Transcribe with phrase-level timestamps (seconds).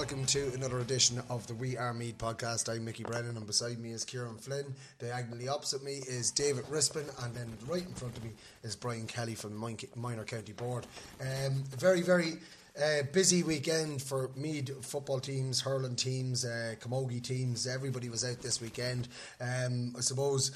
[0.00, 2.74] Welcome to another edition of the We Are Meath podcast.
[2.74, 4.74] I'm Mickey Brennan, and beside me is Kieran Flynn.
[4.98, 8.30] Diagonally opposite me is David Rispin, and then right in front of me
[8.62, 10.86] is Brian Kelly from Minor County Board.
[11.20, 12.38] Um, very, very
[12.82, 17.66] uh, busy weekend for Meath football teams, hurling teams, uh, camogie teams.
[17.66, 19.06] Everybody was out this weekend.
[19.38, 20.50] Um, I suppose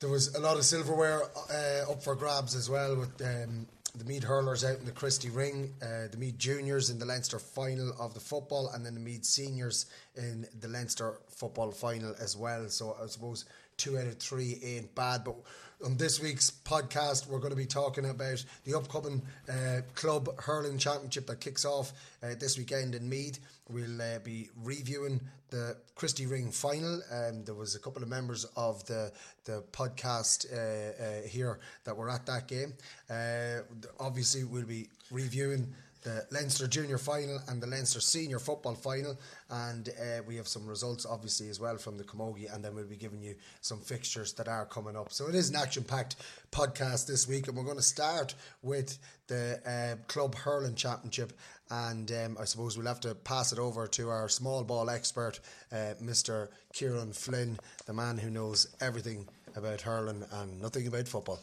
[0.00, 4.04] there was a lot of silverware uh, up for grabs as well with um, the
[4.04, 7.92] Meath hurlers out in the Christy Ring, uh, the Meath juniors in the Leinster final
[8.00, 12.68] of the football, and then the Meath seniors in the Leinster football final as well.
[12.68, 13.44] So I suppose
[13.76, 15.24] two out of three ain't bad.
[15.24, 15.36] But
[15.84, 20.78] on this week's podcast, we're going to be talking about the upcoming uh, club hurling
[20.78, 23.40] championship that kicks off uh, this weekend in Meath.
[23.68, 25.20] We'll uh, be reviewing
[25.52, 27.00] the Christy Ring final.
[27.12, 29.12] Um, there was a couple of members of the
[29.44, 32.72] the podcast uh, uh, here that were at that game.
[33.08, 33.60] Uh,
[34.00, 35.72] obviously, we'll be reviewing
[36.02, 39.16] the Leinster Junior Final and the Leinster Senior Football Final,
[39.50, 42.84] and uh, we have some results obviously as well from the Camogie, and then we'll
[42.86, 45.12] be giving you some fixtures that are coming up.
[45.12, 46.16] So it is an action-packed
[46.50, 48.98] podcast this week, and we're going to start with
[49.28, 51.32] the uh, Club Hurling Championship,
[51.72, 55.40] and um, I suppose we'll have to pass it over to our small ball expert,
[55.72, 56.48] uh, Mr.
[56.74, 61.40] Kieran Flynn, the man who knows everything about hurling and nothing about football.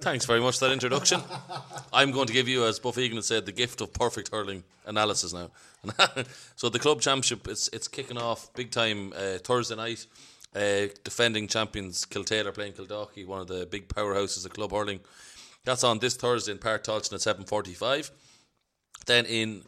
[0.00, 1.22] Thanks very much for that introduction.
[1.92, 5.32] I'm going to give you, as Buff Egan said, the gift of perfect hurling analysis
[5.32, 5.50] now.
[6.56, 10.06] so the club championship, it's it's kicking off big time uh, Thursday night.
[10.54, 15.00] Uh, defending champions Kiltale playing Kildalkey, one of the big powerhouses of club hurling.
[15.64, 18.10] That's on this Thursday in Páirc Tailteann at 7.45.
[19.06, 19.62] Then in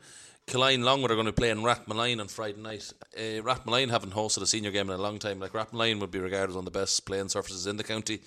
[0.47, 2.93] Killeen Longwood are going to play in Rathmolyon on Friday night.
[3.17, 5.39] Uh, Rathmolyon haven't hosted a senior game in a long time.
[5.39, 8.21] Like Rathmolyon would be regarded as one of the best playing surfaces in the county,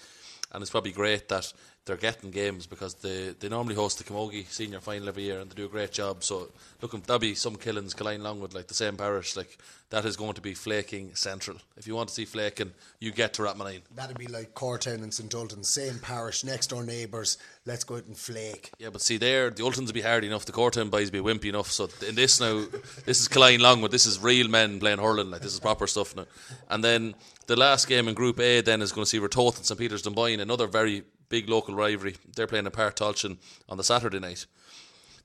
[0.52, 1.52] and it's probably great that
[1.86, 5.52] they're getting games because they, they normally host the Camogie senior final every year and
[5.52, 6.24] they do a great job.
[6.24, 6.50] So
[6.82, 9.58] looking there'll be some killings, Killeen Longwood, like the same parish, like
[9.92, 11.58] that is going to be flaking central.
[11.78, 13.82] If you want to see flaking, you get to Rathmolyon.
[13.96, 17.38] That'd be like Cortown and St Ultan, same parish, next door neighbours.
[17.68, 18.72] Let's go out and flake.
[18.80, 21.34] Yeah, but see there, the Ultans will be hard enough, the Cortown boys will be
[21.34, 21.72] wimpy enough.
[21.72, 22.66] So in this now,
[23.06, 26.16] this is Killeen Longwood, this is real men playing hurling, like this is proper stuff
[26.16, 26.26] now.
[26.68, 27.14] And then
[27.46, 30.02] the last game in Group A then is going to see Ratoath and St Peter's
[30.02, 32.16] Dunboyne, another very big local rivalry.
[32.36, 33.38] They're playing in Páirc Tailteann
[33.70, 34.46] on the Saturday night.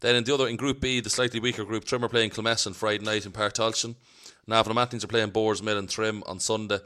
[0.01, 2.75] Then in the other, in Group B, the slightly weaker group, Trim are playing Kilmessan
[2.75, 3.95] Friday night in Páirc Tailteann.
[4.47, 6.79] Navan O'Mahonys are playing Boardsmill and Trim on Sunday,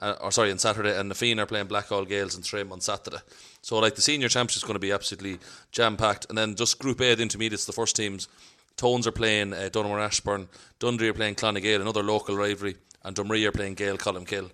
[0.00, 2.80] uh, or sorry, on Saturday, and Na Fianna are playing Blackhall Gaels and Trim on
[2.80, 3.18] Saturday.
[3.62, 5.38] So, like, the senior championship is going to be absolutely
[5.70, 6.26] jam packed.
[6.28, 8.28] And then just Group A, the intermediates, the first teams,
[8.76, 10.48] Tones are playing uh, Donaghmore Ashbourne,
[10.80, 14.50] Dunderry are playing Clann na nGael, another local rivalry, and Drumree are playing Gaeil Colmcille.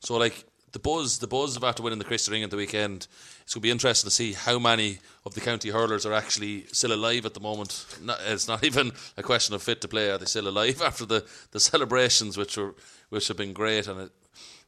[0.00, 0.44] So, like,
[0.76, 3.06] the buzz, the buzz of after winning the Christy Ring at the weekend,
[3.40, 6.66] it's going to be interesting to see how many of the county hurlers are actually
[6.66, 7.86] still alive at the moment.
[8.26, 11.26] It's not even a question of fit to play; are they still alive after the,
[11.52, 12.74] the celebrations, which were
[13.08, 13.88] which have been great?
[13.88, 14.12] And it,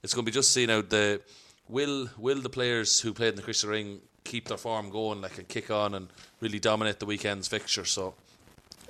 [0.02, 1.20] it's going to be just seeing out the
[1.68, 5.36] will will the players who played in the Christy Ring keep their form going, like
[5.36, 6.08] and kick on and
[6.40, 7.84] really dominate the weekend's fixture.
[7.84, 8.14] So,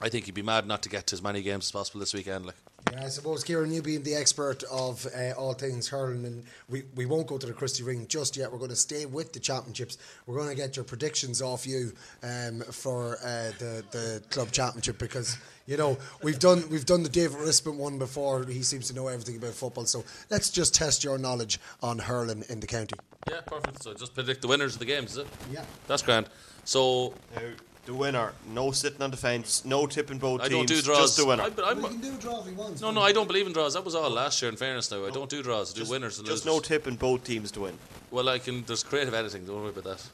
[0.00, 2.15] I think he'd be mad not to get to as many games as possible this
[2.15, 2.47] weekend.
[2.47, 2.68] Like.
[2.93, 6.85] Yeah, I suppose, Kieran, you being the expert of uh, all things hurling, and we,
[6.95, 8.51] we won't go to the Christy Ring just yet.
[8.51, 9.99] We're going to stay with the championships.
[10.27, 11.93] We're going to get your predictions off you
[12.23, 15.37] um, for uh, the the club championship because
[15.67, 18.45] you know we've done we've done the David Rispin one before.
[18.45, 19.85] He seems to know everything about football.
[19.85, 22.97] So let's just test your knowledge on hurling in the county.
[23.29, 23.83] Yeah, perfect.
[23.83, 25.27] So just predict the winners of the games, is it?
[25.53, 25.65] Yeah.
[25.87, 26.29] That's grand.
[26.65, 27.43] So Now,
[27.88, 30.99] the winner, no sitting on the fence, no tipping both I teams, don't do draws.
[30.99, 31.44] just the winner.
[31.44, 32.82] I, but I'm, Well, he can do a draw if he wants.
[32.82, 33.73] no, no, I don't believe in draws.
[33.73, 34.50] That was all last year.
[34.50, 35.73] In fairness, now I don't do draws.
[35.73, 36.55] I do just, winners and just losers.
[36.55, 37.79] no tipping both teams to win.
[38.11, 38.62] well, I can.
[38.64, 39.46] There's creative editing.
[39.46, 40.06] Don't worry about that.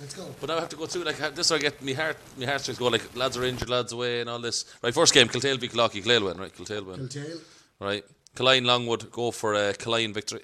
[0.00, 0.26] Let's go.
[0.38, 1.50] But now I have to go through like ha- this.
[1.50, 4.38] I get me heart, me heartstrings go like lads are injured, lads away, and all
[4.38, 4.66] this.
[4.82, 6.36] Right, first game, Kiltale v Kildalkey, Clayle win.
[6.36, 7.08] Right, Kiltale win.
[7.08, 7.40] Kiltale,
[7.80, 8.04] Right,
[8.36, 10.42] Killeen Longwood go for a uh, Killeen victory.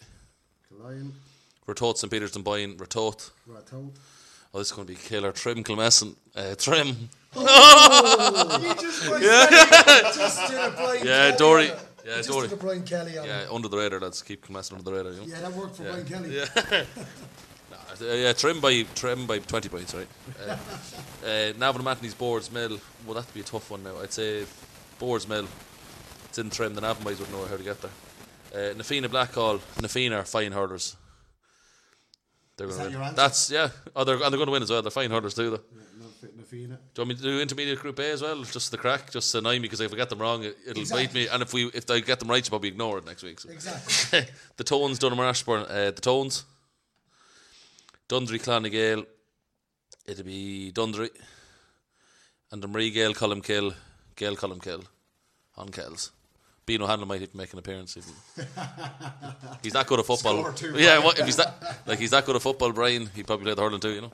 [0.83, 1.13] Lion,
[1.67, 3.33] Ratoath St Peter's Dunboyne, Ratoath.
[3.47, 3.91] Rato.
[4.55, 5.33] Oh, this is going to be killer.
[5.33, 6.89] Trim Kilmessan, uh, Trim.
[7.37, 7.45] You
[8.75, 9.23] just went
[10.15, 11.67] just did a Brian Yeah, Kelly Dory.
[11.67, 12.49] Yeah, just Dory.
[12.49, 13.51] did a Brian Kelly on Yeah, it.
[13.53, 14.23] under the radar, lads.
[14.23, 15.13] Keep Kilmessan under the radar.
[15.13, 15.27] You know?
[15.27, 15.91] Yeah, that worked for Yeah.
[15.91, 16.37] Brian Kelly.
[16.37, 16.85] Yeah.
[18.01, 20.07] Uh, yeah, trim by trim by twenty points, right?
[20.47, 20.53] Uh,
[21.27, 22.79] uh, Navan O'Mahonys Boards Mill.
[23.05, 23.99] Well, that would be a tough one now.
[24.01, 24.45] I'd say
[25.01, 25.49] Boardsmill.
[26.27, 26.75] It's in trim.
[26.77, 28.71] The Navan boys would know how to get there.
[28.71, 29.61] Uh, Na Fianna Blackhall.
[29.81, 30.97] Na Fianna are fine hurlers.
[32.59, 33.17] They're Is gonna that your answer?
[33.17, 33.69] That's yeah.
[33.97, 34.83] Oh, they're, and they're going to win as well.
[34.83, 35.61] They're fine hurlers too, though.
[36.01, 36.79] Not fit Na Fianna.
[36.95, 38.43] Do you want me to do intermediate group A as well?
[38.43, 40.75] Just the crack, just to annoy me because if I get them wrong, it, it'll
[40.75, 41.21] bite Exactly.
[41.23, 41.29] me.
[41.29, 43.39] And if we if I get them right, you probably ignore it next week.
[43.41, 43.49] So.
[43.49, 44.27] Exactly.
[44.57, 46.45] the Tones, Donaghmore Ashbourne, uh, the Tones,
[48.09, 49.07] Dunderry, Clonagale,
[50.07, 51.11] it'll be Dunderry,
[52.51, 53.75] and the Marie Gale, Colmcille,
[54.17, 54.85] Gale, Colmcille,
[55.57, 56.11] on Kells.
[56.69, 57.97] Bean O'Hanlon might even make an appearance.
[57.97, 58.13] Even.
[59.63, 60.39] he's that good at football.
[60.41, 61.03] Score two, yeah, Brian.
[61.03, 63.63] what, if he's that like he's that good at football, Brian, he'd probably play the
[63.63, 63.91] hurling too.
[63.95, 64.13] You know.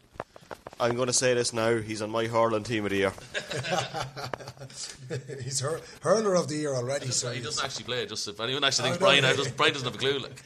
[0.78, 1.76] I'm going to say this now.
[1.78, 3.12] He's on my hurling team of the year.
[5.42, 7.10] He's hur- hurler of the year already.
[7.10, 8.06] So he doesn't actually play.
[8.06, 10.18] Just if anyone actually thinks Oh, no, Brian, I just, Brian doesn't have a clue.
[10.18, 10.42] Like.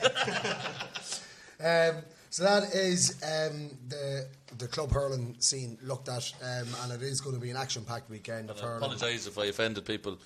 [1.60, 4.26] Um, so that is um, the
[4.58, 8.08] the club hurling scene looked at, um, and it is going to be an action-packed
[8.10, 8.76] weekend of I hurling.
[8.82, 10.18] apologise if I offended people,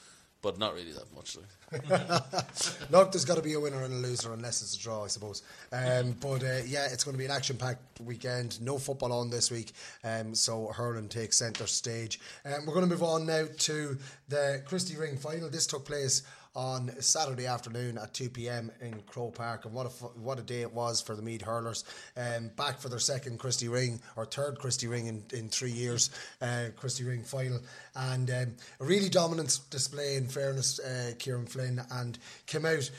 [0.43, 1.37] but not really that much.
[1.37, 1.47] Like.
[2.91, 5.07] Look, there's got to be a winner and a loser unless it's a draw, I
[5.07, 5.43] suppose.
[5.73, 8.61] Um, but uh, yeah, it's going to be an action-packed weekend.
[8.61, 9.73] No football on this week,
[10.05, 12.21] um, so hurling takes centre stage.
[12.45, 13.97] Um, we're going to move on now to
[14.29, 15.49] the Christy Ring final.
[15.49, 16.23] This took place
[16.55, 18.71] on Saturday afternoon at 2 p.m.
[18.81, 21.85] in Croke Park, and what a what a day it was for the Meath hurlers.
[22.17, 26.11] Um, back for their second Christy Ring or third Christy Ring in, in three years,
[26.41, 27.61] uh, Christy Ring final,
[27.95, 30.17] and um, a really dominant display.
[30.17, 32.91] In fairness, uh, Kieran Flynn and came out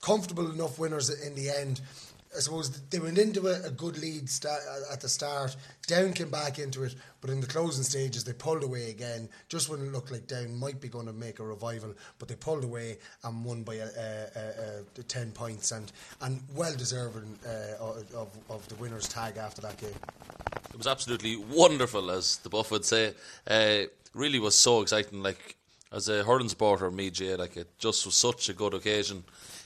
[0.00, 1.80] comfortable enough winners in the end.
[2.34, 4.56] I suppose they went into a, a good lead sta-
[4.90, 5.54] at the start.
[5.86, 9.28] Down came back into it, but in the closing stages they pulled away again.
[9.48, 12.34] Just when it looked like Down might be going to make a revival, but they
[12.34, 13.86] pulled away and won by a,
[14.98, 15.92] a ten points and
[16.22, 19.90] and well deserving uh, of, of the winners tag after that game.
[20.70, 23.14] It was absolutely wonderful, as the buff would say.
[23.46, 23.82] Uh,
[24.14, 25.22] really was so exciting.
[25.22, 25.56] Like
[25.92, 29.24] as a hurling supporter, me, Jay, like it just was such a good occasion.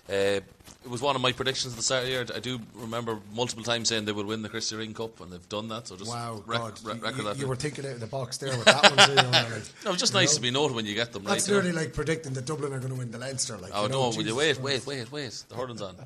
[0.08, 0.40] Uh,
[0.86, 2.24] it was one of my predictions at the start of the year.
[2.32, 5.48] I do remember multiple times saying they would win the Christy Ring Cup, and they've
[5.48, 5.88] done that.
[5.88, 7.38] So just Wow, rec- God, rec- record you, that.
[7.38, 9.08] you were thinking out of the box there with that one.
[9.08, 10.36] too, like, no, it's just nice know?
[10.36, 11.32] to be noted when you get them right.
[11.32, 11.62] That's you know.
[11.62, 13.58] nearly like predicting that Dublin are going to win the Leinster.
[13.58, 14.16] Like, Oh you know, no!
[14.16, 15.44] Will you wait, wait, wait, wait?
[15.48, 15.96] The hurling's on.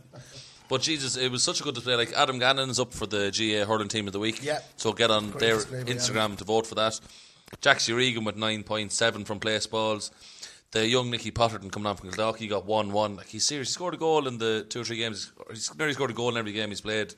[0.71, 1.97] But Jesus, it was such a good display.
[1.97, 4.43] Like Adam Gannon is up for the GAA hurling team of the week.
[4.43, 4.61] Yeah.
[4.77, 6.99] So get on Great their display Instagram to vote for that.
[7.61, 10.11] Jack Regan with nine point seven from place balls.
[10.72, 13.17] The young Nicky Potterton coming on from Kildare, he got one one.
[13.17, 13.69] Like he's serious.
[13.69, 15.32] He scored a goal in the two or three games.
[15.49, 17.14] He's nearly scored a goal in every game he's played.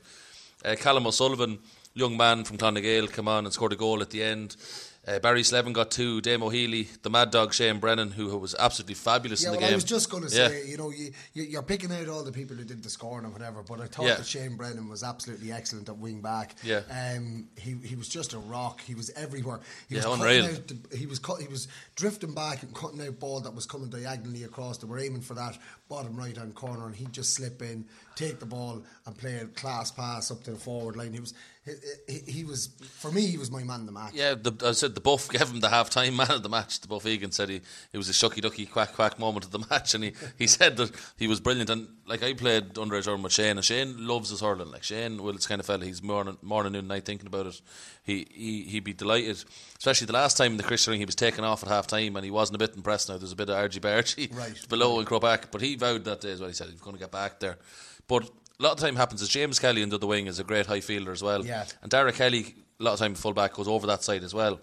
[0.64, 1.58] Uh, Callum O'Sullivan,
[1.93, 4.56] young man from Clann na nGael, come on and scored a goal at the end.
[5.04, 6.20] Uh, Barry Slevin got two.
[6.20, 9.66] Damo Healy, the Mad Dog Shane Brennan, who was absolutely fabulous Yeah, in the well,
[9.66, 9.72] game.
[9.72, 10.46] I was just going to Yeah.
[10.46, 13.25] say, you know, you, you, you're picking out all the people who did the scoring
[13.25, 14.14] and whatever, but I thought Yeah.
[14.14, 16.54] that Shane Brennan was absolutely excellent at wing back.
[16.62, 16.82] Yeah.
[16.88, 18.81] um, he he was just a rock.
[18.81, 19.58] He was everywhere.
[19.88, 20.44] He Yeah, was unreal.
[20.44, 21.66] Out the, he was cut, he was
[21.96, 24.78] drifting back and cutting out ball that was coming diagonally across.
[24.78, 28.38] They were aiming for that bottom right hand corner, and he'd just slip in, take
[28.40, 31.12] the ball, and play a class pass up to the forward line.
[31.12, 31.73] He was he,
[32.09, 34.12] he, he was for me, he was my man of the match.
[34.14, 36.81] Yeah, the, I said the buff gave him the half time man of the match.
[36.81, 37.61] The buff Egan said he
[37.92, 40.76] it was a shucky ducky quack quack moment of the match, and he, he said
[40.78, 41.71] that he was brilliant.
[41.71, 44.71] And like I played underage hurling with Shane, and Shane loves his hurling.
[44.71, 45.85] Like Shane, well, it's kind of fella.
[45.85, 47.61] He's morning morning noon night thinking about it.
[48.02, 49.45] He he he'd be delighted,
[49.78, 52.16] especially the last time in the Christy Ring he was taken off at half time,
[52.16, 53.09] and he wasn't a bit impressed.
[53.09, 54.59] Now there's a bit of argy bargy Right.
[54.69, 56.49] below in Croback, but he vowed that day as well.
[56.49, 57.59] He said he was going to get back there,
[58.06, 58.30] but.
[58.61, 60.78] A lot of time happens is James Kelly under the wing is a great high
[60.78, 61.44] fielder as well.
[61.44, 61.64] Yeah.
[61.80, 64.61] And Dara Kelly, a lot of time fullback, goes over that side as well.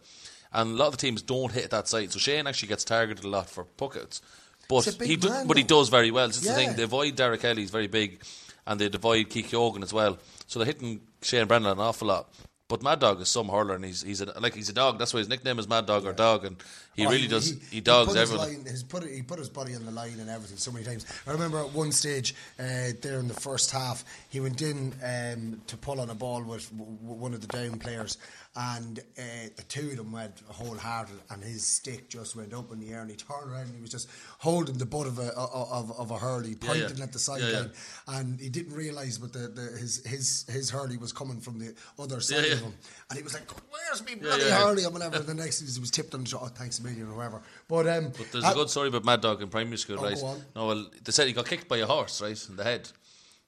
[0.53, 2.13] And a lot of the teams don't hit that side.
[2.13, 4.21] So Shane actually gets targeted a lot for puckouts.
[4.69, 6.27] But He's a big he do, man, but he does very well.
[6.27, 6.75] It's the thing.
[6.77, 8.23] They avoid Dara Kelly, he's very big,
[8.65, 10.17] and they avoid Keith Hogan as well.
[10.47, 12.33] So they're hitting Shane Brennan an awful lot.
[12.69, 14.99] But Mad Dog is some hurler, and he's he's a, like he's a dog.
[14.99, 16.55] That's why his nickname is Mad Dog or Dog, and
[16.99, 17.55] he really does.
[17.71, 18.47] He, dogs put his everyone.
[18.55, 21.05] line- his put, he put his body on the line and everything so many times.
[21.27, 25.61] I remember at one stage uh, there in the first half, he went in um,
[25.67, 28.17] to pull on a ball with one of the down players,
[28.55, 29.21] and uh,
[29.55, 33.01] the two of them went wholehearted, and his stick just went up in the air,
[33.01, 36.11] and he turned around and he was just holding the butt of a of, of
[36.11, 37.03] a hurley, pointing yeah.
[37.03, 37.71] at the Yeah, sideline,
[38.07, 41.73] and he didn't realise, but the, the his his his hurley was coming from the
[41.99, 42.73] other side Yeah, of him,
[43.09, 44.57] and he was like, "Where's me bloody yeah.
[44.63, 45.19] hurley?" and whatever.
[45.19, 46.41] the next thing he was tipped on the shot.
[46.43, 47.41] Oh, thanks a or whatever.
[47.67, 50.03] But um, But there's uh, a good story about Mad Dog in primary school, Oh,
[50.03, 50.17] right?
[50.55, 52.89] No, well, they said he got kicked by a horse, right, in the head,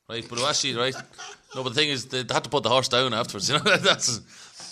[0.09, 0.25] right?
[0.29, 0.95] But it actually, right?
[1.55, 3.49] No, but the thing is, they, they had to put the horse down afterwards.
[3.49, 4.19] You know, that's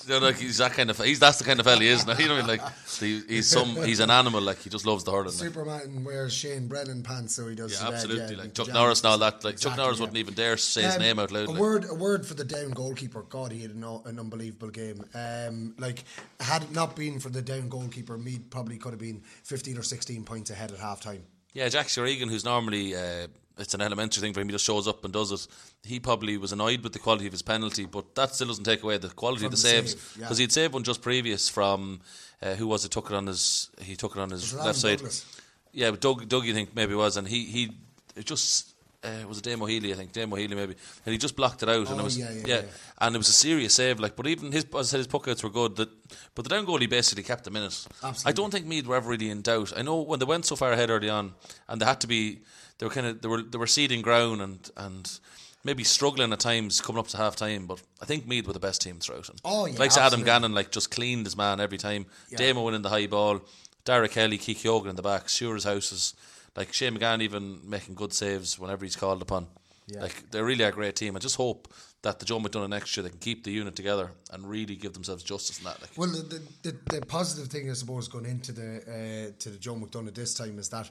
[0.08, 2.14] know, like he's that kind of he's that's the kind of fella he is now.
[2.20, 2.60] You know, what I mean?
[2.60, 4.42] like he, he's some he's an animal.
[4.42, 5.26] Like he just loves the hurling.
[5.26, 5.34] Like.
[5.34, 7.74] Superman wears Shane Brennan pants, so he does.
[7.74, 8.36] Yeah, bed, absolutely.
[8.36, 9.44] yeah, like Chuck Norris and all that.
[9.44, 10.02] Like Chuck Norris yeah.
[10.02, 11.48] wouldn't even dare say his Um, name out loud.
[11.48, 11.60] A like.
[11.60, 13.24] word, a word for the down goalkeeper.
[13.24, 15.04] God, he had an, an unbelievable game.
[15.14, 16.04] Um, like,
[16.40, 19.84] had it not been for the down goalkeeper, Meath probably could have been fifteen or
[19.84, 21.24] sixteen points ahead at half time.
[21.54, 23.28] Yeah, Jack Regan, who's normally uh,
[23.60, 25.48] it's an elementary thing for him, he just shows up and does it.
[25.84, 28.84] He probably was annoyed with the quality of his penalty, but that still doesn't take
[28.84, 30.26] away the quality From of the, the saves save, yeah.
[30.26, 32.00] because he'd saved one just previous from
[32.42, 32.92] uh, who was it?
[32.92, 34.98] Took it on his he took it on his left side.
[34.98, 35.26] Douglas?
[35.72, 37.72] Yeah, but Doug, Doug, you think maybe it was, and he he
[38.16, 38.68] it just.
[39.02, 40.12] Uh, it was a Damo Healy, I think.
[40.12, 40.76] Damo Healy, maybe,
[41.06, 42.62] and he just blocked it out, and Oh, it was yeah, yeah, yeah.
[43.00, 43.98] and it was a serious save.
[43.98, 45.78] Like, but even his, as I said, his puck outs were good.
[45.78, 45.88] That,
[46.36, 47.88] but the down goal, he basically kept them in it.
[48.26, 49.72] I don't think Meath were ever really in doubt.
[49.78, 51.34] I know when they went so far ahead early on,
[51.70, 52.40] and they had to be,
[52.80, 55.20] they were kind of they were they were seeding ground and and
[55.64, 57.68] maybe struggling at times coming up to half time.
[57.68, 59.30] But I think Meath were the best team throughout.
[59.30, 60.24] And Oh, yeah, like Adam.
[60.24, 62.06] Gannon, like just cleaned his man every time.
[62.36, 63.42] Damo winning the high ball,
[63.86, 66.14] Dara Kelly, Keith Hogan in the back, Shearer's houses.
[66.56, 69.48] Like Shane McGann even making good saves whenever he's called upon.
[69.88, 70.02] Yeah.
[70.02, 71.16] Like they're really a great team.
[71.16, 71.72] I just hope
[72.02, 74.94] that the Joe McDonagh next year they can keep the unit together and really give
[74.94, 75.82] themselves justice in that.
[75.82, 75.92] Like.
[75.98, 79.58] Well, the, the, the, the positive thing, I suppose, going into the uh, to the
[79.58, 80.90] Joe McDonagh this time is that,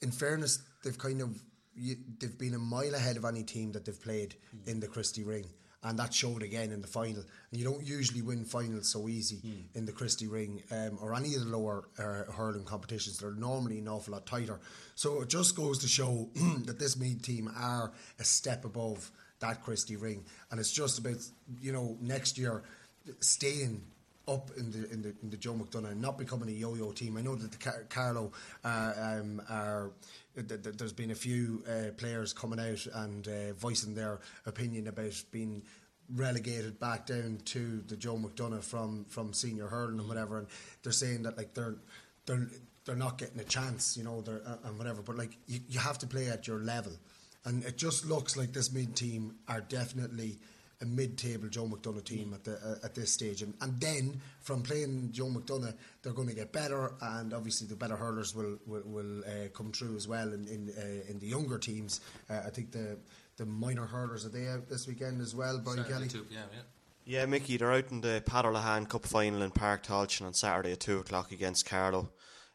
[0.00, 1.42] in fairness, they've kind of
[1.74, 4.34] you, they've been a mile ahead of any team that they've played
[4.66, 5.46] in the Christy Ring,
[5.84, 7.22] and that showed again in the final.
[7.50, 11.34] And you don't usually win finals so easy in the Christy Ring um, or any
[11.34, 13.18] of the lower uh, hurling competitions.
[13.18, 14.60] They're normally an awful lot tighter.
[14.96, 16.28] So it just goes to show
[16.64, 21.16] that this Meath team are a step above that Christy Ring, and it's just about
[21.60, 22.62] you know next year
[23.20, 23.82] staying
[24.26, 27.16] up in the in the in the Joe McDonagh and not becoming a yo-yo team.
[27.16, 28.32] I know that the Car- Carlow
[28.64, 29.90] uh, um, are.
[30.46, 34.86] Th- th- There's been a few uh, players coming out and uh, voicing their opinion
[34.86, 35.62] about being
[36.14, 40.46] relegated back down to the Joe McDonagh from from senior hurling and whatever, and
[40.82, 41.76] they're saying that like they're
[42.26, 42.48] they're
[42.84, 45.02] they're not getting a chance, you know, they're, uh, and whatever.
[45.02, 46.92] But like you, you have to play at your level,
[47.44, 50.38] and it just looks like this mid team are definitely
[50.80, 54.62] a mid-table Joe McDonagh team at the uh, at this stage, and, and then from
[54.62, 58.82] playing Joe McDonagh, they're going to get better, and obviously the better hurlers will will,
[58.84, 62.00] will uh, come through as well in in, uh, in the younger teams.
[62.30, 62.98] Uh, I think the
[63.38, 66.08] the minor hurlers are they out this weekend as well, Brian Kelly.
[66.30, 66.60] Yeah, yeah.
[67.04, 70.80] Yeah, Mickey, they're out in the Padderlahan Cup final in Páirc Tailteann on Saturday at
[70.80, 72.10] 2 o'clock against Carlow.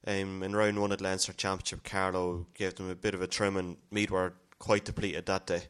[0.06, 3.27] Um, in round one of the Leinster Championship, Carlow gave them a bit of a
[3.27, 5.63] trim and Meath were quite depleted that day.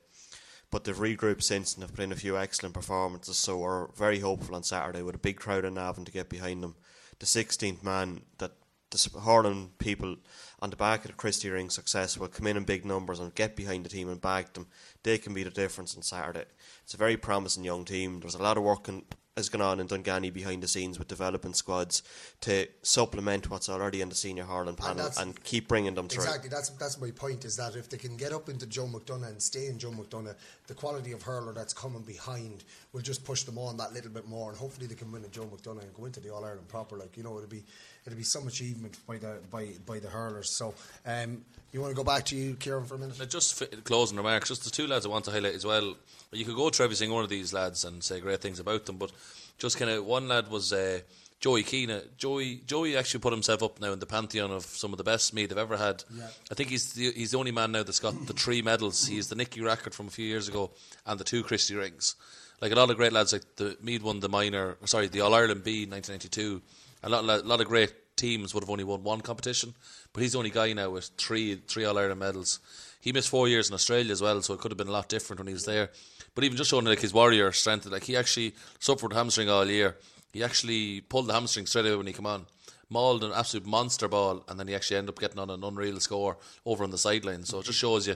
[0.73, 4.21] But they've regrouped since and have put in a few excellent performances, so we're very
[4.21, 6.75] hopeful on Saturday with a big crowd in Navan to get behind them.
[7.19, 8.53] The 16th man that
[8.89, 10.15] the hurling people
[10.63, 13.35] on the back of the Christy Ring success will come in in big numbers and
[13.35, 14.65] get behind the team and back them.
[15.03, 16.45] They can be the difference on Saturday.
[16.83, 18.19] It's a very promising young team.
[18.19, 19.03] There's a lot of work in,
[19.35, 22.03] has gone on in Dunganny behind the scenes with development squads
[22.41, 26.23] to supplement what's already in the senior hurling panel that's- and, keep bringing them through.
[26.23, 27.43] Exactly, that's that's my point.
[27.43, 30.35] Is that if they can get up into Joe McDonagh and stay in Joe McDonagh,
[30.67, 32.63] the quality of hurler that's coming behind
[32.93, 35.31] will just push them on that little bit more, and hopefully they can win at
[35.31, 36.97] Joe McDonagh and go into the All Ireland proper.
[36.97, 37.63] Like you know, it'll be
[38.05, 40.55] it'll be some achievement by the by by the hurlers.
[40.55, 40.73] So,
[41.05, 43.19] um, you want to go back to you, Kieran, for a minute?
[43.19, 45.95] Now, just closing remarks, just the two lads I want to highlight as well.
[46.31, 48.85] You could go to every single one of these lads and say great things about
[48.85, 49.11] them, but
[49.57, 50.99] just kind of one lad was uh,
[51.39, 52.01] Joey Keane.
[52.17, 55.33] Joey Joey actually put himself up now in the pantheon of some of the best
[55.33, 56.03] meat they've ever had.
[56.15, 56.27] Yeah.
[56.51, 59.07] I think he's the, he's the only man now that's got the three medals.
[59.07, 60.71] He's the Nicky Rackard from a few years ago
[61.05, 62.15] and the two Christy rings.
[62.61, 65.33] Like a lot of great lads, like the Meath won the minor, sorry, the All
[65.33, 66.61] Ireland B in 1992.
[67.03, 69.73] A lot, a lot of great teams would have only won one competition,
[70.13, 72.59] but he's the only guy now with three three All Ireland medals.
[73.01, 75.09] He missed four years in Australia as well, so it could have been a lot
[75.09, 75.89] different when he was there.
[76.35, 79.97] But even just showing like his warrior strength, like he actually suffered hamstring all year.
[80.31, 82.45] He actually pulled the hamstring straight away when he came on.
[82.89, 85.99] Mauled an absolute monster ball, and then he actually ended up getting on an unreal
[85.99, 87.43] score over on the sideline.
[87.43, 88.15] So it just shows you.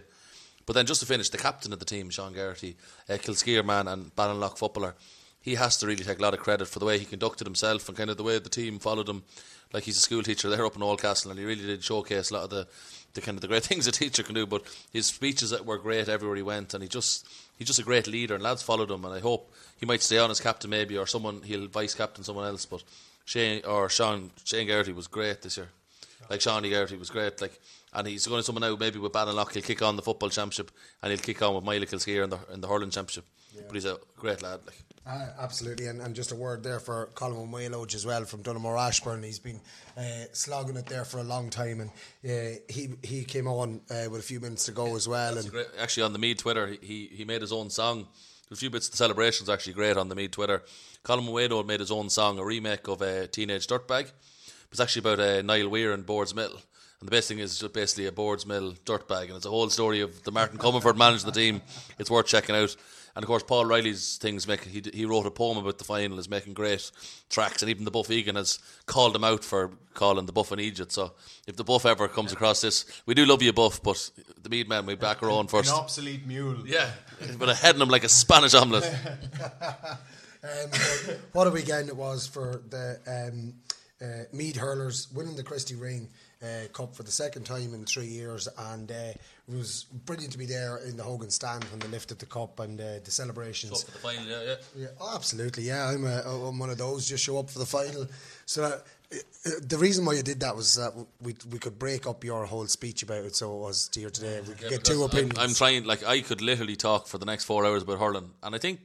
[0.66, 2.76] But then just to finish, the captain of the team, Sean Garrity,
[3.10, 4.96] uh, Kilskeer man and Ballinlough footballer,
[5.48, 7.88] he has to really take a lot of credit for the way he conducted himself
[7.88, 9.24] and kind of the way the team followed him.
[9.72, 12.34] Like he's a school teacher there up in Oldcastle, and he really did showcase a
[12.34, 12.68] lot of the,
[13.14, 14.46] the kind of the great things a teacher can do.
[14.46, 17.26] But his speeches were great everywhere he went, and he just
[17.58, 19.06] he's just a great leader, and lads followed him.
[19.06, 22.26] And I hope he might stay on as captain maybe, or someone he'll vice captain
[22.26, 22.66] someone else.
[22.66, 22.84] But
[23.24, 25.70] Shane or Sean Shane Garrity was great this year.
[26.30, 27.40] Like Shawnee Garrity was great.
[27.40, 27.58] Like
[27.94, 30.72] and he's going to someone now maybe with Ballinlough he'll kick on the football championship
[31.02, 33.24] and he'll kick on with Michael's here in the in the hurling championship.
[33.66, 34.60] But he's a great lad.
[34.66, 38.44] Like Uh, absolutely, and, and just a word there for Colin O'Maloge as well from
[38.44, 39.24] Donaghmore Ashbourne.
[39.24, 39.62] He's been
[39.98, 41.90] uh, slogging it there for a long time, and
[42.30, 45.36] uh, he he came on uh, with a few minutes to go as well.
[45.36, 45.68] That's and great.
[45.80, 48.08] Actually, on the Meath Twitter, he he made his own song.
[48.52, 50.64] A few bits of the celebrations actually great on the Meath Twitter.
[51.04, 54.08] Colin Moedo made his own song, a remake of a uh, Teenage Dirtbag.
[54.08, 56.62] It was actually about uh, Niall Weir and Boardsmill.
[57.00, 59.70] And the best thing is it's just basically a Boardsmill dirtbag, and it's a whole
[59.70, 61.62] story of the Martin Comerford managing the team.
[62.00, 62.76] It's worth checking out.
[63.18, 66.20] And of course, Paul Riley's things make he he wrote a poem about the final,
[66.20, 66.92] is making great
[67.32, 70.60] tracks, and even the Buff Egan has called him out for calling the Buff an
[70.60, 70.92] Egypt.
[70.92, 71.14] So
[71.48, 74.68] if the Buff ever comes across this, we do love you, Buff, but the Meath
[74.68, 75.72] man, we back our own first.
[75.72, 76.68] An obsolete mule.
[76.68, 76.92] Yeah,
[77.40, 78.94] but heading him like a Spanish omelette.
[80.44, 80.70] Um,
[81.34, 83.56] what a weekend it was for the um,
[84.00, 86.10] uh, Meath hurlers winning the Christy Ring
[86.44, 90.38] uh, Cup for the second time in three years, and uh, it was brilliant to
[90.38, 93.84] be there in the Hogan stand when they lifted the cup and uh, the celebrations.
[93.84, 94.56] For the final, yeah, yeah.
[94.76, 95.64] Yeah, oh, absolutely.
[95.64, 97.08] Yeah, I'm, a, I'm one of those.
[97.08, 98.08] Just show up for the final.
[98.46, 98.78] So uh,
[99.62, 102.68] the reason why you did that was that we we could break up your whole
[102.68, 103.36] speech about it.
[103.36, 104.42] So it was here today.
[104.42, 105.40] We could Yeah, get two I'm- opinions.
[105.40, 108.54] I'm, trying, like, I could literally talk for the next four hours about hurling, and
[108.54, 108.82] I think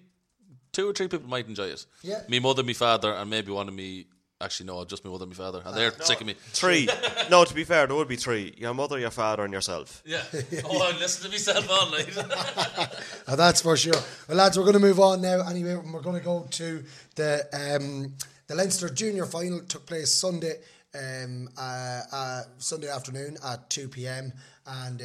[0.72, 1.84] two or three people might enjoy it.
[2.02, 2.22] Yeah.
[2.28, 4.06] Me mother, me father, and maybe one of me.
[4.42, 6.34] Actually, no, just my mother, and my father, and they're sick of me.
[6.52, 6.88] Three.
[7.30, 8.54] no, to be fair, there would be three.
[8.58, 10.02] Your mother, your father, and yourself.
[10.04, 10.22] Yeah.
[10.64, 11.90] oh, I listen to myself on.
[11.92, 12.08] Like.
[13.28, 13.94] Oh, that's for sure.
[14.28, 15.46] Well, lads, we're going to move on now.
[15.48, 16.82] Anyway, we're going to go to
[17.14, 18.14] the um,
[18.48, 19.60] the Leinster Junior Final.
[19.60, 20.56] Took place Sunday,
[20.94, 24.32] um, uh, uh, Sunday afternoon at two p.m.
[24.66, 25.00] and.
[25.00, 25.04] Uh,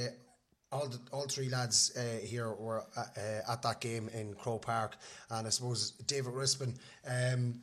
[0.69, 4.63] all the, all three lads uh, here were uh, uh, at that game in Croke
[4.65, 4.97] Park,
[5.29, 6.75] and I suppose David Rispin.
[7.07, 7.61] Um,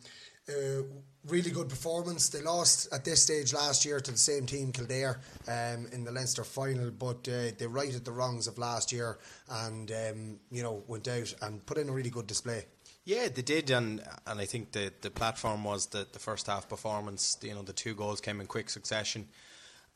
[0.48, 0.82] uh,
[1.26, 2.28] really good performance.
[2.28, 6.12] They lost at this stage last year to the same team, Kildare, um, in the
[6.12, 9.18] Leinster final, but uh, they righted the wrongs of last year
[9.50, 12.66] and um, you know went out and put in a really good display.
[13.04, 16.68] Yeah, they did, and and I think the the platform was the the first half
[16.68, 17.36] performance.
[17.42, 19.28] You know, the two goals came in quick succession,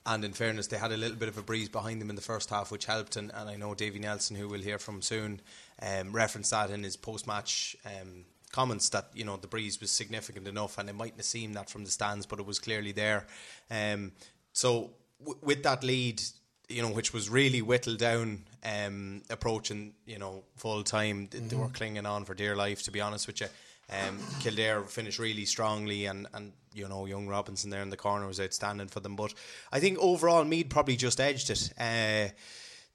[0.05, 2.23] and in fairness, they had a little bit of a breeze behind them in the
[2.23, 3.17] first half, which helped.
[3.17, 5.41] And, and I know Davy Nelson, who we'll hear from soon,
[5.83, 7.77] um, referenced that in his post match.
[7.85, 11.55] Um, comments that you know the breeze was significant enough and it mightn't have seemed
[11.55, 13.27] that from the stands but it was clearly there
[13.71, 14.13] um,
[14.53, 16.23] so w- with that lead
[16.69, 21.29] you know, which was really whittled down, um, approaching, you know, full time.
[21.31, 23.47] They, they were clinging on for dear life, to be honest with you.
[23.91, 28.27] Um, Kildare finished really strongly, and, and you know, young Robinson there in the corner
[28.27, 29.17] was outstanding for them.
[29.17, 29.33] But
[29.73, 31.73] I think overall, Mead probably just edged it.
[31.79, 32.35] Uh,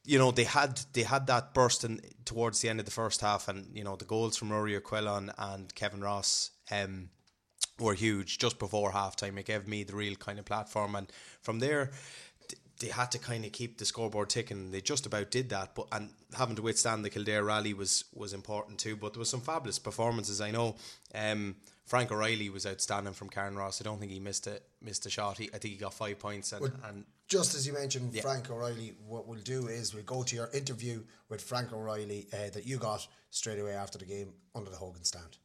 [0.05, 3.21] you know, they had they had that burst in, towards the end of the first
[3.21, 6.51] half, and you know, the goals from Rory Aquilon and Kevin Ross.
[6.71, 7.09] Um,
[7.79, 9.37] were huge just before halftime.
[9.39, 11.11] It gave me the real kind of platform, and
[11.41, 11.89] from there,
[12.79, 14.71] they had to kind of keep the scoreboard ticking.
[14.71, 18.33] They just about did that, but and having to withstand the Kildare rally was was
[18.33, 18.95] important too.
[18.95, 20.41] But there was some fabulous performances.
[20.41, 20.75] I know
[21.15, 21.55] um,
[21.85, 23.81] Frank O'Reilly was outstanding from Carnaross.
[23.81, 25.37] I don't think he missed a missed a shot.
[25.37, 28.21] He, I think he got five points, and, But and just as you mentioned, Yeah.
[28.21, 32.49] Frank O'Reilly, what we'll do is we'll go to your interview with Frank O'Reilly uh,
[32.53, 35.37] that you got straight away after the game under the Hogan stand.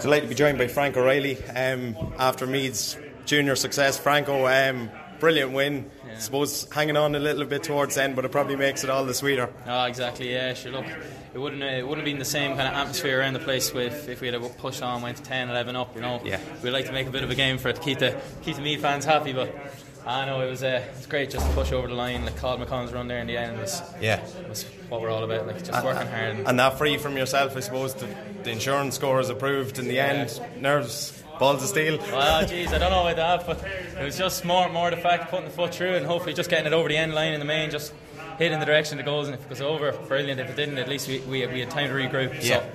[0.00, 3.98] Delighted to be joined by Frank O'Reilly um, after Meath's junior success.
[3.98, 4.90] Franco, um,
[5.22, 5.88] brilliant win.
[6.06, 6.18] Yeah.
[6.18, 9.04] Suppose hanging on a little bit towards the end, but it probably makes it all
[9.04, 9.48] the sweeter.
[9.66, 10.32] Oh, exactly.
[10.32, 10.72] Yeah, sure.
[10.72, 10.84] Look,
[11.32, 13.72] it wouldn't uh, it wouldn't have been the same kind of atmosphere around the place
[13.72, 15.94] with if we had have push on, went to 10, 11 up.
[15.94, 16.40] You know, Yeah.
[16.62, 18.56] we'd like to make a bit of a game for it to keep the keep
[18.56, 19.32] the Meath fans happy.
[19.32, 19.54] But
[20.04, 22.24] I know it was uh, it's great just to push over the line.
[22.24, 24.20] Like Claude McConnell's run there in the end was Yeah.
[24.48, 25.46] was what we're all about.
[25.46, 26.30] Like just And- working hard.
[26.36, 28.08] And, And that free from yourself, I suppose, the,
[28.42, 30.40] the insurance score is approved in the end.
[30.58, 31.98] Nerves, balls of steel.
[32.00, 34.96] Ah, well, geez, I don't know about that, but it was just more, more the
[34.96, 37.32] fact of putting the foot through and hopefully just getting it over the end line
[37.32, 37.92] in the main, just
[38.38, 39.26] hit in the direction of the goals.
[39.26, 40.40] And if it goes over, brilliant.
[40.40, 42.34] If it didn't, at least we, we, we had time to regroup.
[42.34, 42.60] Yeah.
[42.60, 42.66] So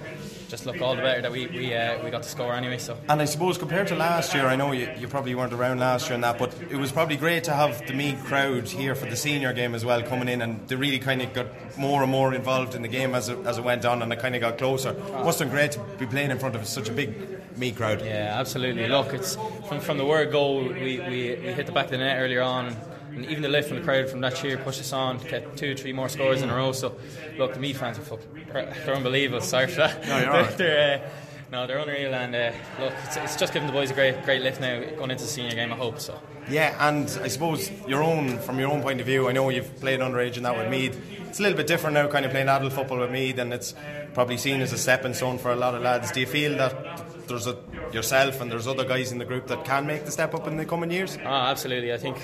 [0.47, 2.77] just look all the better that we we, uh, we got to score anyway.
[2.77, 5.79] So And I suppose compared to last year, I know you, you probably weren't around
[5.79, 8.95] last year and that, but it was probably great to have the Meath crowd here
[8.95, 12.01] for the senior game as well coming in, and they really kind of got more
[12.03, 14.35] and more involved in the game as it, as it went on, and it kind
[14.35, 14.91] of got closer.
[14.91, 17.75] It Must have been great to be playing in front of such a big Meath
[17.75, 18.01] crowd.
[18.05, 18.87] Yeah, absolutely.
[18.87, 19.35] Look, it's
[19.67, 20.63] from from the word goal.
[20.63, 22.75] We, we, we hit the back of the net earlier on,
[23.17, 25.57] and even the lift from the crowd from that cheer pushed us on to get
[25.57, 26.71] two, three more scores in a row.
[26.71, 26.95] So,
[27.37, 29.41] look, the Meath fans are fucking, they're unbelievable.
[29.41, 30.07] Sorry for that.
[30.07, 30.57] No, you're right.
[30.57, 31.09] they're, uh,
[31.51, 34.41] No, they're unreal, and uh, look, it's, it's just giving the boys a great, great
[34.41, 35.71] lift now going into the senior game.
[35.71, 36.19] I hope so.
[36.49, 39.79] Yeah, and I suppose your own, from your own point of view, I know you've
[39.79, 40.99] played underage and that with Meath.
[41.27, 43.75] It's a little bit different now, kind of playing adult football with Meath, and it's
[44.13, 46.11] probably seen as a stepping stone for a lot of lads.
[46.11, 47.57] Do you feel that there's a
[47.91, 50.57] yourself and there's other guys in the group that can make the step up in
[50.57, 51.17] the coming years?
[51.23, 51.93] Oh, absolutely.
[51.93, 52.17] I think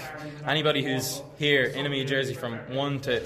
[0.48, 3.22] anybody who's here in a Meath jersey from one to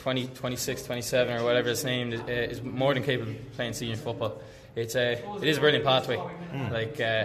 [0.00, 3.72] 20, 26, 27 or whatever it's named is, uh, is more than capable of playing
[3.74, 4.40] senior football.
[4.76, 6.16] It's a, it is a brilliant pathway.
[6.16, 6.72] Hmm.
[6.72, 7.24] Like uh,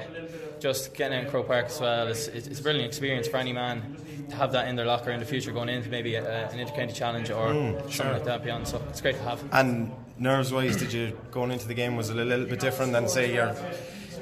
[0.59, 3.37] just getting out in Croke Park as well, it's, it's it's a brilliant experience for
[3.37, 3.95] any man
[4.29, 6.95] to have that in their locker in the future, going into maybe a, an intercounty
[6.95, 8.11] challenge or Mm, something sure.
[8.13, 8.67] like that beyond.
[8.67, 9.43] So it's great to have.
[9.51, 13.07] And nerves wise, did you going into the game was a little bit different than
[13.07, 13.55] say your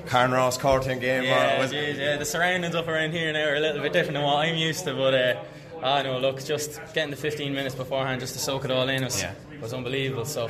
[0.07, 1.23] Carnaross Corton game?
[1.23, 4.15] Yeah, or was yeah, the surroundings up around here now are a little bit different
[4.15, 7.75] than what I'm used to, but uh, I know, look, just getting the 15 minutes
[7.75, 9.33] beforehand just to soak it all in was, Yeah.
[9.61, 10.25] was unbelievable.
[10.25, 10.49] So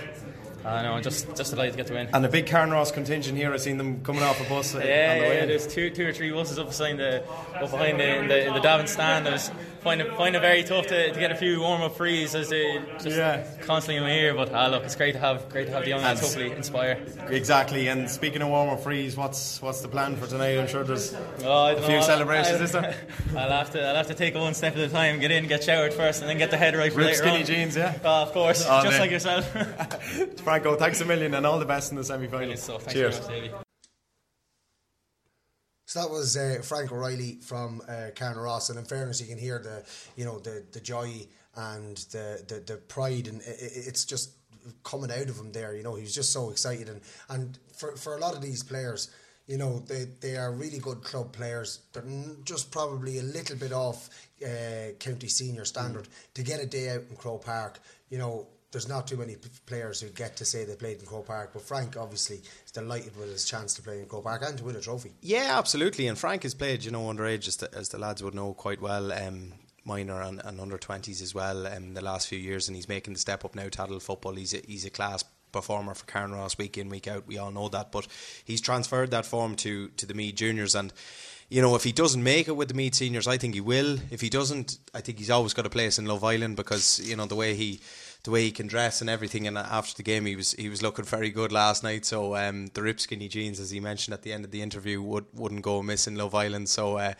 [0.66, 2.10] I know, just just delighted to get the win.
[2.14, 3.52] and a big Carnaross contingent here.
[3.54, 5.40] I've seen them coming off a bus uh, Yeah, on the yeah, way.
[5.42, 5.48] in.
[5.48, 7.24] there's two, two or three buses up behind the,
[7.56, 9.28] up behind the, in the, in the Davin stand.
[9.28, 9.40] I
[9.84, 12.50] was finding, finding it very tough to, to get a few warm up frees as
[12.50, 13.46] they just Yeah.
[13.62, 14.34] constantly in my ear.
[14.34, 17.00] But ah, look, it's great to have, great to have the young lads hopefully inspire.
[17.30, 17.88] Exactly.
[17.88, 20.58] And speaking of warm up freeze, what's what's the plan for tonight?
[20.60, 21.14] I'm sure there's
[21.44, 22.62] Oh, I a don't few know, celebrations.
[22.62, 22.96] I, is there?
[23.38, 25.20] I'll have to, I'll have to take one step at a time.
[25.20, 27.40] Get in, get showered first, and then get the head right for Rip later skinny
[27.42, 27.46] on.
[27.46, 27.98] jeans, yeah.
[28.04, 29.00] Oh, of course, Oh, just man.
[29.02, 29.46] like yourself.
[30.44, 32.56] Franco, thanks a million, and all the best in the semi-final.
[32.58, 33.62] so, thanks Cheers.
[35.94, 36.00] Very much, Davey.
[36.00, 39.60] So that was uh, Frank O'Reilly from uh, Carnaross, and in fairness, you can hear
[39.60, 39.84] the
[40.16, 44.32] you know the the joy and the the, the pride, and i i- it's just
[44.84, 45.76] coming out of him there.
[45.76, 48.64] You know, he was just so excited, and and for for a lot of these
[48.64, 49.10] players.
[49.48, 51.80] You know they, they are really good club players.
[51.94, 52.06] They're
[52.46, 54.10] just probably a little bit off
[54.46, 57.80] uh, county senior standard to get a day out in Croke Park.
[58.10, 61.06] You know there's not too many p- players who get to say they played in
[61.06, 64.44] Croke Park, but Frank obviously is delighted with his chance to play in Croke Park
[64.46, 65.12] and to win a trophy.
[65.22, 66.08] Yeah, absolutely.
[66.08, 68.82] And Frank has played, you know, underage, as the, as the lads would know quite
[68.82, 69.54] well, um,
[69.84, 72.68] minor and, and under 20s as well um, the last few years.
[72.68, 74.36] And he's making the step up now to adult football.
[74.36, 77.28] He's a, he's a class performer for Carnaross week in, week out.
[77.28, 77.92] We all know that.
[77.92, 78.08] But
[78.46, 80.76] he's transferred that form to, to the Meath Juniors.
[80.76, 80.94] And,
[81.50, 83.98] you know, if he doesn't make it with the Meath Seniors, I think he will.
[84.10, 87.18] If he doesn't, I think he's always got a place in Love Island because, you
[87.18, 87.82] know, the way he
[88.24, 89.48] the way he can dress and everything.
[89.48, 92.06] And after the game, he was he was looking very good last night.
[92.06, 95.02] So um, the rip skinny jeans, as he mentioned at the end of the interview,
[95.02, 96.70] would wouldn't go amiss in Love Island.
[96.70, 97.14] So uh,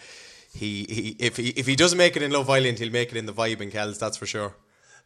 [0.54, 3.18] he, he if he if he doesn't make it in Love Island, he'll make it
[3.18, 3.98] in the vibe in Kells.
[3.98, 4.56] That's for sure.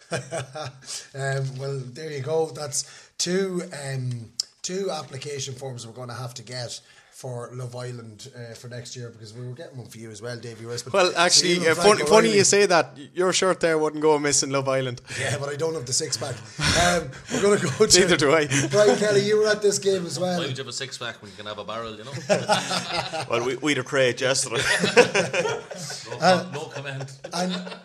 [0.11, 2.47] um, well, there you go.
[2.47, 4.31] That's two um,
[4.61, 6.79] two application forms we're going to have to get
[7.15, 10.21] for Love Island uh, for next year because we were getting one for you as
[10.21, 10.91] well, Davy Rispin.
[10.91, 12.97] Well, actually, you uh, funny, funny you say that.
[13.13, 14.99] Your shirt there wouldn't go amiss in Love Island.
[15.17, 16.35] Yeah, but I don't have the six pack.
[16.83, 17.99] Um, we're going to go to.
[18.01, 18.47] Neither do I.
[18.69, 20.37] Brian Kelly, you were at this game as well.
[20.37, 22.11] Why would you have a six pack when you can have a barrel, you know?
[23.29, 24.61] well, we, we'd have crate yesterday.
[26.19, 27.17] no, no comment.
[27.33, 27.77] And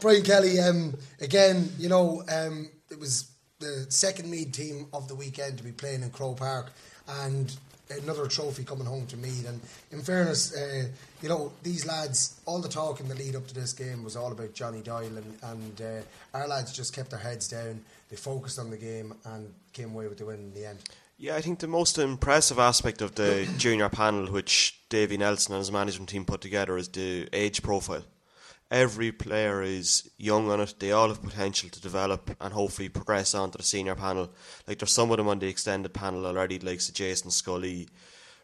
[0.00, 5.14] Brian Kelly, um, again, you know, um, it was the second Meath team of the
[5.14, 6.72] weekend to be playing in Croke Park,
[7.08, 7.56] and
[8.02, 9.48] another trophy coming home to Meath.
[9.48, 10.88] And in fairness, uh,
[11.22, 14.16] you know, these lads, all the talk in the lead up to this game was
[14.16, 17.80] all about Johnny Doyle, and, and uh, our lads just kept their heads down.
[18.08, 20.78] They focused on the game and came away with the win in the end.
[21.18, 25.60] Yeah, I think the most impressive aspect of the junior panel, which Davy Nelson and
[25.60, 28.02] his management team put together, is the age profile.
[28.72, 30.76] Every player is young on it.
[30.78, 34.32] They all have potential to develop and hopefully progress on to the senior panel.
[34.66, 37.86] Like there's some of them on the extended panel already, like so Jason Scully,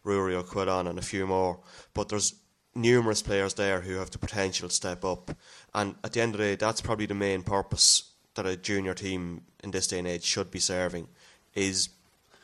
[0.04, 1.60] Rory O'Quillon, and a few more.
[1.94, 2.34] But there's
[2.74, 5.30] numerous players there who have the potential to step up.
[5.74, 8.92] And at the end of the day, that's probably the main purpose that a junior
[8.92, 11.08] team in this day and age should be serving
[11.54, 11.88] is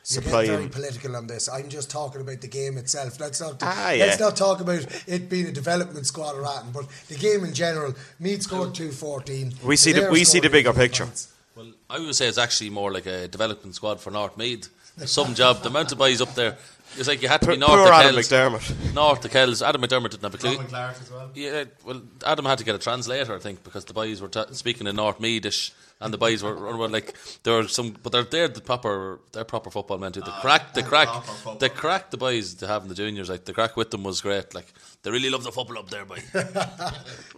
[0.07, 1.49] You're getting very political on this.
[1.49, 3.19] I'm just talking about the game itself.
[3.19, 6.85] Let's not Ah, let's not talk about it being a development squad or anything, but
[7.07, 7.95] the game in general.
[8.19, 9.53] Meath scored two fourteen.
[9.63, 11.07] We see the- we see the bigger picture.
[11.55, 14.69] Well, I would say it's actually more like a development squad for North Meath.
[15.05, 15.61] Some job.
[15.63, 16.57] The amount of boys up there.
[16.97, 18.27] It's like you had to be Poor- North poor to Adam Kells.
[18.29, 18.93] McDermott.
[18.93, 19.61] North to Kells.
[19.61, 20.53] Adam McDermott didn't have a clue.
[20.55, 21.29] Colin Clark as well.
[21.33, 24.45] Yeah, well, Adam had to get a translator, I think, because the boys were ta
[24.51, 28.23] speaking in North Meadish, and the boys were, were like there were some, but they're
[28.23, 30.21] they're the proper they're proper football men too.
[30.21, 31.09] The ah, crack, the crack,
[31.59, 34.21] the crack, the boys to have in the juniors, like the crack with them was
[34.21, 34.53] great.
[34.53, 36.19] Like they really love the football up there, boy.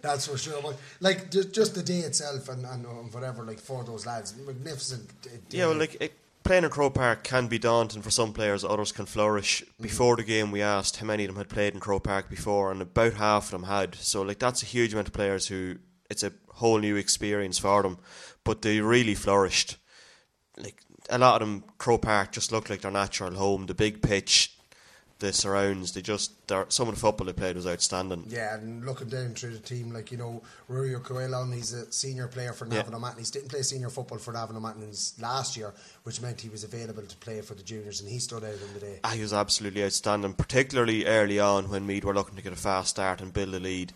[0.02, 0.60] That's for sure.
[0.60, 5.22] But like just, just the day itself and, and whatever, like for those lads, magnificent.
[5.22, 5.30] day.
[5.50, 8.64] Yeah, well, like it, playing in Croke Park can be daunting for some players.
[8.64, 9.62] Others can flourish.
[9.62, 9.82] Mm-hmm.
[9.82, 12.72] Before the game, we asked how many of them had played in Croke Park before,
[12.72, 13.94] and about half of them had.
[13.96, 15.76] So, like, that's a huge amount of players who
[16.10, 17.98] it's a whole new experience for them.
[18.48, 19.76] But they really flourished.
[20.56, 20.80] Like
[21.10, 23.66] a lot of them, Croke Park, just looked like their natural home.
[23.66, 24.56] The big pitch,
[25.18, 26.32] the surrounds, they just,
[26.70, 28.24] some of the football they played was outstanding.
[28.26, 32.26] Yeah, and looking down through the team, like, you know, Rory O'Coelon, he's a senior
[32.26, 32.76] player for Yeah.
[32.76, 33.30] Navan O'Mahonys.
[33.30, 37.16] Didn't play senior football for Navan O'Mahonys last year, which meant he was available to
[37.18, 39.00] play for the juniors, and he stood out in the day.
[39.04, 42.56] Ah, he was absolutely outstanding, particularly early on when Meath were looking to get a
[42.56, 43.92] fast start and build a lead.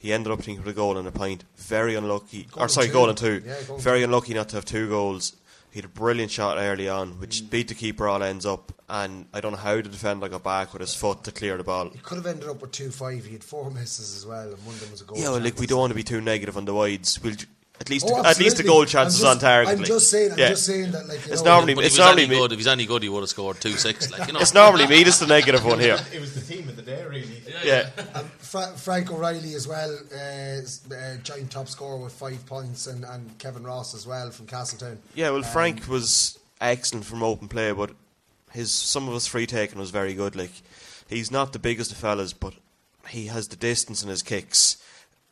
[0.00, 1.44] He ended up thinking with a goal and a point.
[1.56, 2.92] Very unlucky, Goal or sorry, two.
[2.94, 3.42] goal and two.
[3.46, 4.04] Yeah, goal Very two.
[4.06, 5.34] unlucky not to have two goals.
[5.70, 7.50] He had a brilliant shot early on, which Mm.
[7.50, 8.72] beat the keeper all ends up.
[8.88, 11.62] And I don't know how the defender got back with his foot to clear the
[11.62, 11.90] ball.
[11.90, 13.24] He could have ended up with 2 5.
[13.26, 15.16] He had four misses as well, and one of them was a goal.
[15.18, 17.20] Yeah, well, like we don't want to be too negative on the wides.
[17.22, 17.36] We'll
[17.80, 19.72] at least Oh, at least the goal I'm chances just- on target.
[19.72, 19.86] I'm like.
[19.86, 20.48] just saying- I'm Yeah.
[20.50, 22.36] just saying that, like, it's know- normally But if it's he's normally me.
[22.36, 24.10] good, if he's any good, he would have scored two six.
[24.10, 25.02] Like you know, It's normally me.
[25.02, 25.98] That's the negative one here.
[26.12, 27.42] It was the team of the day, really.
[27.64, 27.88] Yeah.
[28.14, 33.04] Um, Fra- Frank O'Reilly as well, uh, uh, giant top scorer with five points, and,
[33.04, 34.98] and Kevin Ross as well from Castletown.
[35.14, 37.90] Yeah, well, Um, Frank was excellent from open play, but
[38.52, 40.36] his some of his free taking was very good.
[40.36, 40.52] Like
[41.08, 42.52] he's not the biggest of fellas, but
[43.08, 44.76] he has the distance in his kicks,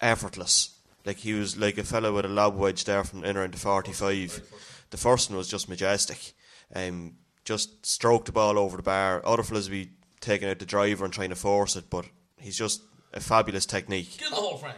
[0.01, 0.71] effortless.
[1.09, 3.59] Like he was like a fellow with a lob wedge there from in around the
[3.59, 4.43] forty-five.
[4.91, 6.35] The first one was just majestic.
[6.75, 7.15] Um,
[7.47, 9.23] just stroked the ball over the bar.
[9.25, 12.05] Other fellas would be taking out the driver and trying to force it, but
[12.37, 12.83] he's just
[13.15, 14.19] a fabulous technique.
[14.19, 14.77] Get the hole, Frank.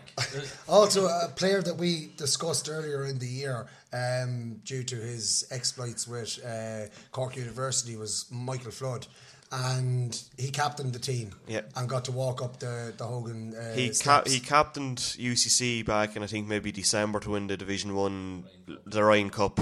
[0.68, 6.06] Also, a player that we discussed earlier in the year, um, due to his exploits
[6.06, 9.08] with uh, Cork University, was Michael Flood,
[9.52, 11.34] and he captained the team.
[11.48, 11.62] Yeah.
[11.76, 13.54] and got to walk up the the Hogan.
[13.54, 17.56] Uh, He cap- he captained UCC back in I think maybe December to win the
[17.56, 18.44] Division One,
[18.86, 19.58] the Ryan Cup,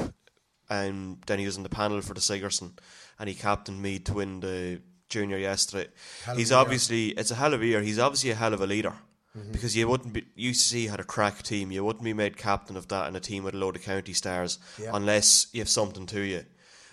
[0.69, 2.79] and then he was in the panel for the Sigerson,
[3.19, 5.89] and he captained me to win the junior yesterday.
[6.37, 7.81] He's obviously it's a hell of a year.
[7.83, 8.93] He's obviously a hell of a leader.
[9.37, 9.53] Mhm.
[9.53, 11.71] Because you wouldn't be UCC had a crack team.
[11.71, 14.13] You wouldn't be made captain of that in a team with a load of county
[14.15, 14.91] stars Yeah.
[14.95, 16.45] unless you have something to you.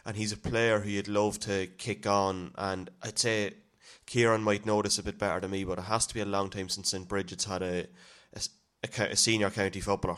[0.06, 2.52] And he's a player who you'd love to kick on.
[2.58, 3.54] And I'd say
[4.06, 6.26] Kieran might know this a bit better than me, but it has to be a
[6.26, 7.88] long time since St Brigid's had a,
[8.34, 8.42] a,
[8.84, 10.18] a a senior county footballer.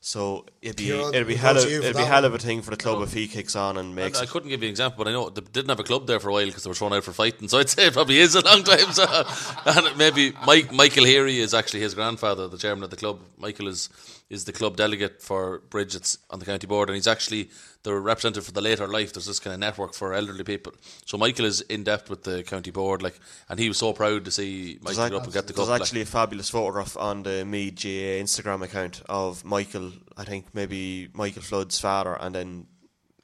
[0.00, 2.22] So it'd be Kieran, it'd be we'll hell of, to you for it'd be hell
[2.22, 2.24] one.
[2.26, 4.50] of a thing for the club if he kicks on and makes I, I couldn't
[4.50, 6.32] give you an example, but I know they didn't have a club there for a
[6.32, 7.48] while because they were thrown out for fighting.
[7.48, 8.92] So I'd say it probably is a long time.
[8.92, 9.04] So,
[9.66, 13.20] and maybe Mike Michael Heary is actually his grandfather, the chairman of the club.
[13.36, 13.88] Michael is
[14.30, 17.50] is the club delegate for Bridget's on the county board, and he's actually
[17.86, 19.12] the representative for the later life.
[19.12, 20.72] There's this kind of network for elderly people.
[21.04, 23.18] So Michael is in depth with the county board, like,
[23.48, 25.72] and he was so proud to see Michael go up and get the there's cup.
[25.78, 25.82] like.
[25.82, 31.08] actually a fabulous photograph on the Meath GAA Instagram account of Michael, I think maybe
[31.12, 32.66] Michael Flood's father, and then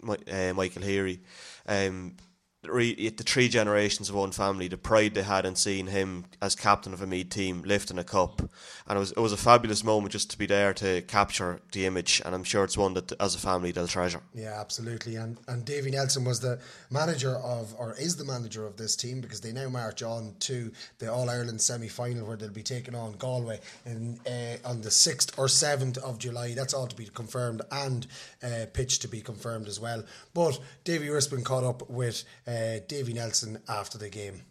[0.09, 1.20] uh, Michael Heary.
[1.66, 2.16] Um,
[2.62, 6.92] the three generations of one family, the pride they had in seeing him as captain
[6.92, 8.40] of a Meath team lifting a cup,
[8.87, 11.87] and it was it was a fabulous moment just to be there to capture the
[11.87, 14.20] image, and I'm sure it's one that as a family they'll treasure.
[14.33, 15.16] Yeah, absolutely.
[15.16, 19.20] And and Davy Nelson was the manager of, or is the manager of this team
[19.20, 22.94] because they now march on to the All Ireland semi final where they'll be taking
[22.94, 26.55] on Galway in uh, on the sixth or seventh of July.
[26.55, 28.07] That's all to be confirmed and
[28.40, 30.05] uh, pitch to be confirmed as well.
[30.33, 34.43] But Davy Rispin caught up with uh, Uh, Davy Nelson after the game.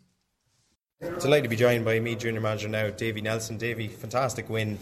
[1.19, 3.59] Delighted to be joined by me, junior manager now, Davy Nelson.
[3.59, 4.79] Davy, fantastic win.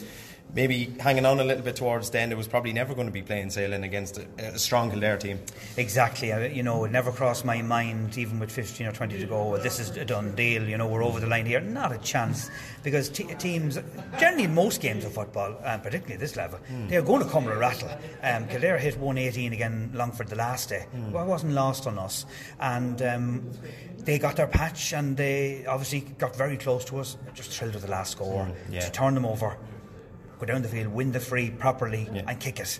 [0.55, 3.13] Maybe hanging on a little bit towards the end, it was probably never going to
[3.13, 5.39] be playing sailing against a, a strong Kildare team.
[5.77, 6.33] Exactly.
[6.33, 9.49] I- You know, it never crossed my mind, even with 15 or 20 to go,
[9.51, 10.67] well, this is a done deal.
[10.67, 11.59] You know, we're over the line here.
[11.61, 12.49] Not a chance.
[12.83, 13.77] Because te- teams,
[14.19, 17.45] generally in most games of football, and particularly at this level, they're going to come
[17.45, 17.89] with a rattle.
[18.23, 20.85] Um, Kildare hit 118 again Longford the last day.
[21.11, 22.25] Well, it wasn't lost on us.
[22.59, 23.51] And um,
[23.99, 27.17] they got their patch and they obviously got very close to us.
[27.35, 28.45] Just thrilled with the last score.
[28.45, 28.79] Mm, yeah.
[28.79, 29.57] To turn them over,
[30.39, 32.79] go down the field, win the free properly, and kick it.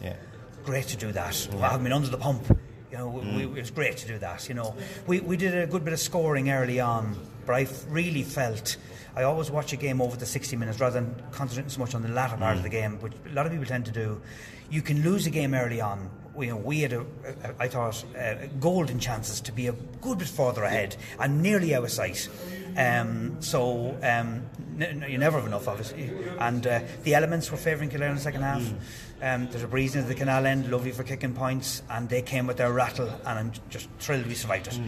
[0.64, 1.48] Great to do that.
[1.62, 2.44] I haven't been under the pump.
[2.92, 3.36] You know, Mm.
[3.36, 4.50] we, it was great to do that.
[4.50, 7.86] You know, we, we did a good bit of scoring early on, but I f-
[7.88, 8.78] really felt.
[9.16, 12.02] I always watch a game over the 60 minutes rather than concentrating so much on
[12.02, 12.64] the latter part of Mm.
[12.64, 14.20] the game, which a lot of people tend to do.
[14.72, 16.10] You can lose a game early on.
[16.40, 16.94] We, we had,
[17.60, 18.02] I thought,
[18.62, 22.30] golden chances to be a good bit further ahead and nearly out of sight.
[22.78, 24.46] Um, so um,
[24.80, 26.10] n- n- you never have enough, obviously.
[26.40, 28.64] And uh, the elements were favouring Kildare in the second half.
[29.22, 32.48] Um, there's a breeze into the canal end, lovely for kicking points, and they came
[32.48, 34.80] with their rattle, and I'm just thrilled we survived it.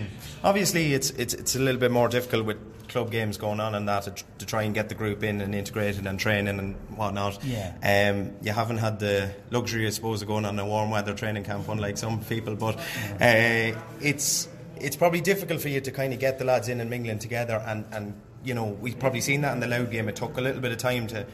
[0.45, 3.87] Obviously, it's, it's it's a little bit more difficult with club games going on and
[3.87, 7.43] that to, to try and get the group in and integrated and training and whatnot.
[7.43, 7.73] Yeah.
[7.81, 11.43] Um, you haven't had the luxury, I suppose, of going on a warm weather training
[11.43, 12.77] camp, unlike some people, but
[13.19, 16.89] uh, it's it's probably difficult for you to kind of get the lads in and
[16.89, 20.09] mingling together and, and you know we've probably seen that in the Louth game.
[20.09, 21.25] It took a little bit of time to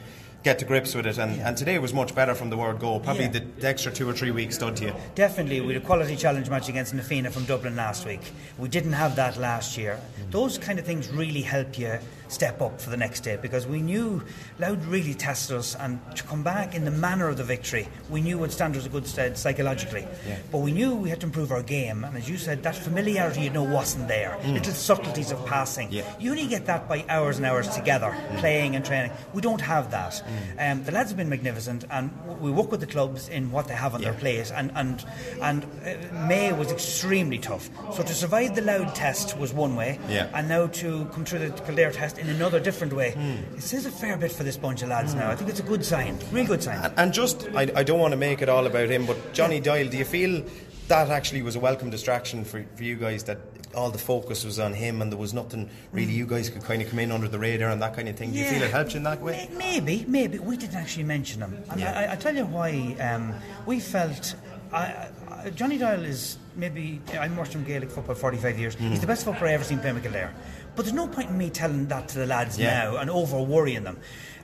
[0.48, 1.18] get to grips with it.
[1.18, 2.98] And, and today was much better from the word go.
[2.98, 3.32] Probably Yeah.
[3.36, 4.94] the, the extra two or three weeks done to you.
[5.14, 8.22] Definitely, we had a quality challenge match against Na Fianna from Dublin last week.
[8.56, 9.98] We didn't have that last year.
[9.98, 10.30] Mm.
[10.30, 13.80] Those kind of things really help you step up for the next day because we
[13.80, 14.22] knew
[14.58, 18.20] Louth really tested us and to come back in the manner of the victory, we
[18.20, 20.06] knew would stand us a good stead psychologically.
[20.26, 20.38] Yeah.
[20.52, 23.40] But we knew we had to improve our game, and as you said, that familiarity
[23.42, 24.36] you know wasn't there.
[24.42, 24.54] Mm.
[24.54, 25.88] Little subtleties of passing.
[25.90, 26.04] Yeah.
[26.18, 29.10] You only get that by hours and hours together, playing and training.
[29.32, 30.22] We don't have that.
[30.58, 32.10] Um, the lads have been magnificent, and
[32.40, 34.50] we work with the clubs in what they have on their plate.
[34.54, 35.04] And and
[35.40, 37.70] and uh, May was extremely tough.
[37.94, 40.28] So to survive the Louth test was one way, Yeah.
[40.34, 43.12] and now to come through the Kildare test in another different way.
[43.12, 43.56] Hmm.
[43.56, 45.30] It says a fair bit for this bunch of lads now.
[45.30, 46.92] I think it's a good sign, real good sign.
[46.96, 49.88] And just, I, I don't want to make it all about him, but Johnny Doyle,
[49.88, 50.44] do you feel
[50.88, 53.38] that actually was a welcome distraction for, for you guys that
[53.74, 56.80] all the focus was on him and there was nothing really you guys could kind
[56.80, 58.32] of come in under the radar and that kind of thing?
[58.32, 59.48] Do you feel it helped you in that way?
[59.56, 61.62] Maybe, maybe we didn't actually mention him.
[61.70, 61.98] And Yeah.
[62.08, 62.96] I, I tell you why.
[62.98, 63.34] Um,
[63.66, 64.34] we felt
[64.72, 68.76] I, I, Johnny Doyle is maybe I'm watched him Gaelic football 45 years.
[68.76, 68.90] Mm.
[68.90, 70.32] He's the best footballer I've ever seen play with Kildare.
[70.78, 72.84] But there's no point in me telling that to the lads Yeah.
[72.84, 73.98] now and over worrying them.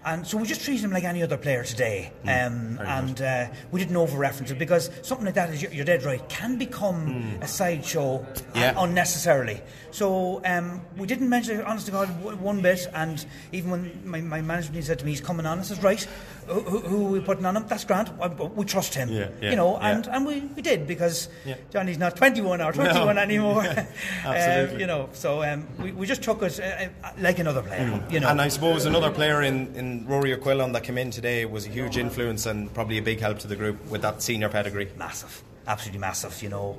[0.04, 2.10] And so we just treated him like any other player today.
[2.24, 2.46] Mm.
[2.46, 6.02] Um, and uh, we didn't over reference it because something like that, is, you're, dead
[6.02, 8.56] right, can become a sideshow Mm.
[8.56, 8.74] Yeah.
[8.76, 9.60] unnecessarily.
[9.92, 12.08] So um, we didn't mention it, honest to God,
[12.40, 12.88] one bit.
[12.92, 15.82] And even when my, my management team said to me, he's coming on, I said,
[15.84, 16.04] right,
[16.46, 17.64] who, who who are we putting on him?
[17.66, 18.10] That's Grant.
[18.54, 19.08] We trust him.
[19.08, 19.88] Yeah, yeah, you know, yeah.
[19.90, 21.28] and, and we, we did because.
[21.70, 23.22] Johnny's not 21 or 21 No.
[23.22, 23.62] anymore.
[24.24, 24.74] Absolutely.
[24.74, 26.62] Um, you know, so um, we, we just took it uh,
[27.06, 28.02] uh, like another player.
[28.10, 31.44] You know, And I suppose another player in, in Rory O'Quillan that came in today
[31.44, 34.48] was a huge influence and probably a big help to the group with that senior
[34.48, 34.88] pedigree.
[34.96, 36.42] massive, absolutely massive.
[36.42, 36.78] You know,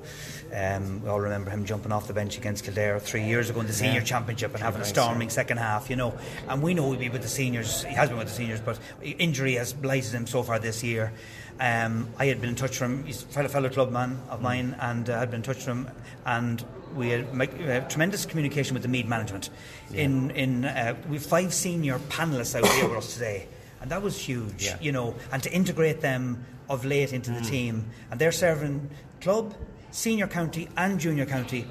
[0.55, 3.67] um, we all remember him jumping off the bench against Kildare three years ago in
[3.67, 4.05] the senior Yeah.
[4.05, 5.89] championship and having a storming second half.
[5.89, 6.13] You know,
[6.47, 7.83] and we know he'll be with the seniors.
[7.83, 11.13] He has been with the seniors, but injury has blighted him so far this year.
[11.59, 13.05] Um, I had been in touch with him.
[13.05, 15.87] He's a fellow, fellow clubman of mine, and uh, had been in touch with him,
[16.25, 19.49] and we had make, uh, tremendous communication with the Meath management.
[19.93, 23.47] In in uh, we have five senior panelists out here with us today,
[23.79, 24.65] and that was huge.
[24.65, 24.77] Yeah.
[24.81, 27.43] You know, and to integrate them of late into Mm.
[27.43, 28.89] the team, and they're serving
[29.21, 29.53] club,
[29.91, 31.65] senior county, and junior county.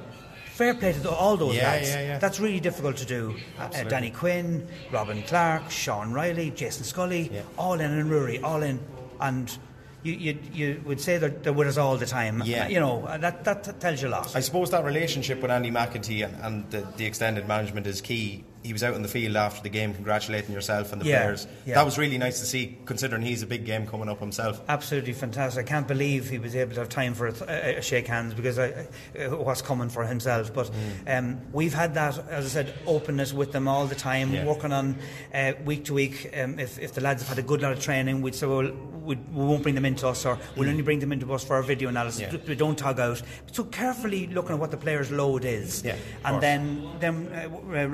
[0.53, 1.89] Fair play to all those Yeah, lads.
[1.91, 2.19] yeah, yeah.
[2.19, 3.35] That's really difficult to do.
[3.59, 8.79] Uh, Danny Quinn, Robin Clark, Sean Riley, Jason Scully, all in, and Rory, all in,
[9.21, 9.57] and.
[10.05, 12.43] You, you, you would say that they're with us all the time.
[12.45, 12.69] Yeah.
[12.69, 14.37] You know, uh, that, that tells you a lot.
[14.37, 18.45] I suppose that relationship with Andy McEntee and, and the, the extended management is key.
[18.65, 21.47] He was out in the field after the game congratulating yourself and the Yeah, players.
[21.67, 21.75] yeah.
[21.75, 24.59] That was really nice to see, considering he's a big game coming up himself.
[24.71, 25.67] Absolutely fantastic.
[25.67, 28.33] I can't believe he was able to have time for a, th- a, shake hands
[28.33, 28.71] because I,
[29.19, 30.55] uh, what's coming for himself.
[30.55, 30.71] But
[31.05, 31.19] Mm.
[31.19, 34.47] um, we've had that, as I said, openness with them all the time, Yeah.
[34.47, 34.97] working on
[35.35, 36.31] uh, week to week.
[36.35, 38.73] Um, if, if the lads have had a good lot of training, we'd say, well,
[39.03, 41.57] we'd, we won't bring them into us, or we'll only bring them into us for
[41.57, 42.23] our video analysis.
[42.33, 42.49] Mm.
[42.49, 43.21] We don't tug out.
[43.53, 46.41] So carefully looking at what the player's load is, and course.
[46.41, 47.89] then then uh, w-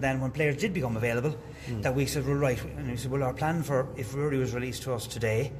[0.00, 1.34] recognising then when players did become available
[1.68, 1.82] Mm.
[1.82, 4.54] that we said, well, right, and we said, well, our plan for if Rory was
[4.54, 5.52] released to us today.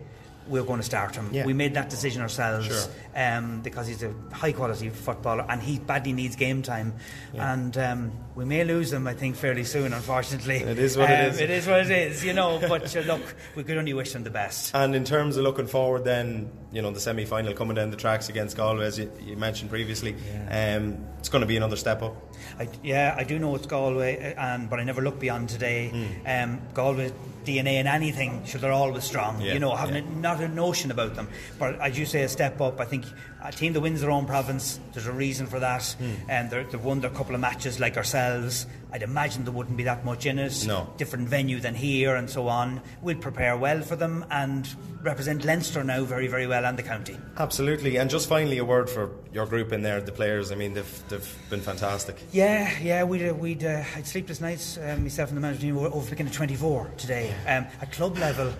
[0.48, 1.28] We're going to start him.
[1.32, 1.46] Yeah.
[1.46, 2.92] We made that decision ourselves Sure.
[3.14, 6.94] um, because he's a high quality footballer and he badly needs game time.
[7.34, 10.56] And um, we may lose him, I think, fairly soon, unfortunately.
[10.56, 11.40] It is what it Um, is.
[11.40, 12.58] It is what it is, you know.
[12.58, 13.22] But uh, look,
[13.54, 14.74] we could only wish him the best.
[14.74, 18.28] And in terms of looking forward, then you know the semi-final coming down the tracks
[18.28, 20.14] against Galway, as you, you mentioned previously,
[20.50, 22.16] um, it's going to be another step up.
[22.58, 25.92] I, yeah, I do know it's Galway, uh, and but I never look beyond today.
[26.26, 27.12] Um, Galway
[27.50, 29.40] DNA in anything, so they're always strong.
[29.40, 30.10] Yeah, you know, having yeah.
[30.10, 31.28] a, not a notion about them.
[31.58, 32.80] But as you say, a step up.
[32.80, 33.04] I think
[33.42, 35.84] a team that wins their own province, there's a reason for that.
[35.98, 36.12] Hmm.
[36.28, 38.66] And they're they've won their couple of matches like ourselves.
[38.92, 40.64] I'd imagine there wouldn't be that much in it.
[40.66, 40.92] No.
[40.96, 42.80] Different venue than here, and so on.
[43.02, 44.68] We'll prepare well for them and
[45.02, 47.16] represent Leinster now very, very well and the county.
[47.38, 47.96] Absolutely.
[47.96, 50.50] And just finally, a word for your group in there, the players.
[50.52, 52.16] I mean, they've they've been fantastic.
[52.32, 55.76] Yeah, yeah, we'd, uh, we'd uh, had sleepless nights, uh, myself and the management team
[55.76, 57.34] were overlooking a 24 today.
[57.46, 58.52] Um, at club level,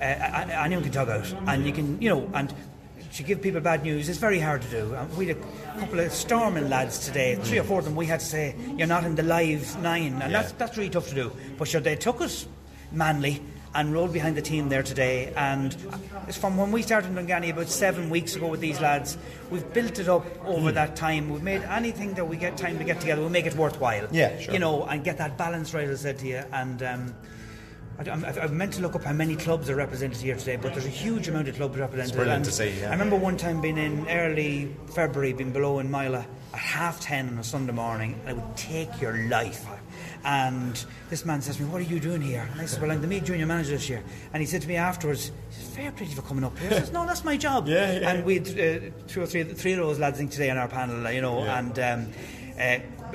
[0.00, 2.54] uh, anyone can tug out, and you can, you know, and
[3.14, 4.94] to give people bad news is very hard to do.
[4.94, 8.06] And we had a couple of storming lads today, three or four of them, we
[8.06, 11.14] had to say, you're not in the live nine, and that's, that's really tough to
[11.14, 11.32] do.
[11.56, 12.46] But sure, they took us
[12.92, 13.42] manly
[13.74, 15.32] and rolled behind the team there today.
[15.36, 15.76] And
[16.26, 19.18] it's from when we started in Dunganny about seven weeks ago with these lads,
[19.50, 21.28] we've built it up over that time.
[21.28, 24.08] We've made anything that we get time to get together, we make it worthwhile.
[24.10, 24.54] Yeah, sure.
[24.54, 26.42] You know, and get that balance right, as I said to you.
[26.52, 27.14] And um,
[27.98, 30.86] I, I've meant to look up how many clubs are represented here today, but there's
[30.86, 32.14] a huge amount of clubs represented.
[32.14, 32.88] brilliant to see, yeah.
[32.88, 37.28] I remember one time being in early February, being below in Mila at half ten
[37.28, 39.66] on a Sunday morning, and it would take your life.
[40.24, 42.48] And this man says to me, What are you doing here?
[42.52, 44.02] And I said, Well, I'm the Meath junior manager this year.
[44.32, 46.56] And he said to me afterwards, he says, Fair play to you for coming up
[46.58, 46.70] here.
[46.70, 47.66] I says, No, that's my job.
[47.68, 48.10] Yeah, yeah.
[48.10, 50.68] And we had uh, two or three, three of those lads in today on our
[50.68, 51.58] panel, you know, Yeah.
[51.58, 52.12] and um,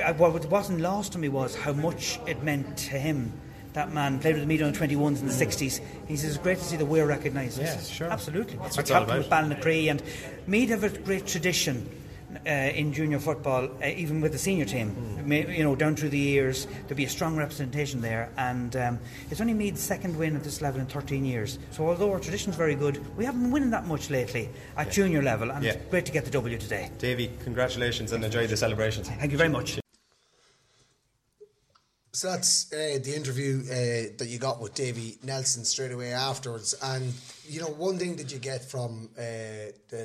[0.04, 3.32] uh, what wasn't lost to me was how much it meant to him.
[3.74, 5.82] That man played with the Meath under 21s in the 60s.
[6.08, 7.60] He says, It's great to see that we're recognised.
[7.60, 8.08] Yeah, sure.
[8.08, 8.58] Absolutely.
[8.58, 9.44] That's Our what it's all captain was about.
[9.90, 10.04] And
[10.48, 11.90] Meath have a great tradition.
[12.48, 15.20] Uh, in junior football, uh, even with the senior team.
[15.24, 19.00] May, you know, down through the years, there'll be a strong representation there, and um,
[19.30, 21.60] it's only Meath's second win at this level in 13 years.
[21.70, 25.22] So, although our tradition's very good, we haven't been winning that much lately at junior
[25.22, 25.74] level, and Yeah.
[25.74, 26.90] it's great to get the W today.
[26.98, 29.10] Davy, congratulations and enjoy the celebrations.
[29.10, 29.78] Thank you very much.
[32.16, 36.76] So that's uh, the interview uh, that you got with Davy Nelson straight away afterwards.
[36.84, 37.12] And,
[37.46, 39.24] you know, one thing that you get from uh,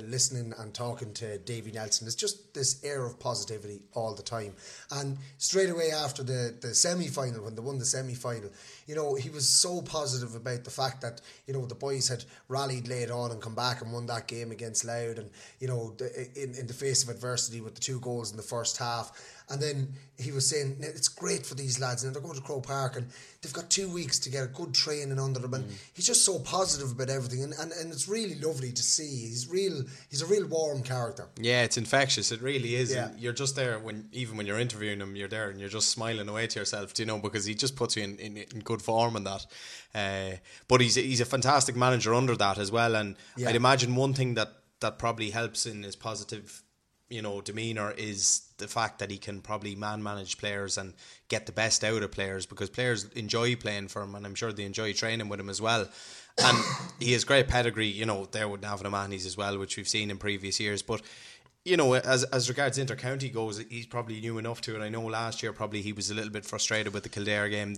[0.07, 4.55] listening and talking to Davy Nelson is just this air of positivity all the time.
[4.91, 8.51] And straight away after the, the semi final, when they won the semi final,
[8.87, 12.25] you know, he was so positive about the fact that, you know, the boys had
[12.49, 15.31] rallied late on and come back and won that game against Louth and,
[15.61, 15.95] you know,
[16.35, 19.13] in, in the face of adversity with the two goals in the first half.
[19.51, 22.67] And then he was saying it's great for these lads, and they're going to Croke
[22.67, 23.07] Park, and
[23.41, 25.65] they've got two weeks to get a good training under him, And
[25.95, 29.27] he's just so positive about everything, and, and, and it's really lovely to see.
[29.29, 29.85] He's real.
[30.11, 31.29] He's a real warm character.
[31.41, 32.33] Yeah, it's infectious.
[32.33, 32.93] It really is.
[32.93, 33.09] Yeah.
[33.11, 35.91] And You're just there when even when you're interviewing him, you're there and you're just
[35.91, 38.61] smiling away to yourself, do you know, because he just puts you in, in, in
[38.61, 39.47] good form and that.
[39.95, 40.37] Uh,
[40.67, 42.97] but he's a, he's a fantastic manager under that as well.
[42.97, 43.51] And Yeah.
[43.51, 46.63] I'd imagine one thing that that probably helps in his positive,
[47.09, 50.93] you know, demeanor is the fact that he can probably man manage players and
[51.29, 54.53] get the best out of players because players enjoy playing for him and I'm sure
[54.53, 55.89] they enjoy training with him as well.
[56.39, 56.59] And
[57.01, 60.11] he has great pedigree, you know, there with Navan O'Mahony's as well, which we've seen
[60.11, 60.83] in previous years.
[60.83, 61.03] But
[61.65, 64.83] you know, as as regards inter-county goes, he's probably new enough to it.
[64.83, 67.75] I know last year probably he was a little bit frustrated with the Kildare game.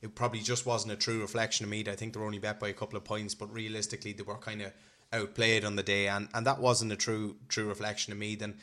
[0.00, 1.88] It probably just wasn't a true reflection of Meath.
[1.88, 4.38] I think they were only bet by a couple of points, but realistically they were
[4.38, 4.72] kind of
[5.14, 8.34] outplayed on the day, and, and that wasn't a true true reflection of me.
[8.34, 8.54] Then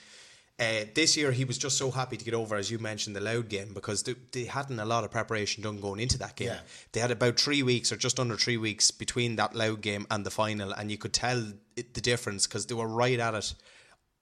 [0.62, 3.22] uh, this year he was just so happy to get over, as you mentioned, the
[3.22, 6.50] Louth game because they, they hadn't a lot of preparation done going into that game.
[6.50, 6.60] Yeah.
[6.92, 10.24] They had about three weeks or just under three weeks between that Louth game and
[10.24, 13.56] the final, and you could tell it, the difference because they were right at it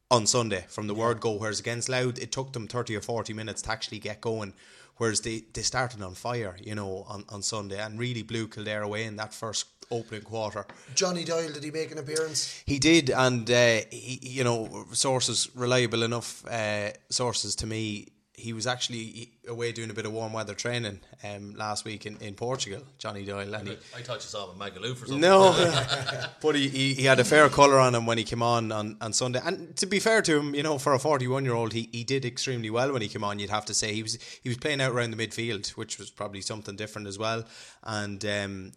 [0.10, 1.34] on Sunday from the word go.
[1.34, 4.54] Whereas against Louth, it took them 30 or 40 minutes to actually get going.
[4.96, 8.82] Whereas they, they started on fire, you know, on, on Sunday and really blew Kildare
[8.82, 10.66] away in that first opening quarter.
[10.96, 12.64] Johnny Doyle, did he make an appearance?
[12.66, 18.08] He did, and uh, he, you know, sources reliable enough uh, sources to me.
[18.34, 22.16] He was actually away doing a bit of warm weather training um, last week in,
[22.22, 25.20] in Portugal, Johnny Doyle, and he, I thought you saw him in Magaluf or something.
[25.20, 25.52] no,
[26.42, 28.96] but he, he, he had a fair colour on him when he came on, on
[29.02, 29.42] on Sunday.
[29.44, 32.06] And to be fair to him, you know, for a forty-one year old, he, he
[32.06, 33.40] did extremely well when he came on.
[33.40, 36.10] You'd have to say he was he was playing out around the midfield, which was
[36.10, 37.44] probably something different as well,
[37.84, 38.72] and um,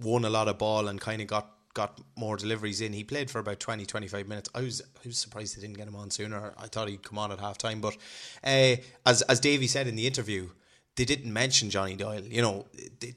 [0.00, 2.94] won a lot of ball and kind of got got more deliveries in.
[2.94, 4.48] He played for about 20, 25 minutes.
[4.54, 6.54] I was I was surprised they didn't get him on sooner.
[6.58, 7.96] I thought he'd come on at half time, but
[8.42, 10.48] uh, as as Davey said in the interview,
[10.96, 12.22] they didn't mention Johnny Doyle.
[12.22, 12.66] You know,
[13.00, 13.14] they,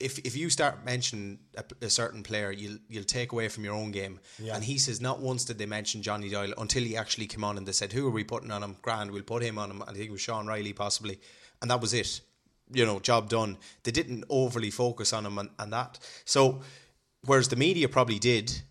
[0.00, 3.74] if if you start mentioning a, a certain player, you'll you'll take away from your
[3.74, 4.18] own game.
[4.38, 4.56] Yeah.
[4.56, 7.56] And he says not once did they mention Johnny Doyle until he actually came on
[7.56, 8.76] and they said, "Who are we putting on him?
[8.82, 11.20] Grand, we'll put him on him." I think it was Sean Riley possibly,
[11.62, 12.20] and that was it.
[12.74, 13.56] You know, job done.
[13.82, 15.98] They didn't overly focus on him and, and that.
[16.24, 16.60] So,
[17.24, 18.62] whereas the media probably did,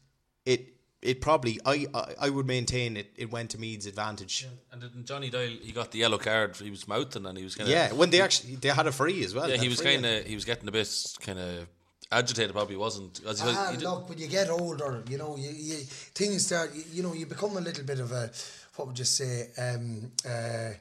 [0.46, 0.70] it
[1.02, 4.48] it probably I I, I would maintain it it went to Meath's advantage.
[4.72, 6.56] And didn't Johnny Doyle, he got the yellow card.
[6.58, 8.92] He was mouthing, and he was kind of Yeah, when they actually they had a
[8.92, 9.50] free as well.
[9.50, 10.90] yeah, he was kind of he was getting a bit
[11.22, 11.68] kind of
[12.12, 12.52] agitated.
[12.54, 13.22] Probably wasn't.
[13.24, 15.76] 'cause he Ah, he look, when you get older, you know, you, you
[16.16, 16.74] things start.
[16.76, 18.32] You, you know, you become a little bit of a
[18.76, 19.50] what would you say?
[19.58, 20.72] Um, uh,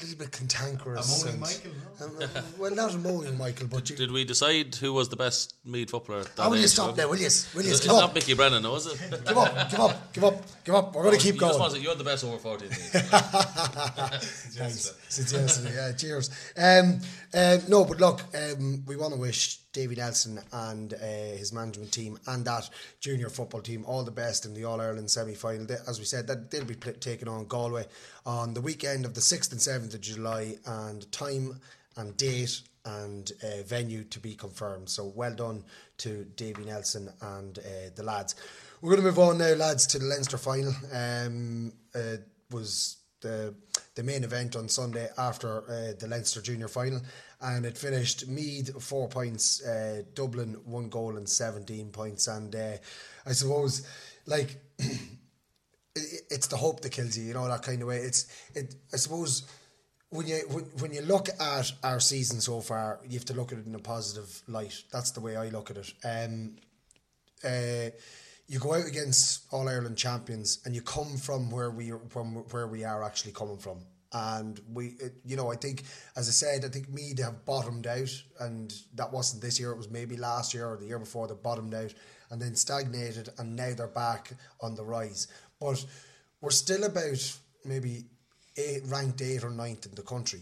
[0.00, 1.22] a little bit cantankerous.
[1.22, 1.70] A moaning and- Michael,
[2.00, 3.96] Um, uh, well, not a moaning Michael, but you.
[3.96, 6.20] Did we decide who was the best Meath footballer?
[6.20, 7.02] at that Oh, will you stop was now?
[7.04, 7.10] it?
[7.10, 7.28] Will you?
[7.54, 7.70] Will you?
[7.72, 8.14] It's Give not up.
[8.14, 8.98] Mickey Brennan, no, is it?
[9.26, 10.94] Give up, give up, give up, give up.
[10.94, 11.58] We're going to keep you going.
[11.58, 12.68] Just to, you're the best over 14.
[13.48, 14.94] Thanks.
[15.08, 16.30] Since yesterday, yeah, cheers.
[16.56, 17.00] Um,
[17.34, 21.92] uh, no, but look, um, we want to wish Davy Nelson and uh, his management
[21.92, 22.68] team and that
[22.98, 25.68] junior football team all the best in the All Ireland semi final.
[25.86, 27.86] As we said, that they'll be pl- taking on Galway
[28.26, 31.60] on the weekend of the 6th and 7th of July, and time
[31.96, 34.90] and date and uh, venue to be confirmed.
[34.90, 35.62] So well done
[35.98, 38.34] to Davy Nelson and uh, the lads.
[38.80, 40.72] We're going to move on now, lads, to the Leinster final.
[40.92, 42.16] Um, uh,
[42.50, 43.54] was the
[43.94, 47.00] the main event on Sunday after uh, the Leinster Junior final,
[47.40, 52.76] and it finished Meath four points, uh, Dublin one goal and seventeen points, and uh,
[53.26, 53.86] I suppose
[54.26, 54.56] like.
[54.78, 57.98] it- it's the hope that kills you, you know that kind of way.
[57.98, 58.74] It's it.
[58.92, 59.42] I suppose
[60.10, 63.52] when you when, when you look at our season so far, you have to look
[63.52, 64.82] at it in a positive light.
[64.92, 65.92] That's the way I look at it.
[66.04, 66.56] Um,
[67.44, 67.90] uh,
[68.48, 72.66] you go out against All Ireland champions, and you come from where we from where
[72.66, 73.78] we are actually coming from.
[74.10, 75.82] And we, it, you know, I think,
[76.16, 79.72] as I said, I think Meath have bottomed out, and that wasn't this year.
[79.72, 81.92] It was maybe last year or the year before they bottomed out,
[82.30, 84.32] and then stagnated, and now they're back
[84.62, 85.28] on the rise.
[85.60, 85.84] But
[86.40, 88.06] we're still about maybe
[88.56, 90.40] eight, ranked eight or ninth in the country,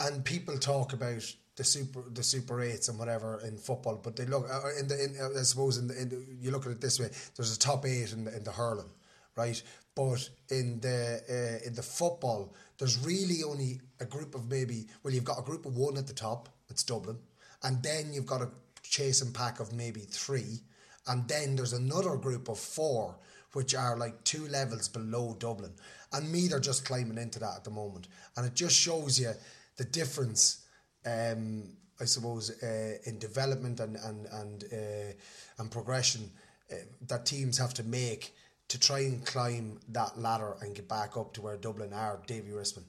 [0.00, 1.22] and people talk about
[1.56, 5.04] the super the super eights and whatever in football, but they look uh, in the
[5.04, 7.54] in, uh, I suppose in the, in the you look at it this way: there's
[7.54, 8.90] a top eight in the, in the hurling,
[9.36, 9.62] right?
[9.94, 15.12] But in the uh, in the football, there's really only a group of maybe well,
[15.12, 17.18] you've got a group of one at the top, it's Dublin,
[17.62, 18.48] and then you've got a
[18.82, 20.60] chasing pack of maybe three,
[21.06, 23.16] and then there's another group of four
[23.52, 25.72] which are like two levels below Dublin,
[26.14, 29.32] and me they're just climbing into that at the moment, and it just shows you
[29.76, 30.61] the difference
[31.06, 31.64] um,
[32.00, 35.12] I suppose, uh, in development and and and uh,
[35.58, 36.30] and progression
[36.70, 36.76] uh,
[37.08, 38.34] that teams have to make
[38.68, 42.20] to try and climb that ladder and get back up to where Dublin are.
[42.26, 42.84] Davy Rispin.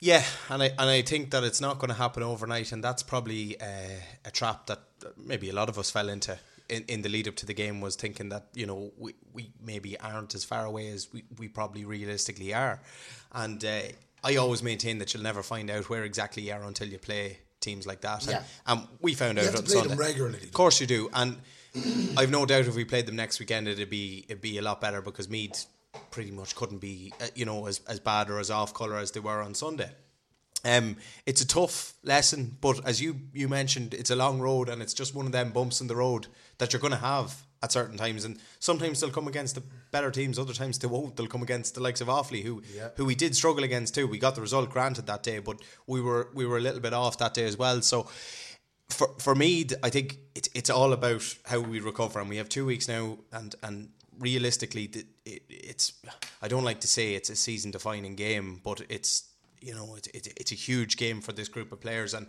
[0.00, 3.02] Yeah, and I and I think that it's not going to happen overnight, and that's
[3.02, 4.80] probably uh, a trap that
[5.16, 7.80] maybe a lot of us fell into in, in the lead up to the game
[7.80, 11.48] was thinking that you know we, we maybe aren't as far away as we, we
[11.48, 12.80] probably realistically are,
[13.32, 13.80] and uh,
[14.24, 17.38] I always maintain that you'll never find out where exactly you are until you play
[17.60, 18.26] teams like that.
[18.26, 18.42] Yeah.
[18.66, 19.88] And, and we found You out on play Sunday.
[19.90, 20.42] them regularly.
[20.42, 21.08] Of course you do.
[21.12, 21.36] And
[22.16, 24.80] I've no doubt if we played them next weekend, it'd be it'd be a lot
[24.80, 25.66] better because Meath
[26.10, 29.10] pretty much couldn't be uh, you know as as bad or as off color as
[29.12, 29.90] they were on Sunday.
[30.64, 30.96] Um,
[31.26, 34.94] it's a tough lesson, but as you you mentioned, it's a long road, and it's
[34.94, 36.26] just one of them bumps in the road
[36.58, 38.24] that you're going to have at certain times.
[38.24, 41.16] And sometimes they'll come against the better teams, other times they won't.
[41.16, 42.90] They'll come against the likes of Offaly, who Yeah.
[42.96, 44.06] who we did struggle against too.
[44.06, 45.56] We got the result granted that day, but
[45.86, 47.82] we were we were a little bit off that day as well.
[47.82, 48.06] So
[48.88, 52.48] for for me, I think it's it's all about how we recover, and we have
[52.48, 53.88] two weeks now, and and
[54.18, 55.92] realistically, th- it, it's
[56.42, 59.24] I don't like to say it's a season defining game, but it's
[59.60, 62.26] you know it's it, it's a huge game for this group of players, and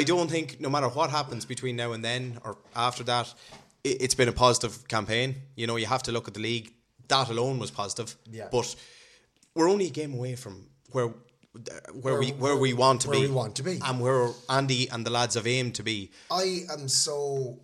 [0.00, 3.67] I don't think no matter what happens between now and then or after that, it,
[3.92, 5.34] it's been a positive campaign.
[5.56, 6.72] You know, you have to look at the league.
[7.08, 8.48] That alone was positive, Yeah.
[8.52, 8.74] but
[9.54, 11.08] we're only a game away from where.
[11.92, 13.80] Where, Where- we where we want to where be, we want to be.
[13.82, 16.10] and where Andy and the lads have aimed to be.
[16.30, 17.58] I am so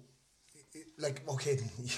[0.98, 1.58] like okay.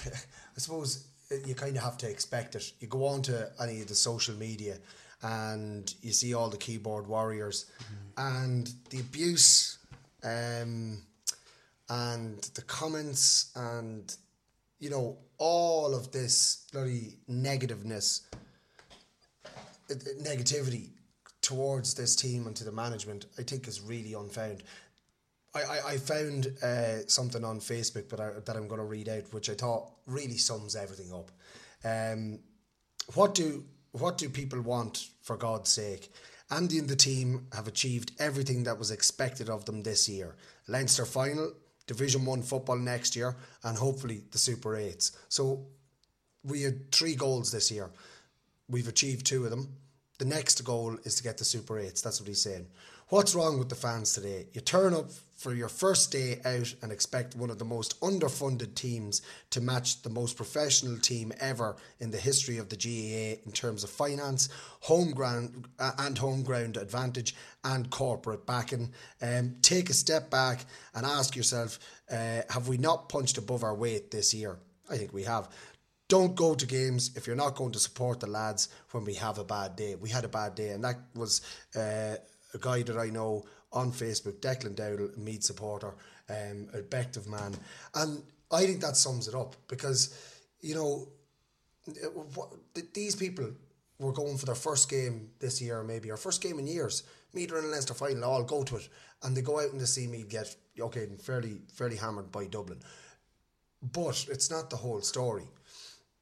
[0.57, 1.07] I suppose
[1.47, 2.73] you kind of have to expect it.
[2.81, 4.79] You go on to any of the social media,
[5.23, 7.67] and you see all the keyboard warriors,
[8.17, 9.79] and the abuse,
[10.23, 11.03] um,
[11.89, 14.15] and the comments, and
[14.79, 18.23] you know all of this bloody negativeness,
[19.45, 20.91] uh, negativity
[21.43, 23.27] towards this team and to the management.
[23.39, 24.63] I think is really unfound.
[25.55, 29.09] I, I, I found uh, something on Facebook that, I, that I'm going to read
[29.09, 31.31] out, which I thought really sums everything up.
[31.85, 32.41] Um,
[33.15, 36.13] what do what do people want for God's sake?
[36.51, 40.37] Andy and the team have achieved everything that was expected of them this year.
[40.69, 41.53] Leinster final,
[41.87, 45.13] Division One football next year, and hopefully the Super Eights.
[45.29, 45.67] So
[46.45, 47.91] we had three goals this year.
[48.69, 49.69] We've achieved two of them.
[50.19, 52.03] The next goal is to get the Super 8s.
[52.03, 52.67] That's what he's saying.
[53.09, 54.47] What's wrong with the fans today?
[54.53, 58.75] You turn up for your first day out and expect one of the most underfunded
[58.75, 63.53] teams to match the most professional team ever in the history of the GAA in
[63.53, 64.49] terms of finance,
[64.81, 67.35] home ground uh, and home ground advantage,
[67.65, 68.93] and corporate backing.
[69.21, 70.65] Um, take a step back
[70.95, 71.79] and ask yourself:
[72.11, 74.59] uh, Have we not punched above our weight this year?
[74.89, 75.49] I think we have
[76.09, 79.39] don't go to games if you're not going to support the lads when we have
[79.39, 79.97] a bad day.
[79.97, 81.41] We had a bad day, and that was
[81.75, 82.17] uh,
[82.55, 83.45] a guy that I know
[83.77, 85.95] on Facebook, Declan Dowdle, Meath supporter,
[86.29, 87.55] um, a Bective man,
[87.95, 91.09] and I think that sums it up because you know
[92.93, 93.51] these people
[93.99, 97.05] were going for their first game this year, maybe or first game in years.
[97.33, 98.89] Meath are in a Leinster final, all go to it,
[99.23, 102.81] and they go out and they see Meath get okay, fairly fairly hammered by Dublin.
[103.83, 105.45] But it's not the whole story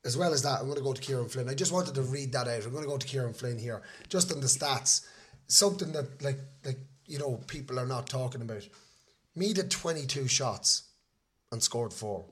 [0.05, 1.49] as well as that, I'm going to go to Kieran Flynn.
[1.49, 2.65] I just wanted to read that out.
[2.65, 5.07] I'm going to go to Kieran Flynn here, just on the stats.
[5.47, 8.69] Something that, like, like you know, people are not talking about.
[9.37, 10.85] Meath had 22 shots
[11.51, 12.27] and scored four.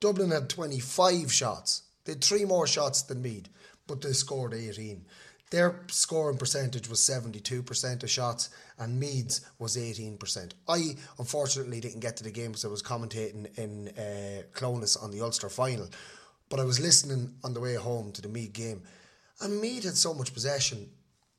[0.00, 1.82] Dublin had 25 shots.
[2.04, 3.48] They had three more shots than Meath,
[3.86, 5.04] but they scored 18.
[5.50, 10.52] Their scoring percentage was 72% of shots, and Meath's was 18%.
[10.68, 15.10] I unfortunately didn't get to the game because I was commentating in uh, Clones on
[15.10, 15.88] the Ulster final,
[16.48, 18.82] but I was listening on the way home to the Meath game,
[19.40, 20.88] and Meath had so much possession,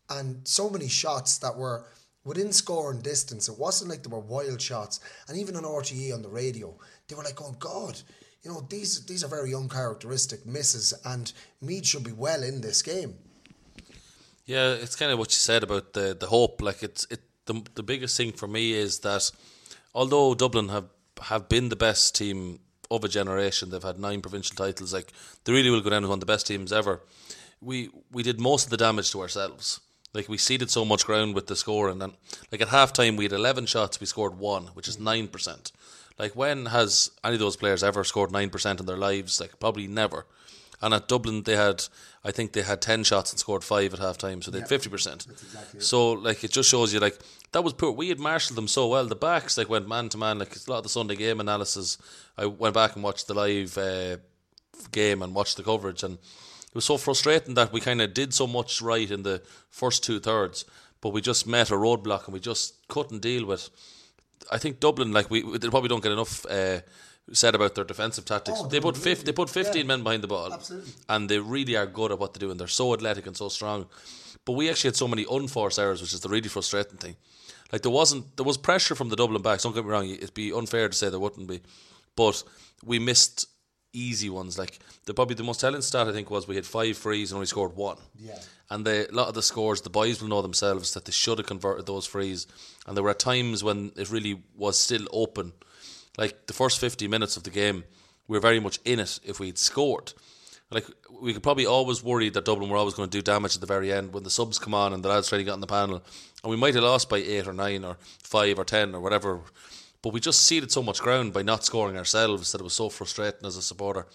[0.10, 1.86] and so many shots that were
[2.24, 3.50] within scoring distance.
[3.50, 7.16] It wasn't like they were wild shots, and even on RTE on the radio, they
[7.16, 8.02] were like, "Oh God."
[8.44, 12.82] You know these these are very uncharacteristic misses, and Meath should be well in this
[12.82, 13.16] game.
[14.46, 16.62] Yeah, it's kind of what you said about the the hope.
[16.62, 19.32] Like it's it the the biggest thing for me is that
[19.94, 20.90] although Dublin have
[21.22, 22.60] have been the best team
[22.90, 24.94] of a generation, they've had nine provincial titles.
[24.94, 25.12] Like
[25.44, 27.02] they really will go down as one of the best teams ever.
[27.62, 29.80] We we did most of the damage to ourselves.
[30.14, 32.14] Like we ceded so much ground with the score, and then
[32.52, 35.72] like at halftime we had eleven shots, we scored one, which is nine percent.
[36.20, 39.40] Like when has any of those players ever scored nine percent in their lives?
[39.40, 40.26] Like probably never.
[40.82, 41.84] And at Dublin, they had,
[42.26, 45.30] I think they had 10 shots and scored five at halftime, so they had 50%.
[45.30, 47.20] Exactly so, like, it just shows you, like,
[47.52, 47.92] that was poor.
[47.92, 49.06] We had marshalled them so well.
[49.06, 50.40] The backs, like, went man to man.
[50.40, 52.00] Like, a lot of the Sunday game analysis,
[52.36, 54.18] I went back and watched the live uh,
[54.92, 56.18] game and watched the coverage, and
[56.72, 60.04] it was so frustrating that we kind of did so much right in the first
[60.04, 60.66] two thirds,
[61.02, 63.70] but we just met a roadblock and we just couldn't deal with.
[64.52, 66.46] I think Dublin, like, we they probably don't get enough.
[66.46, 66.80] Uh,
[67.34, 68.58] said about their defensive tactics.
[68.62, 69.84] Oh, they put really they put 15 Yeah.
[69.84, 70.52] men behind the ball.
[70.52, 70.92] Absolutely.
[71.08, 73.48] And they really are good at what they do and they're so athletic and so
[73.48, 73.86] strong.
[74.44, 77.16] But we actually had so many unforced errors, which is the really frustrating thing.
[77.72, 80.34] Like there wasn't there was pressure from the Dublin backs, don't get me wrong, it'd
[80.34, 81.62] be unfair to say there wouldn't be.
[82.18, 82.44] But
[82.84, 83.46] we missed
[83.94, 84.58] easy ones.
[84.58, 87.38] Like the probably the most telling stat I think was we had five frees and
[87.38, 87.98] only scored one.
[88.20, 88.40] Yeah.
[88.70, 91.40] And the, a lot of the scores, the boys will know themselves that they should
[91.40, 92.48] have converted those frees.
[92.88, 95.54] And there were times when it really was still open.
[96.18, 97.84] Like the first 50 minutes of the game,
[98.28, 100.14] we were very much in it if we'd scored.
[100.70, 100.86] Like
[101.22, 103.68] we could probably always worry that Dublin were always going to do damage at the
[103.68, 105.68] very end when the subs come on and the lads trying to get on the
[105.68, 106.02] panel.
[106.44, 109.42] And we might have lost by eight or nine or five or ten or whatever.
[110.02, 112.90] But we just ceded so much ground by not scoring ourselves that it was so
[112.90, 114.08] frustrating as a supporter.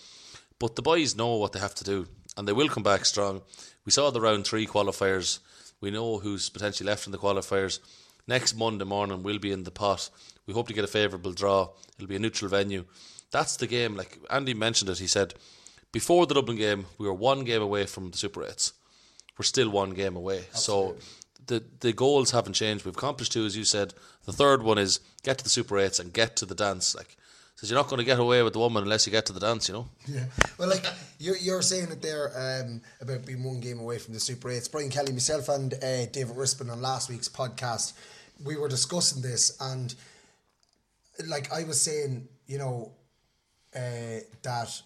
[0.59, 2.07] But the boys know what they have to do,
[2.37, 3.43] and they will come back strong.
[3.85, 5.39] We saw the round three qualifiers.
[5.81, 7.79] We know who's potentially left in the qualifiers.
[8.27, 10.11] Next Monday morning, we'll be in the pot.
[10.47, 11.69] We hope to get a favourable draw.
[11.97, 12.85] It'll be a neutral venue.
[13.31, 13.97] That's the game.
[13.97, 15.35] Like Andy mentioned it, he said
[15.93, 18.73] before the Dublin game, we were one game away from the Super Eights.
[19.39, 20.45] We're still one game away.
[20.53, 20.97] So
[21.47, 22.85] the the goals haven't changed.
[22.85, 23.95] We've accomplished two, as you said.
[24.25, 26.95] The third one is get to the Super Eights and get to the dance.
[26.95, 27.17] Like,
[27.57, 29.41] says you're not going to get away with the woman unless you get to the
[29.41, 29.69] dance.
[29.69, 29.89] You know.
[30.07, 30.25] Yeah.
[30.59, 30.85] Well, like
[31.19, 34.71] you're, you're saying it there um, about being one game away from the Super 8s.
[34.71, 37.95] Brian Kelly, myself, and uh, David Rispin on last week's podcast,
[38.45, 39.95] we were discussing this, and
[41.27, 42.93] like I was saying, you know,
[43.75, 44.83] uh, that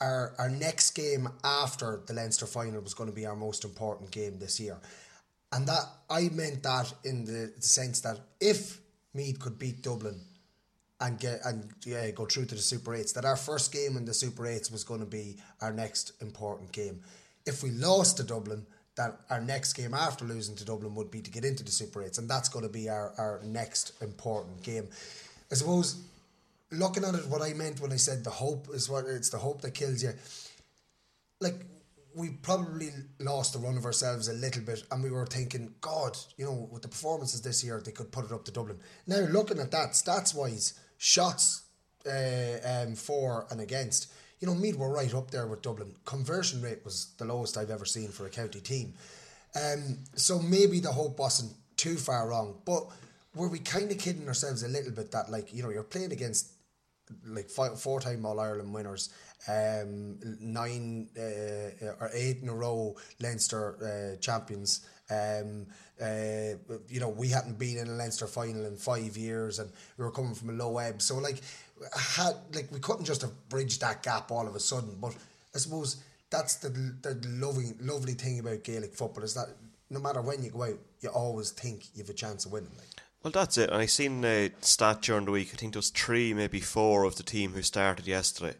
[0.00, 4.10] our our next game after the Leinster final was going to be our most important
[4.10, 4.76] game this year,
[5.56, 8.78] and that I meant that in the sense that if
[9.14, 10.20] Meath could beat Dublin
[11.00, 13.12] and get and yeah, go through to the Super Eights.
[13.12, 16.72] That our first game in the Super Eights was going to be our next important
[16.72, 17.00] game.
[17.46, 21.20] If we lost to Dublin, that our next game after losing to Dublin would be
[21.20, 24.62] to get into the Super Eights, and that's going to be our, our next important
[24.62, 24.88] game.
[25.50, 26.02] I suppose
[26.70, 29.38] looking at it, what I meant when I said the hope is what it's the
[29.38, 30.12] hope that kills you.
[31.40, 31.54] Like
[32.16, 32.88] we probably
[33.20, 36.66] lost the run of ourselves a little bit, and we were thinking, God, you know,
[36.72, 38.78] with the performances this year, they could put it up to Dublin.
[39.06, 41.64] Now looking at that stats wise, shots
[42.06, 44.10] uh, um, for and against,
[44.40, 45.94] you know, Meath were right up there with Dublin.
[46.06, 48.94] Conversion rate was the lowest I've ever seen for a county team.
[49.54, 52.86] Um, so maybe the hope wasn't too far wrong, but
[53.34, 56.12] were we kind of kidding ourselves a little bit that, like, you know, you're playing
[56.12, 56.52] against
[57.26, 59.10] like four time All Ireland winners,
[59.48, 64.86] um, nine uh, or eight in a row Leinster uh, champions.
[65.10, 65.66] Um,
[66.00, 66.58] uh,
[66.88, 70.10] you know, we hadn't been in a Leinster final in five years, and we were
[70.10, 71.00] coming from a low ebb.
[71.00, 71.40] So, like,
[71.96, 74.96] had like we couldn't just have bridged that gap all of a sudden.
[75.00, 75.14] But
[75.54, 76.70] I suppose that's the
[77.02, 79.48] the lovely lovely thing about Gaelic football is that
[79.90, 82.72] no matter when you go out, you always think you have a chance of winning.
[82.76, 82.88] Like.
[83.22, 83.70] Well, that's it.
[83.70, 85.50] And I seen a stat during the week.
[85.52, 88.54] I think there was three, maybe four of the team who started yesterday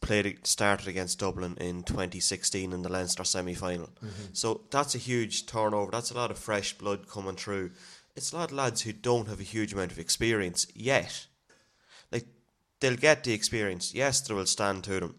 [0.00, 3.86] played started against Dublin in 2016 in the Leinster semi final.
[3.86, 4.32] Mm-hmm.
[4.32, 5.90] So that's a huge turnover.
[5.90, 7.70] That's a lot of fresh blood coming through.
[8.14, 11.26] It's a lot of lads who don't have a huge amount of experience yet.
[12.10, 12.26] Like
[12.80, 13.94] they'll get the experience.
[13.94, 15.14] Yes, there will stand to them.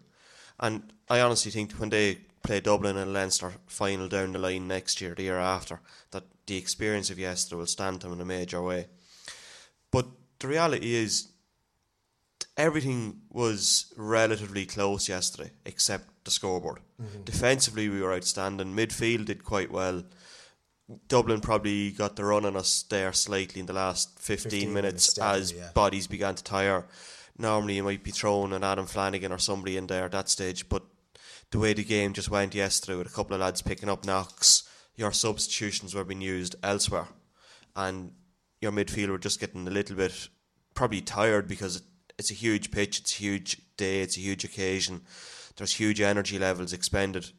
[0.60, 5.00] And I honestly think when they play Dublin and Leinster final down the line next
[5.00, 5.80] year, the year after,
[6.12, 8.86] that the experience of Yester will stand to them in a major way.
[9.90, 10.06] But
[10.38, 11.28] the reality is,
[12.56, 16.80] everything was relatively close yesterday, except the scoreboard.
[17.00, 17.24] Mhm.
[17.24, 18.74] Defensively, we were outstanding.
[18.74, 20.04] Midfield did quite well.
[21.08, 25.16] Dublin probably got the run on us there slightly in the last 15, 15 minutes
[25.16, 25.70] minutes, as yeah.
[25.72, 26.86] bodies began to tire.
[27.38, 30.68] Normally, you might be throwing an Adam Flanagan or somebody in there at that stage,
[30.68, 30.84] but
[31.50, 34.64] the way the game just went yesterday with a couple of lads picking up knocks,
[34.94, 37.08] your substitutions were being used elsewhere,
[37.74, 38.12] and
[38.60, 40.28] your midfield were just getting a little bit
[40.74, 41.82] probably tired because
[42.18, 45.02] it's a huge pitch, it's a huge day, it's a huge occasion.
[45.56, 47.30] There's huge energy levels expended,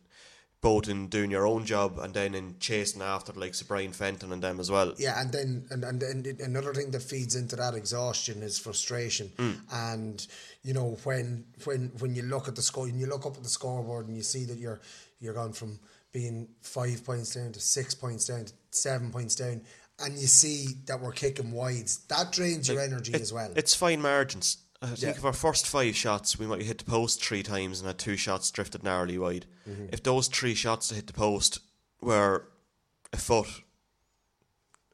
[0.62, 4.32] both in doing your own job and then in chasing after the likes Brian Fenton
[4.32, 4.94] and them as well.
[4.98, 9.32] Yeah, and then and, and, and another thing that feeds into that exhaustion is frustration.
[9.38, 9.60] Mm.
[9.72, 10.28] And
[10.64, 13.44] you know when when when you look at the score, and you look up at
[13.44, 14.80] the scoreboard and you see that you're
[15.20, 15.80] you're gone from
[16.14, 19.62] being five points down to six points down to seven points down,
[20.00, 21.98] and you see that we're kicking wides.
[22.08, 23.52] That drains your Like, energy it- as well.
[23.58, 24.58] It's fine margins.
[24.82, 25.10] I think Yeah.
[25.12, 27.98] of our first five shots, we might have hit the post three times and had
[27.98, 29.46] two shots drifted narrowly wide.
[29.68, 29.94] Mhm.
[29.94, 31.60] If those three shots that hit the post
[32.02, 32.48] were
[33.14, 33.48] a foot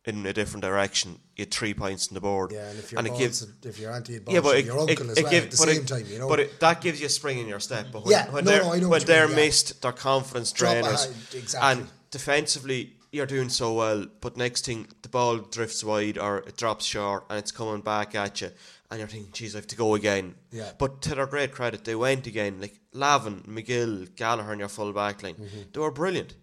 [0.05, 2.51] in a different direction, you had three points on the board.
[2.51, 5.09] Yeah, and if your it balls, gives if your auntie yeah, but it, your uncle
[5.09, 6.29] it, as it well give- at the same it- time, you know.
[6.29, 7.87] But it, that gives you a spring in your step.
[7.91, 9.43] But when, Yeah, when no, they're, no, I know when they're mean, yeah.
[9.45, 11.07] missed, their confidence Drop drainers.
[11.07, 11.69] behind, exactly.
[11.81, 16.55] And defensively, you're doing so well, but next thing, the ball drifts wide or it
[16.57, 18.51] drops short and it's coming back at you.
[18.91, 20.35] And you're thinking, geez, I have to go again.
[20.51, 20.71] Yeah.
[20.77, 22.59] But to their great credit, they went again.
[22.59, 25.35] Like Lavin, McGill, Gallagher in your full back line.
[25.35, 25.71] Mhm.
[25.73, 26.35] They were brilliant.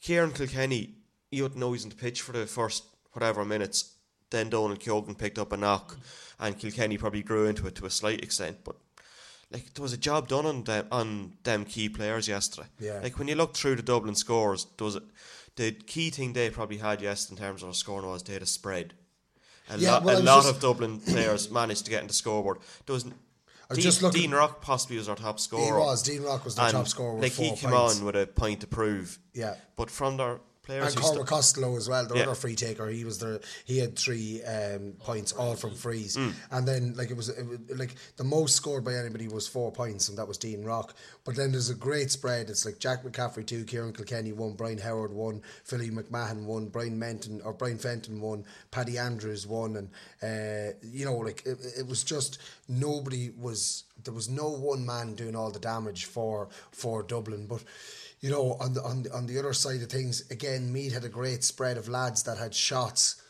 [0.00, 0.96] Kieran Kilkenny,
[1.30, 2.82] you wouldn't know he's on the pitch for the first
[3.12, 3.94] whatever minutes.
[4.30, 5.96] Then Donal Keogan picked up a knock,
[6.40, 8.64] and Kilkenny probably grew into it to a slight extent.
[8.64, 8.76] But
[9.52, 12.66] like there was a job done on them on them key players yesterday.
[12.80, 12.98] Yeah.
[13.00, 15.02] Like when you look through the Dublin scores, there was a,
[15.54, 18.42] the key thing they probably had yesterday in terms of their scoring was they had
[18.42, 18.94] a spread.
[19.72, 22.58] A, Yeah, lot, well, a lot just- of Dublin players managed to get into scoreboard.
[22.88, 23.14] Was Dean,
[23.78, 25.64] just looking- Dean Rock possibly was our top scorer.
[25.64, 26.02] He was.
[26.02, 27.98] Dean Rock was And, top scorer Like he came points.
[28.00, 29.18] on with a point to prove.
[29.32, 29.54] Yeah.
[29.76, 32.22] But from their players, and Cormac Costello as well, the Yeah.
[32.22, 32.88] other free taker.
[32.88, 33.40] He was there.
[33.64, 36.34] he had three um, points all from frees, Mm.
[36.50, 39.72] and then like it was, it was like the most scored by anybody was four
[39.72, 40.94] points, and that was Dean Rock.
[41.24, 42.48] But then there's a great spread.
[42.50, 46.98] It's like Jack McCaffrey two, Kieran Kilkenny one, Brian Howard one, Philly McMahon one, Brian
[46.98, 49.90] Menton or Brian Fenton one, Paddy Andrews one, and
[50.22, 52.38] uh, you know like it, it was just
[52.68, 57.62] nobody was there was no one man doing all the damage for for Dublin, but
[58.22, 61.04] you know, on the on the, on the other side of things, again, Meath had
[61.04, 63.20] a great spread of lads that had shots,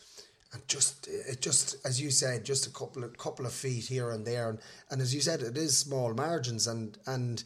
[0.53, 4.11] and just it just as you said, just a couple of couple of feet here
[4.11, 4.59] and there, and,
[4.91, 7.43] and as you said, it is small margins, and and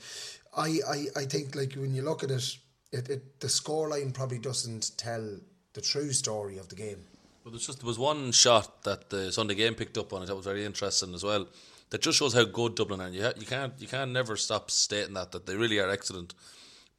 [0.57, 2.57] I I, I think like when you look at it,
[2.90, 5.38] it, it the scoreline probably doesn't tell
[5.74, 7.05] the true story of the game.
[7.44, 10.26] Well, there's just there was one shot that the Sunday game picked up on it
[10.26, 11.47] that was very interesting as well.
[11.90, 13.09] That just shows how good Dublin are.
[13.09, 16.34] You ha- you can't you can never stop stating that that they really are excellent.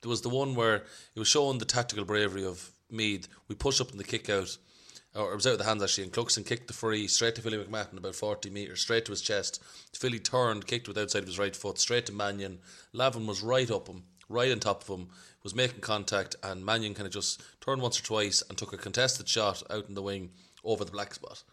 [0.08, 0.76] There was the one where
[1.16, 3.28] it was showing the tactical bravery of Meath.
[3.50, 4.58] We pushed up in the kick out,
[5.14, 7.42] or it was out of the hands actually, and Cluxton kicked the free straight to
[7.42, 9.62] Philly McMahon about 40 metres, straight to his chest.
[9.94, 12.60] Philly turned, kicked with outside of his right foot, straight to Mannion.
[12.94, 15.10] Lavin was right up him, right on top of him,
[15.44, 18.78] was making contact, and Mannion kind of just turned once or twice and took a
[18.78, 20.30] contested shot out in the wing
[20.64, 21.44] over the black spot.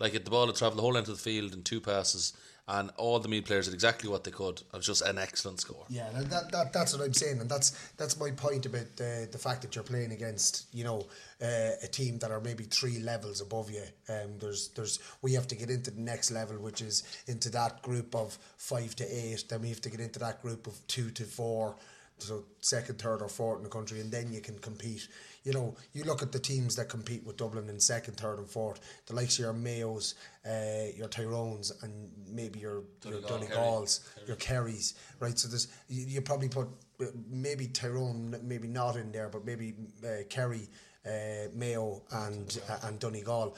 [0.00, 2.32] Like it, the ball had travelled the whole length of the field in two passes,
[2.68, 4.60] and all the Meath players did exactly what they could.
[4.60, 5.86] It was just an excellent score.
[5.88, 9.38] Yeah, that, that that's what I'm saying, and that's that's my point about the the
[9.38, 11.06] fact that you're playing against you know
[11.42, 13.84] uh, a team that are maybe three levels above you.
[14.08, 17.80] Um, there's there's we have to get into the next level, which is into that
[17.82, 19.44] group of five to eight.
[19.48, 21.76] Then we have to get into that group of two to four.
[22.18, 25.08] So second, third, or fourth in the country, and then you can compete.
[25.44, 28.48] You know, you look at the teams that compete with Dublin in second, third, and
[28.48, 28.80] fourth.
[29.06, 30.14] The likes of your Mayos,
[30.46, 35.38] uh, your Tyrones, and maybe your your Donegal, Donegals, your Kerrys, right?
[35.38, 36.68] So there's you, you probably put
[37.00, 39.74] uh, maybe Tyrone, maybe not in there, but maybe
[40.04, 40.68] uh, Kerry,
[41.06, 43.56] uh, Mayo, and uh, and Donegal.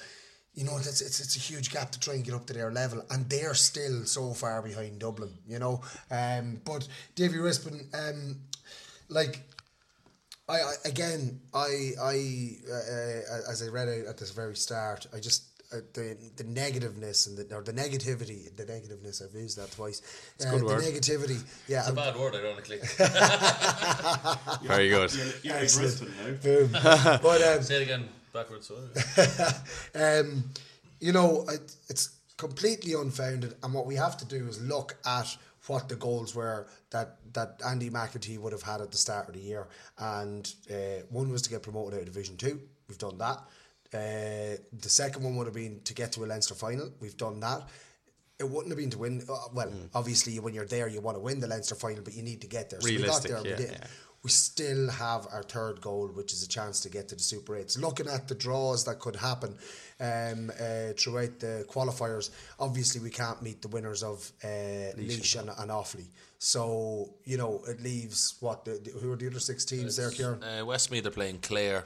[0.55, 2.71] You know, it's, it's it's a huge gap to try and get up to their
[2.73, 5.33] level, and they're still so far behind Dublin.
[5.47, 8.37] You know, um, but Davy Rispin, um,
[9.09, 9.41] like
[10.51, 11.21] I, I again,
[11.55, 11.71] I,
[12.13, 12.15] I,
[12.71, 16.45] uh, uh, as I read it at this very start, I just uh, the the
[16.45, 19.23] negativeness and the or the negativity, the negativeness.
[19.23, 19.99] I've used that twice.
[20.35, 20.83] It's a Uh, good the word.
[20.91, 21.39] negativity.
[21.69, 22.79] Yeah, It's a um, bad word, ironically.
[24.75, 25.11] Very good.
[25.45, 25.93] You're like Excellent.
[25.93, 26.33] Riston now.
[26.43, 26.71] Boom.
[27.27, 28.71] but um, Say it again backwards.
[29.95, 30.29] Um,
[31.01, 35.37] you know, it, it's completely unfounded, and what we have to do is look at
[35.71, 39.35] what the goals were that that Andy McEntee would have had at the start of
[39.35, 39.69] the year,
[39.99, 42.61] and uh, one was to get promoted out of Division Two.
[42.89, 43.39] We've done that.
[43.93, 44.57] Uh,
[44.87, 46.91] the second one would have been to get to a Leinster final.
[47.01, 47.63] We've done that.
[48.41, 49.23] It wouldn't have been to win.
[49.29, 52.23] Uh, well, obviously, when you're there, you want to win the Leinster final, but you
[52.23, 52.81] need to get there.
[52.81, 53.53] So Realistic, we got there.
[53.53, 53.73] yeah, we did.
[53.81, 53.87] yeah.
[54.23, 57.57] We still have our third goal, which is a chance to get to the Super
[57.57, 57.79] Eights.
[57.79, 59.55] Looking at the draws that could happen
[59.99, 64.47] um, uh, throughout the qualifiers, obviously we can't meet the winners of uh,
[64.99, 66.05] Laois and, and Offaly.
[66.39, 70.11] So you know it leaves what the, the- who are the other six teams there,
[70.11, 70.43] Kieran?
[70.43, 71.85] Uh, Westmeath are playing Clare,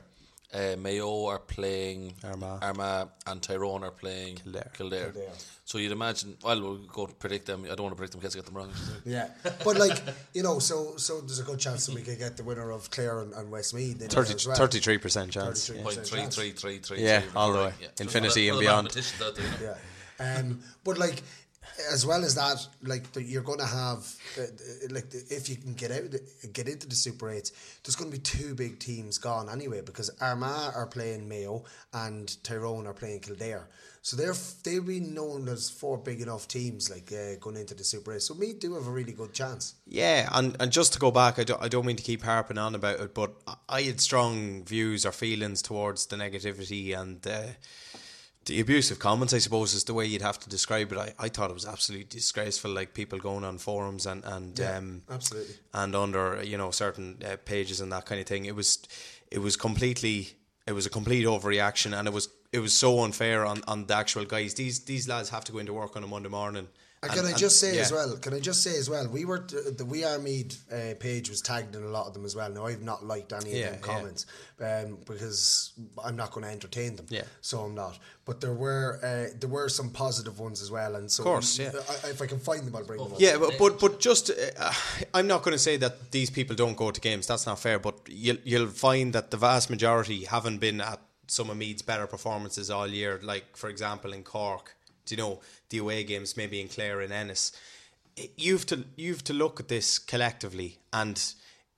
[0.55, 2.62] uh, Mayo are playing Armagh.
[2.62, 4.70] Armagh, and Tyrone are playing Kildare.
[4.72, 5.11] Kildare.
[5.11, 5.32] Kildare.
[5.64, 6.36] So you'd imagine.
[6.44, 7.64] Well, we'll go to predict them.
[7.64, 8.70] I don't want to predict them because I get them wrong.
[9.05, 9.28] Yeah,
[9.64, 10.00] but like
[10.32, 12.90] you know, so so there's a good chance that we could get the winner of
[12.90, 13.98] Clare and, and Westmeath.
[13.98, 14.57] 30, well.
[14.57, 15.70] 33% chance.
[15.70, 15.82] 33% yeah.
[15.82, 16.36] Point chance.
[16.36, 17.02] three, three, three.
[17.02, 17.72] Yeah, three, all the way.
[17.80, 17.88] yeah.
[18.00, 18.84] Infinity Other and beyond.
[18.86, 19.74] mathematicians out there, you know.
[20.20, 20.38] Yeah.
[20.38, 21.22] Um, but like,
[21.90, 24.46] as well as that, like the, you're going to have, uh, uh,
[24.90, 26.14] like the, if you can get out,
[26.52, 27.52] get into the Super Eights,
[27.82, 32.42] there's going to be two big teams gone anyway because Armagh are playing Mayo and
[32.42, 33.68] Tyrone are playing Kildare.
[34.02, 34.34] So they're
[34.64, 38.26] they'll be known as four big enough teams like uh, going into the Super Eights.
[38.26, 39.76] So me do have a really good chance.
[39.86, 42.58] Yeah, and, and just to go back, I don't, I don't mean to keep harping
[42.58, 43.32] on about it, but
[43.66, 47.46] I had strong views or feelings towards the negativity and uh,
[48.47, 50.99] the abusive comments, I suppose, is the way you'd have to describe it.
[50.99, 54.78] I, I thought it was absolutely disgraceful, like people going on forums and, and Yeah,
[54.78, 55.55] um, absolutely.
[55.72, 58.45] and under you know certain uh, pages and that kind of thing.
[58.47, 58.78] It was
[59.30, 60.28] it was completely
[60.66, 63.95] it was a complete overreaction, and it was it was so unfair on, on the
[63.97, 64.55] actual guys.
[64.55, 66.68] These these lads have to go into work on a Monday morning.
[67.05, 67.82] And can I just say yeah.
[67.82, 68.16] as well?
[68.16, 69.07] Can I just say as well?
[69.09, 72.24] We were the We Are Meath uh, page was tagged in a lot of them
[72.24, 72.50] as well.
[72.50, 73.94] Now I've not liked any Yeah, of them yeah.
[73.94, 74.26] comments
[74.61, 75.72] um, because
[76.05, 77.07] I'm not going to entertain them.
[77.09, 77.22] Yeah.
[77.40, 77.98] so I'm not.
[78.24, 81.59] But there were uh, there were some positive ones as well, and so Of course,
[81.59, 81.72] yeah.
[82.05, 83.12] I, if I can find them, I'll bring them.
[83.12, 83.20] up.
[83.20, 84.72] Yeah, but but, but just uh,
[85.12, 87.26] I'm not going to say that these people don't go to games.
[87.26, 87.78] That's not fair.
[87.78, 92.07] But you'll you'll find that the vast majority haven't been at some of Meath's better
[92.07, 93.20] performances all year.
[93.22, 94.74] Like for example in Cork,
[95.09, 97.52] you know the away games maybe in Clare and Ennis.
[98.36, 101.22] You've to you've to look at this collectively and.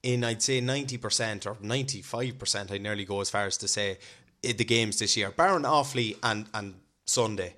[0.03, 3.57] In I'd say ninety percent or ninety five percent, I'd nearly go as far as
[3.57, 3.97] to say
[4.43, 7.55] eh, the games this year, Baron Offaly and and Sunday,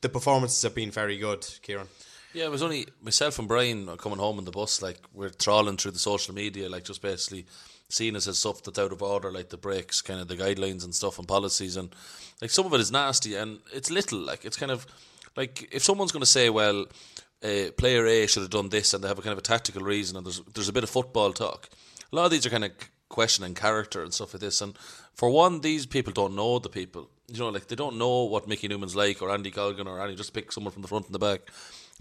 [0.00, 1.44] the performances have been very good.
[1.62, 1.88] Kieran.
[2.32, 4.80] Yeah, it was only myself and Brian coming home on the bus.
[4.80, 7.46] Like we're trawling through the social media, like just basically
[7.88, 10.84] seeing us as stuff that's out of order, like the breaks, kind of the guidelines
[10.84, 11.94] and stuff and policies, and
[12.40, 14.20] like some of it is nasty and it's little.
[14.20, 14.86] Like it's kind of
[15.36, 16.86] like if someone's going to say, well,
[17.42, 19.82] uh, player A should have done this, and they have a kind of a tactical
[19.82, 21.68] reason, and there's there's a bit of football talk.
[22.12, 22.72] A lot of these are kind of
[23.08, 24.76] questioning character and stuff like this, and
[25.14, 27.08] for one, these people don't know the people.
[27.28, 30.14] You know, like they don't know what Mickey Newman's like, or Andy Colgan, or any.
[30.14, 31.42] Just pick someone from the front and the back.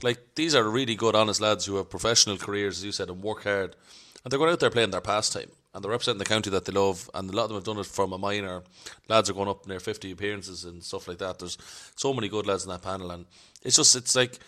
[0.01, 3.21] Like these are really good, honest lads who have professional careers, as you said, and
[3.21, 3.75] work hard,
[4.23, 6.73] and they're going out there playing their pastime, and they're representing the county that they
[6.73, 8.63] love, and a lot of them have done it from a minor.
[9.07, 11.39] Lads are going up near fifty appearances and stuff like that.
[11.39, 11.57] There's
[11.95, 13.25] so many good lads in that panel, and
[13.61, 14.39] it's just it's like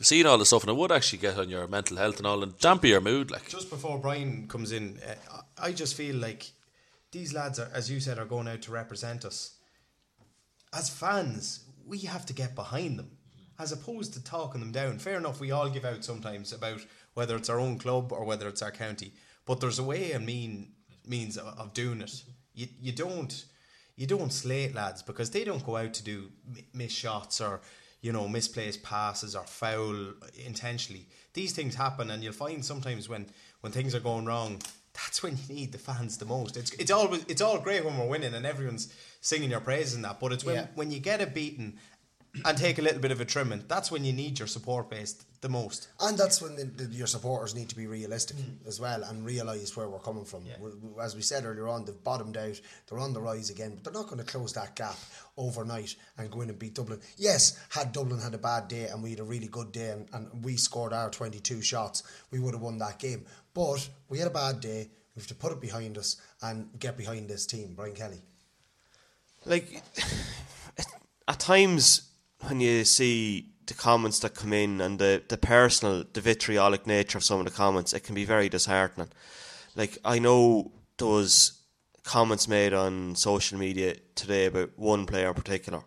[0.00, 2.42] seeing all the stuff, and it would actually get on your mental health and all,
[2.42, 3.30] and dampen your mood.
[3.30, 6.50] Like Just before Brian comes in, uh, I just feel like
[7.12, 9.56] these lads are, as you said, are going out to represent us.
[10.72, 13.10] As fans, we have to get behind them,
[13.58, 14.98] as opposed to talking them down.
[14.98, 16.80] Fair enough, we all give out sometimes about
[17.14, 19.12] whether it's our own club or whether it's our county,
[19.46, 20.72] but there's a way and mean
[21.06, 22.22] means of, of doing it.
[22.54, 23.44] You you don't
[23.96, 26.30] you don't slate lads because they don't go out to do
[26.72, 27.60] miss shots or
[28.00, 30.12] you know misplaced passes or foul
[30.44, 31.06] intentionally.
[31.34, 33.26] These things happen, and you'll find sometimes when
[33.60, 34.60] when things are going wrong,
[34.94, 36.56] that's when you need the fans the most.
[36.56, 40.04] It's it's always it's all great when we're winning and everyone's singing your praises and
[40.04, 40.66] that, but it's when Yeah.
[40.74, 41.78] when you get a beating
[42.44, 45.14] and take a little bit of a trimming, that's when you need your support base
[45.40, 45.88] the most.
[46.00, 48.66] And that's when the, the, your supporters need to be realistic mm.
[48.66, 50.44] as well and realise where we're coming from.
[50.60, 53.74] We- we- As we said earlier on, they've bottomed out, they're on the rise again,
[53.74, 54.96] but they're not going to close that gap
[55.36, 57.00] overnight and go in and beat Dublin.
[57.16, 60.08] Yes, had Dublin had a bad day and we had a really good day and,
[60.12, 63.24] and we scored our 22 shots, we would have won that game.
[63.54, 66.96] But we had a bad day, we have to put it behind us and get
[66.96, 67.72] behind this team.
[67.74, 68.22] Brian Kelly.
[69.46, 69.82] like
[71.28, 72.09] at times
[72.42, 77.18] when you see the comments that come in and the, the personal, the vitriolic nature
[77.18, 79.08] of some of the comments, it can be very disheartening.
[79.76, 81.60] Like I know there was
[82.02, 85.82] comments made on social media today about one player in particular,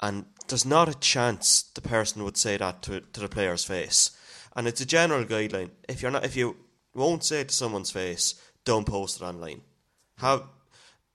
[0.00, 4.16] and there's not a chance the person would say that to to the player's face.
[4.54, 5.70] And it's a general guideline.
[5.88, 6.56] If you're not, if you
[6.94, 9.62] won't say it to someone's face, don't post it online.
[10.18, 10.44] Have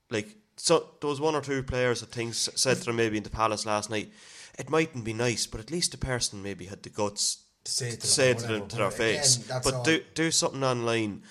[0.10, 3.24] like so there was one or two players I things said to them maybe in
[3.24, 4.12] the palace last night.
[4.60, 7.88] It mightn't be nice, but at least the person maybe had the guts To say
[7.90, 9.38] it to to them, say it whatever, them, to their but again, face.
[9.64, 11.24] but all- do do something online.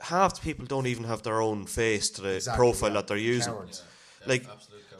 [0.00, 2.94] Half the people don't even have their own face to the Exactly, profile yeah.
[2.94, 3.52] that they're using.
[3.52, 3.82] Cowards.
[4.26, 4.46] like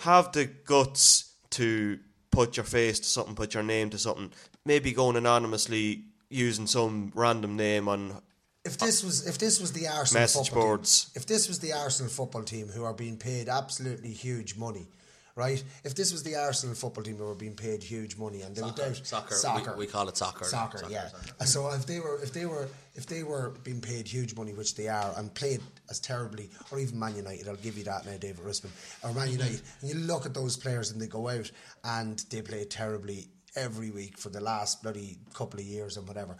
[0.01, 1.99] have the guts to
[2.31, 4.31] put your face to something, put your name to something.
[4.65, 8.21] Maybe going anonymously using some random name on
[8.65, 11.05] If this was if this was the Arsenal Message football boards.
[11.05, 14.87] team, if this was the Arsenal football team who are being paid absolutely huge money,
[15.41, 15.65] right?
[15.85, 18.61] If this was the Arsenal football team that were being paid huge money and they
[18.61, 20.45] Soccer, were doubt soccer, soccer, we- we call it soccer.
[20.45, 21.09] soccer, Soccer, yeah.
[21.09, 21.33] soccer.
[21.41, 24.53] Uh, so if they were, if they were, if they were being paid huge money,
[24.53, 28.05] which they are, and played as terribly, or even Man United, I'll give you that
[28.05, 28.71] now, David Rispin,
[29.03, 29.39] or Man mm-hmm.
[29.39, 31.51] United, and you look at those players and they go out
[31.85, 36.37] and they play terribly every week for the last bloody couple of years and whatever.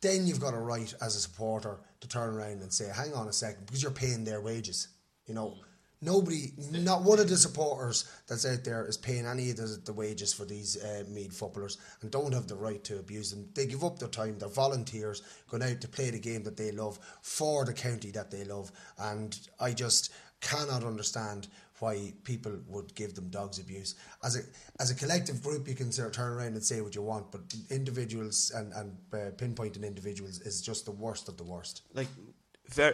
[0.00, 3.26] Then you've got a right as a supporter to turn around and say, "Hang on
[3.26, 4.88] a second, because you're paying their wages."
[5.26, 5.56] You know,
[6.00, 9.92] nobody, not one of the supporters that's out there is paying any of the, the
[9.92, 13.48] wages for these uh, Meath footballers and don't have the right to abuse them.
[13.54, 14.38] They give up their time.
[14.38, 18.30] They're volunteers going out to play the game that they love for the county that
[18.30, 23.96] they love, and I just cannot understand why people would give them dogs abuse.
[24.24, 24.40] As a
[24.80, 27.30] as a collective group, you can sort of turn around and say what you want,
[27.30, 27.40] but
[27.70, 31.82] individuals and and uh, pinpointing individuals is just the worst of the worst.
[31.94, 32.08] like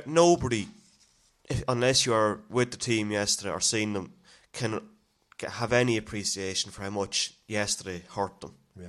[0.07, 0.67] nobody,
[1.53, 4.15] if, unless you are with the team yesterday or seen them,
[4.53, 4.81] can
[5.49, 8.55] have any appreciation for how much yesterday hurt them.
[8.79, 8.87] Yeah.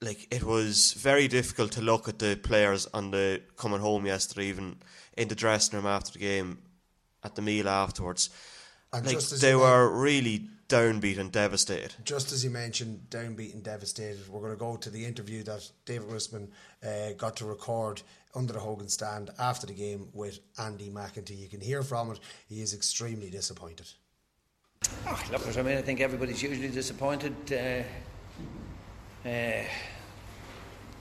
[0.00, 4.46] Like it was very difficult to look at the players on the coming home yesterday,
[4.46, 4.76] even
[5.16, 6.58] in the dressing room after the game,
[7.24, 8.30] at the meal afterwards.
[8.92, 11.94] And like just as they were really downbeat and devastated.
[12.04, 15.70] Just as you mentioned, downbeat and devastated, we're going to go to the interview that
[15.84, 16.48] David Rispin
[16.84, 18.02] uh, got to record
[18.36, 21.38] under the Hogan stand after the game with Andy McEntee.
[21.38, 23.90] You can hear from it, he is extremely disappointed.
[25.06, 27.34] Oh, look, I mean, I think everybody's usually disappointed.
[27.50, 27.82] Uh,
[29.26, 29.64] uh,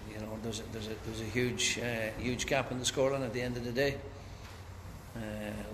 [0.09, 3.23] you know, there's a, there's a, there's a huge, uh, huge gap in the scoreline
[3.23, 3.97] at the end of the day.
[5.15, 5.19] Uh,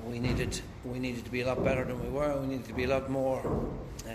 [0.07, 2.35] we needed, we needed to be a lot better than we were.
[2.39, 3.39] We needed to be a lot more
[4.07, 4.11] uh,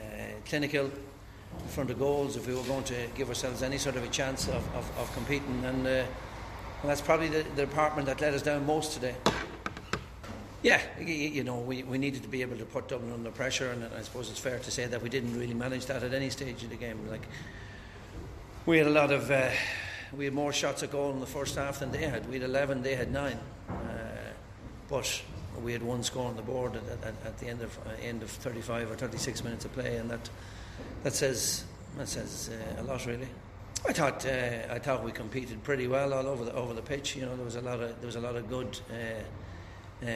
[0.47, 4.03] clinical in front of goals if we were going to give ourselves any sort of
[4.03, 5.64] a chance of, of, of competing.
[5.64, 6.05] And, uh,
[6.83, 9.14] and that's probably the, the department that let us down most today.
[10.62, 13.85] Yeah, you know, we, we needed to be able to put Dublin under pressure, and
[13.97, 16.62] I suppose it's fair to say that we didn't really manage that at any stage
[16.64, 17.09] of the game.
[17.09, 17.27] Like,
[18.64, 19.51] we had a lot of, uh,
[20.16, 22.29] we had more shots at goal in the first half than they had.
[22.29, 23.39] We had 11, they had 9.
[23.68, 23.72] Uh,
[24.89, 25.22] but
[25.62, 28.22] we had one score on the board at, at, at the end of uh, end
[28.22, 30.31] of 35 or 36 minutes of play, and that
[31.03, 31.64] that says
[31.97, 33.29] that says uh, a lot, really.
[33.89, 37.14] I thought uh, I thought we competed pretty well all over the over the pitch.
[37.14, 40.11] You know, there was a lot of there was a lot of good uh, uh,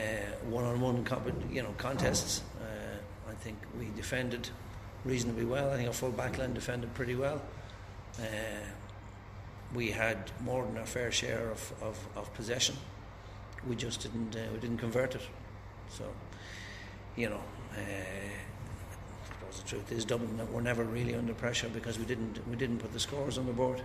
[0.49, 1.05] one-on-one
[1.51, 2.43] you know contests.
[2.61, 4.49] Uh, I think we defended
[5.05, 5.71] reasonably well.
[5.71, 7.41] I think our full back line defended pretty well.
[8.19, 8.23] Uh,
[9.73, 12.75] we had more than our fair share of, of, of possession.
[13.67, 15.21] We just didn't uh, we didn't convert it.
[15.89, 16.03] So,
[17.15, 17.41] you know,
[17.73, 17.79] uh,
[19.59, 22.93] the truth is Dublin were never really under pressure because we didn't we didn't put
[22.93, 23.81] the scores on the board.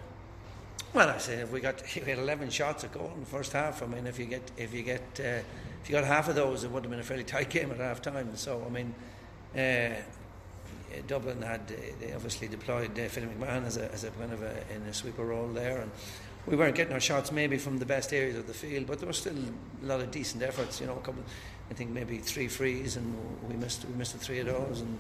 [0.93, 3.53] Well, I say if we got we had 11 shots at goal in the first
[3.53, 3.83] half.
[3.83, 5.43] I mean, if you get if you get uh,
[5.83, 7.79] if you got half of those, it would have been a fairly tight game at
[7.79, 8.37] half time.
[8.37, 8.95] So I mean.
[9.57, 9.95] Uh,
[11.07, 14.43] Dublin had uh, they obviously deployed uh, Philip McMahon as a, as a kind of
[14.43, 15.91] a, in a sweeper role there, and
[16.47, 19.07] we weren't getting our shots maybe from the best areas of the field, but there
[19.07, 20.81] were still a lot of decent efforts.
[20.81, 21.23] You know, a couple,
[21.71, 23.17] I think maybe three frees, and
[23.49, 24.99] we missed we missed the three of those, and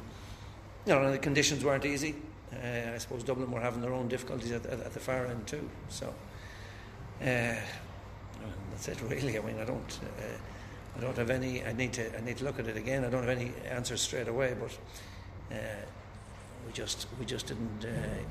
[0.87, 2.15] you know the conditions weren't easy.
[2.53, 5.47] Uh, I suppose Dublin were having their own difficulties at, at, at the far end
[5.47, 5.69] too.
[5.89, 6.07] So
[7.21, 7.55] uh,
[8.71, 9.39] that's it really.
[9.39, 10.01] I mean, I don't.
[10.19, 10.23] Uh,
[10.97, 11.65] I don't have any.
[11.65, 12.17] I need to.
[12.17, 13.05] I need to look at it again.
[13.05, 14.79] I don't have any answers straight away, but
[15.55, 15.59] uh,
[16.67, 18.23] we just we just didn't uh,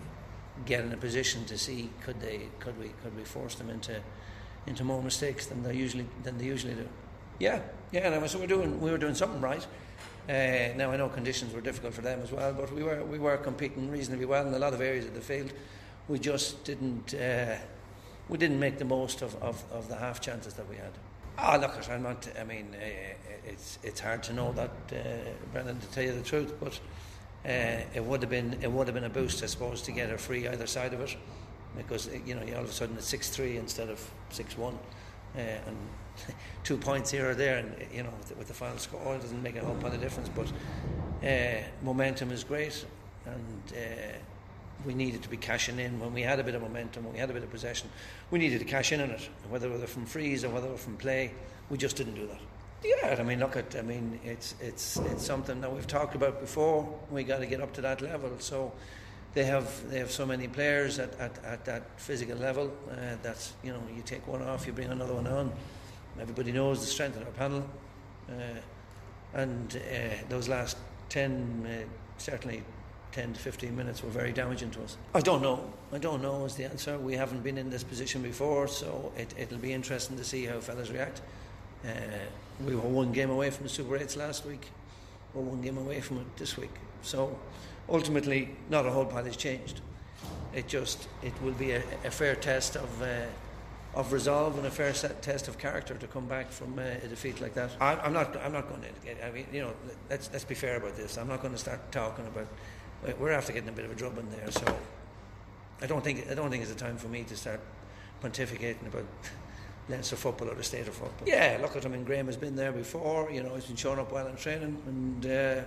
[0.65, 3.99] get in a position to see could they could we could we force them into
[4.65, 6.87] into more mistakes than they usually than they usually do.
[7.37, 7.59] Yeah,
[7.91, 8.11] yeah.
[8.11, 9.65] And so we're doing we were doing something right.
[10.27, 13.19] Uh, now I know conditions were difficult for them as well, but we were we
[13.19, 15.53] were competing reasonably well in a lot of areas of the field.
[16.07, 17.57] We just didn't uh,
[18.27, 20.91] we didn't make the most of, of, of the half chances that we had.
[21.37, 22.27] Oh, look, I'm not.
[22.39, 22.85] I mean, uh,
[23.45, 26.79] it's it's hard to know that, uh, Brendan, to tell you the truth, but
[27.45, 30.09] uh, it would have been it would have been a boost, I suppose, to get
[30.09, 31.15] a free either side of it,
[31.77, 33.99] because you know all of a sudden it's six three instead of
[34.29, 34.77] six one,
[35.35, 35.77] uh, and
[36.63, 39.21] two points here or there, and you know with the, with the final score it
[39.21, 40.51] doesn't make a whole lot of difference, but
[41.27, 42.85] uh, momentum is great,
[43.25, 43.73] and.
[43.73, 44.17] Uh,
[44.85, 47.19] we needed to be cashing in when we had a bit of momentum, when we
[47.19, 47.89] had a bit of possession.
[48.29, 50.97] We needed to cash in on it, whether it were from frees or whether from
[50.97, 51.31] play.
[51.69, 52.39] We just didn't do that.
[52.83, 56.39] Yeah, I mean, look at, I mean, it's it's it's something that we've talked about
[56.39, 56.87] before.
[57.09, 58.31] We got to get up to that level.
[58.39, 58.73] So
[59.33, 63.51] they have they have so many players at, at, at that physical level uh, that
[63.63, 65.51] you know you take one off, you bring another one on.
[66.19, 67.69] Everybody knows the strength of our panel,
[68.29, 68.33] uh,
[69.33, 70.77] and uh, those last
[71.09, 71.85] ten uh,
[72.17, 72.63] certainly
[73.15, 74.97] 10 to 15 minutes were very damaging to us.
[75.13, 75.71] I don't know.
[75.93, 76.97] I don't know is the answer.
[76.97, 80.59] We haven't been in this position before, so it, it'll be interesting to see how
[80.59, 81.21] fellas react.
[81.85, 81.91] Uh,
[82.65, 84.67] we were one game away from the Super 8s last week.
[85.33, 86.73] We're one game away from it this week.
[87.03, 87.39] So
[87.87, 89.79] ultimately, not a whole pile has changed.
[90.53, 93.01] It just it will be a, a fair test of.
[93.95, 97.07] Of resolve and a fair set test of character to come back from uh, a
[97.07, 97.71] defeat like that.
[97.79, 98.35] I, I'm not.
[98.43, 99.25] I'm not going to.
[99.25, 99.73] I mean, you know,
[100.09, 101.17] let's let's be fair about this.
[101.17, 102.47] I'm not going to start talking about.
[103.17, 104.77] We're after getting a bit of a drubbing there, so
[105.81, 107.61] I don't think I don't think it's a time for me to start
[108.21, 109.05] pontificating about
[109.89, 111.25] Leinster football or the state of football.
[111.25, 111.93] Yeah, look at him.
[111.93, 113.31] I mean, Graham has been there before.
[113.31, 115.61] You know, he's been showing up well in training, and uh,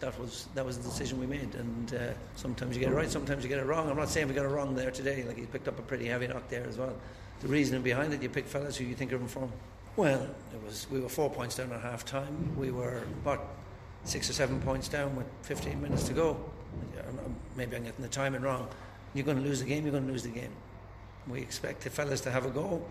[0.00, 1.54] that was that was the decision we made.
[1.56, 1.98] And uh,
[2.36, 3.90] sometimes you get it right, sometimes you get it wrong.
[3.90, 5.24] I'm not saying we got it wrong there today.
[5.24, 6.96] Like he picked up a pretty heavy knock there as well
[7.44, 8.22] the reasoning behind it.
[8.22, 9.52] You pick fellas who you think are in form.
[9.96, 12.56] Well, it was we were four points down at half time.
[12.56, 13.46] We were about
[14.04, 16.42] six or seven points down with 15 minutes to go.
[17.54, 18.66] Maybe I'm getting the timing wrong.
[19.12, 19.84] You're going to lose the game.
[19.84, 20.50] You're going to lose the game.
[21.28, 22.82] We expect the fellas to have a go,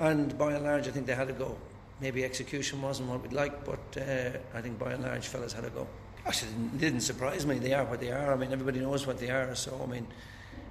[0.00, 1.56] and by and large, I think they had a go.
[2.00, 5.64] Maybe execution wasn't what we'd like, but uh, I think by and large, fellas had
[5.64, 5.86] a go.
[6.26, 7.58] Actually, it didn't, didn't surprise me.
[7.58, 8.32] They are what they are.
[8.32, 9.54] I mean, everybody knows what they are.
[9.54, 10.06] So, I mean,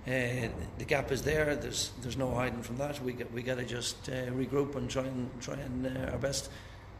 [0.07, 0.49] uh,
[0.79, 1.55] the gap is there.
[1.55, 2.99] There's there's no hiding from that.
[3.03, 6.17] We got we got to just uh, regroup and try and try and uh, our
[6.17, 6.49] best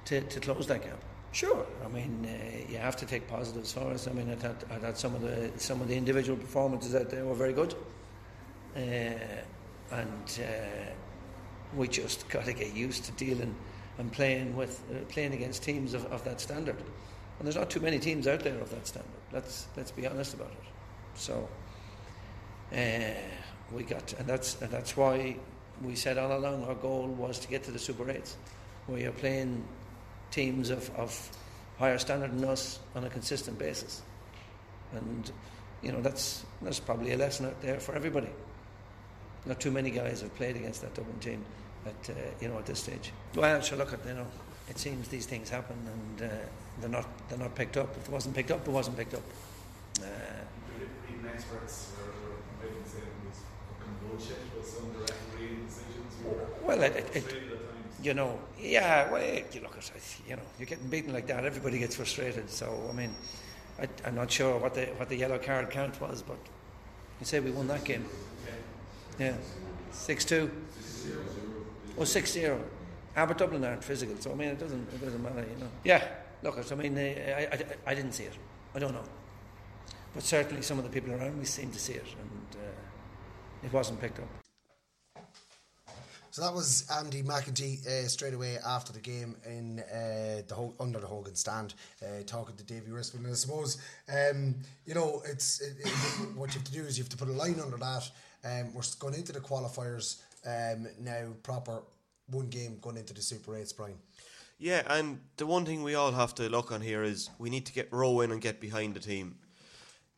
[0.06, 1.04] to, to close that gap.
[1.32, 1.66] Sure.
[1.84, 4.08] I mean, uh, you have to take positives for us.
[4.08, 7.10] I mean, I thought, I thought some of the some of the individual performances out
[7.10, 7.74] there were very good,
[8.76, 10.92] uh, and uh,
[11.76, 13.56] we just got to get used to dealing
[13.98, 16.78] and playing with playing against teams of, of that standard.
[16.78, 19.10] And there's not too many teams out there of that standard.
[19.34, 20.68] Let's let's be honest about it.
[21.16, 21.50] So.
[22.76, 23.14] Uh,
[23.72, 25.36] we got, and that's and that's why
[25.82, 28.38] we said all along our goal was to get to the Super Eights,
[28.88, 29.64] We you're playing
[30.30, 31.32] teams of, of
[31.78, 34.02] higher standard than us on a consistent basis,
[34.94, 35.32] and
[35.82, 38.30] you know that's that's probably a lesson out there for everybody.
[39.46, 41.44] Not too many guys have played against that Dublin team
[41.86, 43.12] at uh, you know at this stage.
[43.36, 44.28] Well, sure, look at you know,
[44.70, 46.36] it seems these things happen and uh,
[46.80, 47.96] they're not they're not picked up.
[47.98, 49.24] If it wasn't picked up, it wasn't picked up.
[50.00, 50.06] Uh,
[51.10, 51.91] Even experts
[56.64, 57.36] well, it, it, it,
[58.02, 59.92] you know, yeah, well, you look at
[60.28, 61.46] you know, you're getting beaten like that.
[61.46, 62.50] Everybody gets frustrated.
[62.50, 63.14] So, I mean,
[63.80, 66.38] I, am not sure what the what the yellow card count was, but
[67.20, 68.06] you say we won that game.
[69.20, 69.36] Yeah,
[69.92, 70.50] six two.
[71.98, 72.64] Oh, six zero.
[73.16, 75.70] Ah, but Dublin aren't physical, so I mean, it doesn't it doesn't matter, you know.
[75.84, 76.08] Yeah,
[76.44, 78.34] look, I mean, I, I, I didn't see it.
[78.74, 79.04] I don't know,
[80.14, 82.41] but certainly some of the people around me seem to see it, and
[83.64, 84.28] it wasn't picked up.
[86.32, 90.74] So that was Andy McEntee uh, straight away after the game in uh, the Ho-
[90.80, 93.26] under the Hogan stand, uh, talking to Davy Rispin.
[93.26, 94.56] And I suppose um,
[94.86, 95.90] you know it's it, it,
[96.38, 98.10] what you have to do is you have to put a line under that.
[98.46, 101.84] Um, we're going into the qualifiers um, now, proper
[102.28, 103.98] one game going into the Super Eights, Brian.
[104.58, 107.66] Yeah, and the one thing we all have to look on here is we need
[107.66, 109.36] to get row in and get behind the team.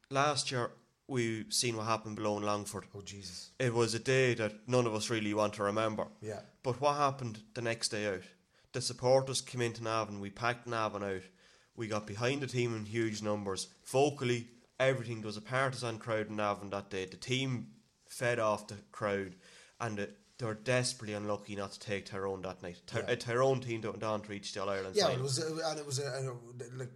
[0.10, 0.72] Last year,
[1.14, 2.86] we've seen what happened below in Longford.
[2.96, 3.52] Oh Jesus!
[3.60, 6.08] It was a day that none of us really want to remember.
[6.22, 6.42] Yeah.
[6.64, 8.24] But what happened the next day out?
[8.74, 10.20] The supporters came into Navan.
[10.20, 11.22] We packed Navan out.
[11.76, 13.68] We got behind the team in huge numbers.
[13.86, 14.48] Vocally,
[14.80, 15.22] everything.
[15.22, 17.06] There was a partisan crowd in Navan that day.
[17.06, 17.68] The team
[18.08, 19.36] fed off the crowd,
[19.80, 20.10] and the,
[20.40, 22.82] they were desperately unlucky not to take Tyrone that night.
[22.88, 23.12] Ty- Yeah.
[23.12, 25.86] A Tyrone team don't, don't reach the All Ireland Yeah, it was, uh, and it
[25.86, 26.34] was a,
[26.76, 26.92] like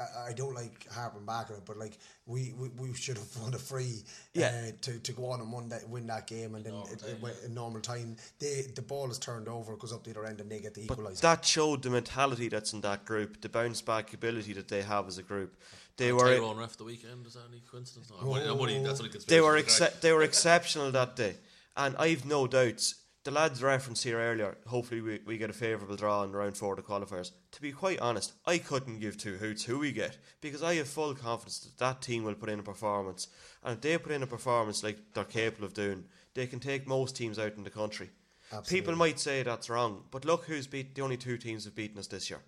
[0.00, 3.36] I- I don't like harping back on it, but like we, we, we should have
[3.42, 4.02] won a free,
[4.34, 4.68] Yeah.
[4.68, 7.20] uh, to, to go on and win that win that game, and then it, it
[7.20, 8.16] went in normal time.
[8.38, 10.86] They the ball is turned over, goes up the other end, and they get the
[10.86, 11.20] But equaliser.
[11.20, 15.06] that showed the mentality that's in that group, the bounce back ability that they have
[15.06, 15.56] as a group.
[15.96, 17.26] They were Tyrone ref the weekend.
[17.26, 18.10] Is that any coincidence?
[18.10, 21.14] No, I'm only- I'm only- that's only they were but exce- they were exceptional that
[21.16, 21.36] day,
[21.76, 22.94] and I've no doubts.
[23.22, 24.56] The lads referenced here earlier.
[24.66, 27.32] Hopefully, we, we get a favourable draw in round four of the qualifiers.
[27.52, 30.88] To be quite honest, I couldn't give two hoots who we get because I have
[30.88, 33.28] full confidence that that team will put in a performance,
[33.62, 36.86] and if they put in a performance like they're capable of doing, they can take
[36.86, 38.08] most teams out in the country.
[38.52, 38.80] Absolutely.
[38.80, 41.98] People might say that's wrong, but look who's beat the only two teams have beaten
[41.98, 42.40] us this year: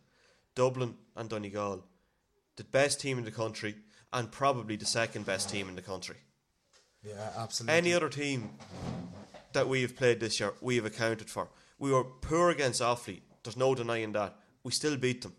[0.54, 1.84] Dublin and Donegal,
[2.56, 3.74] the best team in the country,
[4.10, 6.16] and probably the second best team in the country.
[7.04, 7.76] yeah, absolutely.
[7.76, 8.50] Any other team
[9.54, 11.48] that we have played this year, we have accounted for.
[11.78, 13.20] We were poor against Offaly.
[13.42, 14.36] There's no denying that.
[14.64, 15.34] We still beat them,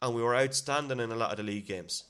[0.00, 2.04] and we were outstanding in a lot of the league games.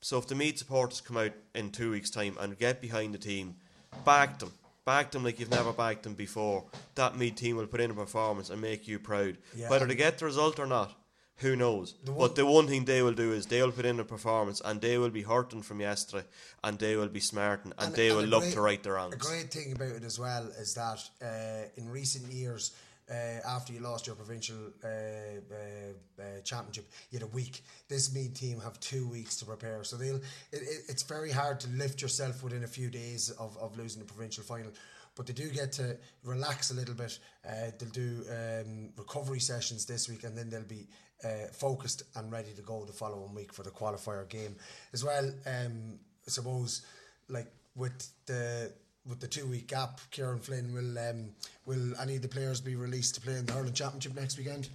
[0.00, 3.18] So if the Meath supporters come out in two weeks' time and get behind the
[3.18, 3.56] team,
[4.04, 4.52] back them,
[4.84, 6.64] back them like you've never backed them before,
[6.94, 9.38] that Meath team will put in a performance and make you proud.
[9.54, 9.68] Yeah.
[9.68, 10.92] Whether they get the result or not,
[11.36, 11.94] who knows?
[12.04, 14.80] The but the one thing they will do is they'll put in a performance and
[14.80, 16.24] they will be hurting from yesterday
[16.62, 19.16] and they will be smarting and, they and will look great- to right the A
[19.16, 22.72] great thing about it as well is that uh, in recent years,
[23.10, 23.14] uh,
[23.46, 27.62] after you lost your provincial uh, uh, uh, championship, you had a week.
[27.88, 30.16] This Meath team have two weeks to prepare, so they'll.
[30.16, 30.22] It,
[30.52, 34.06] it, it's very hard to lift yourself within a few days of, of losing the
[34.06, 34.70] provincial final.
[35.14, 37.18] But they do get to relax a little bit.
[37.46, 40.86] Uh, they'll do um, recovery sessions this week, and then they'll be
[41.24, 44.56] uh, focused and ready to go the following week for the qualifier game
[44.92, 45.24] as well.
[45.46, 46.82] Um, I suppose,
[47.28, 48.72] like with the
[49.08, 51.30] with the two week gap, Kieran Flynn will um,
[51.66, 54.68] will any of the players be released to play in the hurling championship next weekend?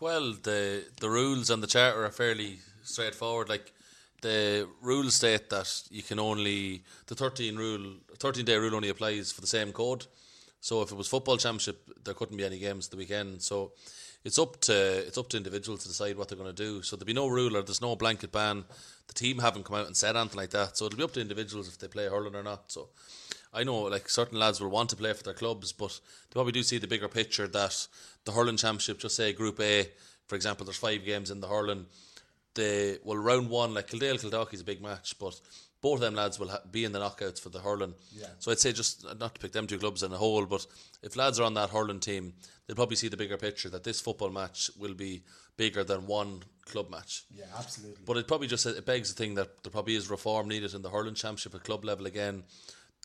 [0.00, 3.48] Well, the the rules and the charter are fairly straightforward.
[3.48, 3.72] Like
[4.20, 9.32] the rules state that you can only the thirteen rule, thirteen day rule only applies
[9.32, 10.06] for the same code.
[10.60, 13.40] So if it was football championship, there couldn't be any games the weekend.
[13.40, 13.72] So
[14.26, 16.82] it's up to it's up to individuals to decide what they're going to do.
[16.82, 18.64] So there'll be no rule or there's no blanket ban.
[19.06, 20.76] The team haven't come out and said anything like that.
[20.76, 22.72] So it'll be up to individuals if they play hurling or not.
[22.72, 22.88] So
[23.54, 26.50] I know like certain lads will want to play for their clubs, but they probably
[26.50, 27.86] do see the bigger picture that
[28.24, 29.88] the hurling championship, just say Group A,
[30.26, 31.86] for example, there's five games in the hurling.
[32.54, 35.40] The well round one like Kildale Kildalkey is a big match, but
[35.80, 37.94] both of them lads will ha- be in the knockouts for the hurling.
[38.12, 38.26] Yeah.
[38.38, 40.66] So I'd say just not to pick them two clubs in a whole, but
[41.02, 42.34] if lads are on that hurling team,
[42.66, 45.22] they'll probably see the bigger picture that this football match will be
[45.56, 47.24] bigger than one club match.
[47.30, 48.02] Yeah, absolutely.
[48.04, 50.82] But it probably just it begs the thing that there probably is reform needed in
[50.82, 52.44] the hurling championship at club level again,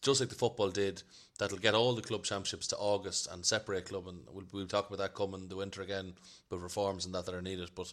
[0.02, 1.04] just like the football did.
[1.40, 4.88] That'll get all the club championships to August and separate club, and we'll, we'll talk
[4.88, 6.14] about that coming the winter again,
[6.50, 7.72] with reforms and that that are needed.
[7.74, 7.92] But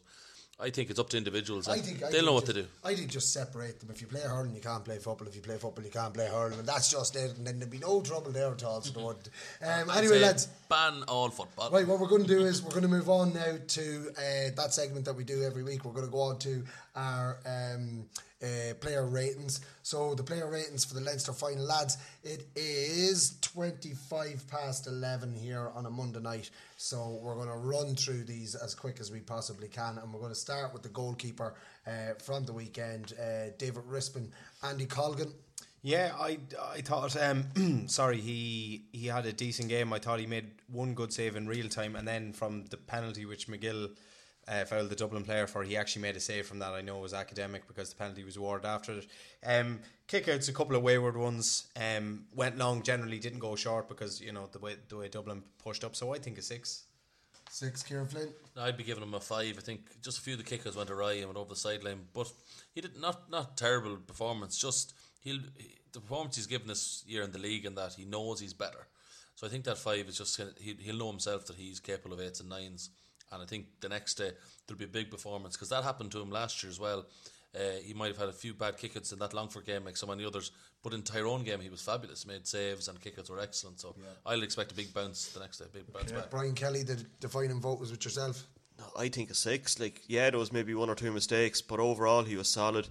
[0.61, 1.69] I think it's up to individuals.
[1.69, 2.69] I think I they'll know what just, to do.
[2.85, 3.91] I think just separate them.
[3.93, 5.29] If you play hurling, you can't play football.
[5.29, 7.37] If you play football, you can't play hurling, and that's just it.
[7.37, 8.81] And then there'd be no trouble there at all.
[8.81, 9.31] So there wouldn't.
[9.63, 10.49] Um, anyway, lads.
[10.69, 11.71] ban all football.
[11.71, 14.51] Right, what we're going to do is we're going to move on now to uh,
[14.57, 15.85] that segment that we do every week.
[15.85, 16.65] We're going to go on to
[16.97, 18.05] our um,
[18.43, 19.61] uh, player ratings.
[19.83, 25.71] So the player ratings for the Leinster final, lads, it is 25 past 11 here
[25.75, 26.51] on a Monday night.
[26.77, 29.99] So we're going to run through these as quick as we possibly can.
[29.99, 31.55] And we're going to start with the goalkeeper
[31.87, 34.29] uh, from the weekend, uh, David Rispin,
[34.63, 35.33] Andy Colgan.
[35.83, 36.39] Yeah, I,
[36.75, 37.17] I thought.
[37.17, 39.93] Um, sorry, he he had a decent game.
[39.93, 43.25] I thought he made one good save in real time, and then from the penalty
[43.27, 43.91] which McGill
[44.49, 46.73] uh, fouled the Dublin player for, he actually made a save from that.
[46.73, 49.07] I know it was academic because the penalty was awarded after it.
[49.47, 51.69] Um, kickouts, a couple of wayward ones.
[51.77, 52.83] Um, went long.
[52.83, 55.95] Generally didn't go short because you know the way the way Dublin pushed up.
[55.95, 56.85] So I think a six.
[57.51, 58.29] Six, Kieran Flynn.
[58.59, 59.57] I'd be giving him a five.
[59.57, 62.01] I think just a few of the kickers went awry and went over the sideline,
[62.13, 62.31] but
[62.75, 64.59] he did not not terrible performance.
[64.59, 68.05] Just he'll he, the performance he's given this year in the league and that he
[68.05, 68.87] knows he's better.
[69.35, 72.21] So I think that five is just he, he'll know himself that he's capable of
[72.21, 72.91] eights and nines.
[73.33, 74.31] And I think the next day
[74.67, 77.07] there'll be a big performance because that happened to him last year as well.
[77.55, 80.07] Uh, he might have had a few bad kickouts in that Longford game, like so
[80.07, 80.53] many others.
[80.83, 82.27] But in Tyrone game, he was fabulous.
[82.27, 83.81] Made saves and kickouts were excellent.
[83.81, 85.65] So I'll expect a big bounce the next day.
[85.73, 86.31] Big bounce back.
[86.31, 88.47] Brian Kelly, the defining vote was with yourself.
[88.79, 89.81] No, I think a six.
[89.81, 92.89] Like, yeah, there was maybe one or two mistakes, but overall he was solid.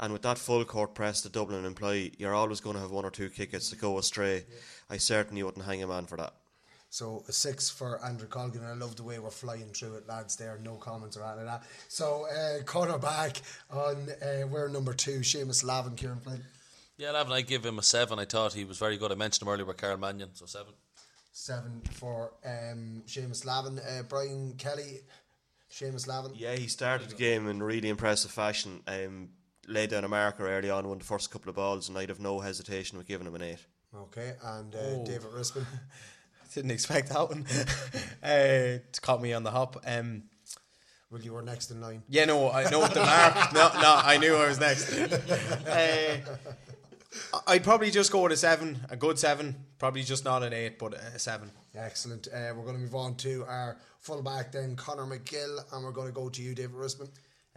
[0.00, 3.04] And with that full court press that Dublin employ, you're always going to have one
[3.04, 4.44] or two kickouts that go astray.
[4.88, 6.34] I certainly wouldn't hang a man for that.
[6.90, 8.64] So a six for Andrew Colgan.
[8.64, 10.36] I love the way we're flying through it, lads.
[10.36, 11.68] There, no comments or anything like that.
[11.88, 16.42] So uh, corner back on uh, we're number two, Seamus Lavin, Kieran Flynn.
[16.96, 18.18] Yeah, Lavin, I give him a seven.
[18.18, 19.12] I thought he was very good.
[19.12, 20.72] I mentioned him earlier with Carl Mannion, so seven.
[21.32, 23.78] Seven for um, Seamus Lavin.
[23.78, 25.00] Uh, Brian Kelly,
[25.70, 26.32] Seamus Lavin.
[26.34, 28.80] Yeah, he started the game in really impressive fashion.
[28.88, 29.28] Um,
[29.68, 32.18] laid down a marker early on, won the first couple of balls, and I'd have
[32.18, 33.58] no hesitation with giving him an eight.
[33.94, 35.04] Okay, and uh, Oh.
[35.06, 35.66] David Rispin.
[36.54, 37.46] Didn't expect that one.
[38.22, 39.82] uh, it caught me on the hop.
[39.86, 40.24] Um,
[41.10, 42.02] well, you were next in line.
[42.08, 43.34] Yeah, no, I know what the mark.
[43.54, 44.92] no, no, I knew I was next.
[44.92, 46.18] Uh,
[47.46, 49.56] I'd probably just go with a seven, a good seven.
[49.78, 51.50] Probably just not an eight, but a seven.
[51.74, 52.28] Excellent.
[52.28, 56.08] Uh, we're going to move on to our fullback then, Conor McGill, and we're going
[56.08, 57.08] to go to you, David Rispin.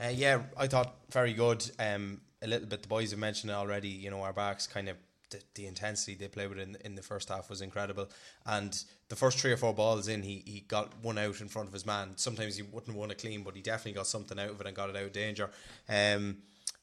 [0.02, 1.70] Uh, yeah, I thought very good.
[1.78, 2.82] Um, a little bit.
[2.82, 3.90] The boys have mentioned it already.
[3.90, 4.98] You know, our backs kind of
[5.32, 8.10] the, the intensity they played with in in the first half was incredible.
[8.45, 8.78] And
[9.10, 11.74] the first three or four balls in, he he got one out in front of
[11.74, 12.14] his man.
[12.18, 14.76] Sometimes he wouldn't won it clean, but he definitely got something out of it and
[14.76, 15.49] got it out of danger.
[15.90, 16.38] Um,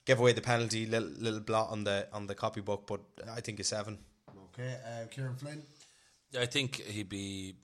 [0.05, 3.01] gave away the penalty, little little blot on the on the copybook, but
[3.31, 3.99] I think a seven.
[4.55, 5.63] Okay, uh, Kieran Flynn.
[6.33, 7.55] Yeah, I think he'd be.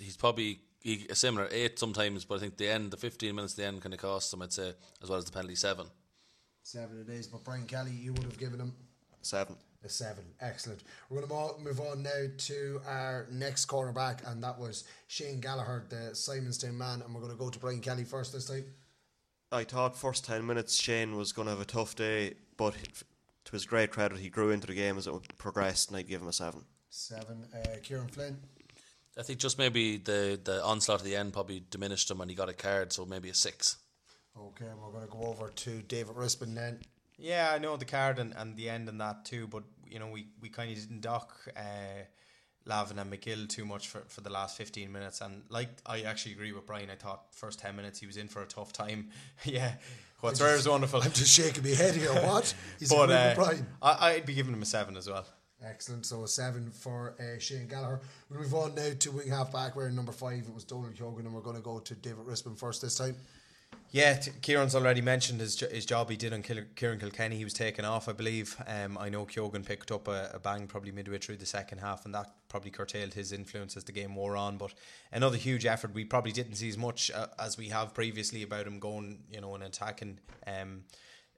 [0.00, 3.54] He's probably he, a similar eight sometimes, but I think the end, the fifteen minutes,
[3.54, 4.42] the end kind of cost him.
[4.42, 5.86] I'd say as well as the penalty seven.
[6.62, 8.74] Seven it is, but Brian Kelly, you would have given him
[9.22, 9.56] Seven.
[9.84, 10.24] A seven.
[10.40, 10.82] Excellent.
[11.08, 15.84] We're going to move on now to our next cornerback, and that was Shane Gallagher,
[15.88, 18.64] the Simonstown man, and we're going to go to Brian Kelly first this time.
[19.52, 22.74] I thought first 10 minutes Shane was going to have a tough day, but
[23.44, 26.20] to his great credit, he grew into the game as it progressed, and I'd give
[26.20, 26.62] him a 7.
[26.90, 27.46] Seven.
[27.54, 28.38] Uh, Kieran Flynn.
[29.18, 32.36] I think just maybe the the onslaught at the end probably diminished him, and he
[32.36, 33.76] got a card, so maybe a six.
[34.38, 36.78] Okay, we're going to go over to David Rispin then.
[37.20, 40.08] Yeah, I know the card and, and the end and that too, but you know
[40.08, 42.04] we, we kind of didn't dock uh,
[42.64, 46.32] Lavin and McGill too much for, for the last fifteen minutes, and like I actually
[46.32, 46.90] agree with Brian.
[46.90, 49.10] I thought first ten minutes he was in for a tough time.
[49.44, 49.74] yeah,
[50.20, 51.02] what's rare is wonderful.
[51.02, 52.12] I'm just shaking my head here.
[52.12, 52.54] What?
[52.78, 53.66] He's but uh, Brian.
[53.82, 55.26] I, I'd be giving him a seven as well.
[55.62, 56.06] Excellent.
[56.06, 58.00] So a seven for uh, Shane Gallagher.
[58.30, 59.76] We move on now to wing half back.
[59.76, 60.44] We're number five.
[60.48, 63.16] It was Donal Keogan, and we're going to go to David Rispin first this time.
[63.92, 67.36] Yeah, t- Kieran's already mentioned his, his job he did on Kil- Ciarán Kilkenny.
[67.36, 68.56] He was taken off, I believe.
[68.68, 72.04] Um, I know Keogan picked up a, a bang probably midway through the second half,
[72.04, 74.58] and that probably curtailed his influence as the game wore on.
[74.58, 74.74] But
[75.10, 75.92] another huge effort.
[75.92, 79.40] We probably didn't see as much uh, as we have previously about him going, you
[79.40, 80.84] know, and attacking um,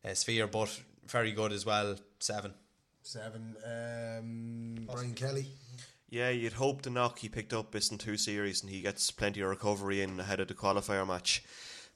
[0.05, 1.97] uh, sphere, but very good as well.
[2.19, 2.53] Seven.
[3.03, 3.57] Seven.
[3.65, 5.47] Um, Brian Kelly.
[6.11, 9.11] Yeah, you'd hope the knock he picked up is in two series and he gets
[9.11, 11.43] plenty of recovery in ahead of the qualifier match.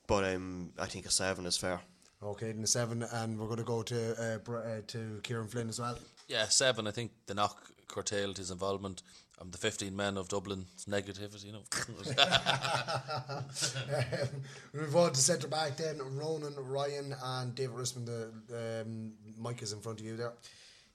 [0.06, 1.80] But um, I think a seven is fair.
[2.22, 5.48] Okay, then a seven, and we're going to go to uh, Br- uh, to Kieran
[5.48, 5.98] Flynn as well.
[6.28, 6.86] Yeah, seven.
[6.86, 9.02] I think the knock curtailed his involvement.
[9.38, 11.58] Um, the 15 men of Dublin's negativity, you know.
[13.98, 14.28] um,
[14.72, 15.98] we move on to centre back then.
[15.98, 18.06] Ronan, Ryan, and David Rispin.
[18.06, 20.32] The um, mic is in front of you there.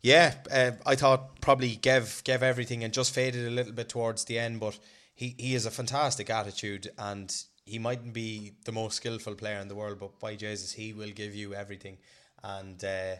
[0.02, 4.26] Yeah, uh, I thought probably gave gave everything and just faded a little bit towards
[4.26, 4.80] the end, but
[5.14, 9.68] he, he has a fantastic attitude and he mightn't be the most skillful player in
[9.68, 11.98] the world, but by Jesus, he will give you everything.
[12.44, 13.16] And uh,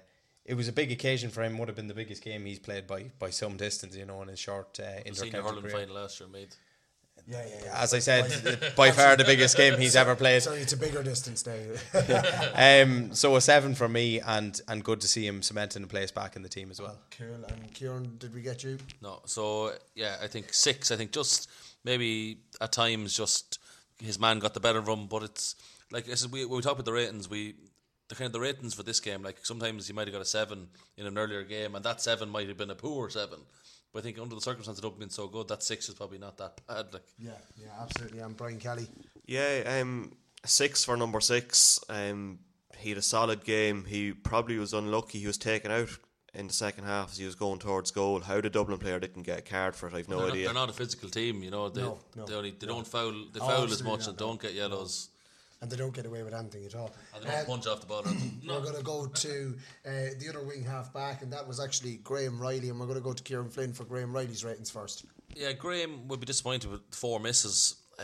[0.46, 1.58] it was a big occasion for him.
[1.58, 4.28] Would have been the biggest game he's played by by some distance, you know, in
[4.30, 5.72] his short uh, The senior hurling career.
[5.72, 6.56] final last year, mate.
[7.28, 7.84] Yeah, yeah, yeah.
[7.84, 10.42] As I said, by far the biggest game he's ever played.
[10.42, 11.54] Sorry, it's a bigger distance now.
[12.84, 16.12] um, so a seven for me, and and good to see him cementing a place
[16.12, 16.98] back in the team as well.
[17.16, 17.46] Cool.
[17.48, 18.80] And Kieran, did we get you?
[19.02, 20.90] No, so yeah, I think six.
[20.92, 21.50] I think just
[21.84, 23.60] maybe at times just
[24.02, 25.56] his man got the better of him, but it's
[25.92, 27.56] like I said, we when we talk about the ratings, we
[28.10, 29.24] the kind of the ratings for this game.
[29.24, 30.68] Like sometimes he might have got a seven
[30.98, 33.40] in an earlier game, and that seven might have been a poor seven.
[33.94, 36.18] But I think under the circumstances of Dublin being so good, that six is probably
[36.18, 36.94] not that bad.
[36.94, 38.20] Like Yeah, yeah, absolutely.
[38.20, 38.88] And Brian Kelly.
[39.26, 40.14] Yeah, um,
[40.46, 41.80] six for number six.
[41.90, 42.40] Um,
[42.78, 43.86] he had a solid game.
[43.86, 45.20] He probably was unlucky.
[45.20, 45.90] He was taken out
[46.34, 48.22] in the second half as he was going towards goal.
[48.22, 50.46] How the Dublin player didn't get a card for it, I've no they're idea.
[50.48, 51.70] Not, they're not a physical team, you know.
[51.70, 52.76] They No, no, they, only, they no.
[52.76, 53.12] don't foul.
[53.34, 54.28] They Oh, foul as much not, and no.
[54.28, 55.10] don't get yellows.
[55.62, 56.92] And they don't get away with anything at all.
[57.14, 58.00] And they don't Um, punch off the ball.
[58.00, 58.12] or.
[58.48, 59.56] We're going to go to
[59.86, 62.70] uh, the other wing half back, and that was actually Graham Reilly.
[62.70, 65.06] And we're going to go to Kieran Flynn for Graham Reilly's ratings first.
[65.36, 67.76] Yeah, Graham would be disappointed with four misses.
[68.00, 68.04] Uh,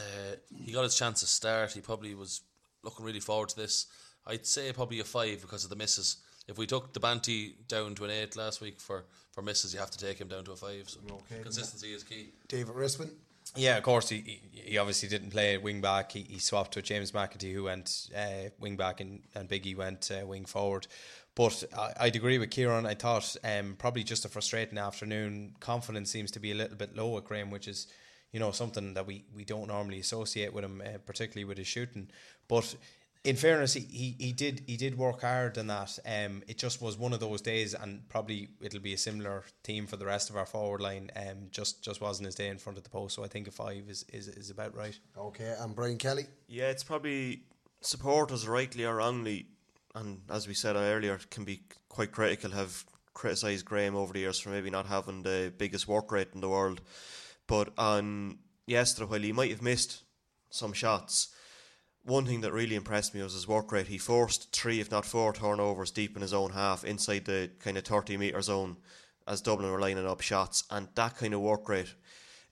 [0.64, 1.72] he got his chance to start.
[1.72, 2.41] He probably was
[2.84, 3.88] looking really forward to this.
[4.28, 6.18] I'd say probably a five because of the misses.
[6.48, 9.80] If we took the Banty down to an eight last week for, for misses, you
[9.80, 10.90] have to take him down to a five.
[10.90, 11.44] So Okay.
[11.44, 12.30] consistency is key.
[12.48, 13.10] David Rispin.
[13.56, 14.10] Yeah, of course.
[14.10, 14.18] He,
[14.53, 16.11] he he obviously didn't play wing back.
[16.11, 20.11] He, he swapped with James McEntee, who went uh, wing back, and, and Biggie went
[20.11, 20.88] uh, wing forward.
[21.36, 22.86] But I, I'd agree with Kieran.
[22.86, 25.56] I thought um, probably just a frustrating afternoon.
[25.61, 27.88] Confidence seems to be a little bit low at Graham, which is
[28.34, 31.68] you know something that we, we don't normally associate with him, uh, particularly with his
[31.68, 32.10] shooting.
[32.49, 32.76] But
[33.28, 35.99] in fairness, he, he, he did he did work hard in that.
[36.06, 39.86] Um, it just was one of those days, and probably it'll be a similar theme
[39.86, 41.12] for the rest of our forward line.
[41.14, 43.52] Um, just just wasn't his day in front of the post, so I think a
[43.52, 44.98] five is, is, is about right.
[45.18, 46.26] Okay, and Brian Kelly.
[46.48, 47.41] Yeah, it's probably
[47.82, 49.48] supporters, rightly or wrongly,
[49.94, 52.52] and as we said earlier, can be quite critical.
[52.52, 56.40] Have criticised Graham over the years for maybe not having the biggest work rate in
[56.40, 56.80] the world,
[57.45, 60.04] but on yesterday, while he might have missed
[60.49, 61.34] some shots,
[62.08, 63.88] one thing that really impressed me was his work rate.
[63.88, 67.78] He forced three, if not four, turnovers deep in his own half, inside the kind
[67.78, 68.78] of thirty metre zone,
[69.28, 71.94] as Dublin were lining up shots, and that kind of work rate,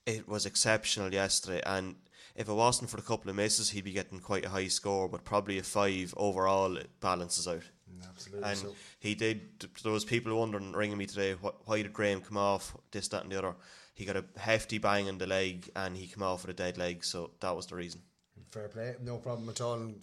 [0.06, 1.61] it was exceptional yesterday.
[1.65, 1.95] And
[2.36, 5.07] if it wasn't for the couple of misses, he'd be getting quite a high score,
[5.07, 6.76] but probably a five overall.
[6.76, 7.64] It balances out.
[8.10, 8.49] Absolutely.
[8.49, 8.76] And so.
[8.99, 9.65] he did.
[9.82, 13.32] There was people wondering, ringing me today, why did Graham come off this, that, and
[13.32, 13.56] the other.
[13.94, 16.77] He got a hefty bang in the leg, and he came off with a dead
[16.77, 18.02] leg, so that was the reason.
[18.51, 19.73] Fair play, no problem at all.
[19.73, 19.95] Um,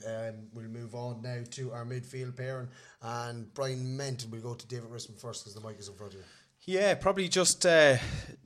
[0.52, 2.68] we'll move on now to our midfield pairing.
[3.00, 6.12] And Brian Menton, we'll go to David Rispin first because the mic is in front
[6.12, 6.24] of you.
[6.64, 7.96] Yeah, probably just uh,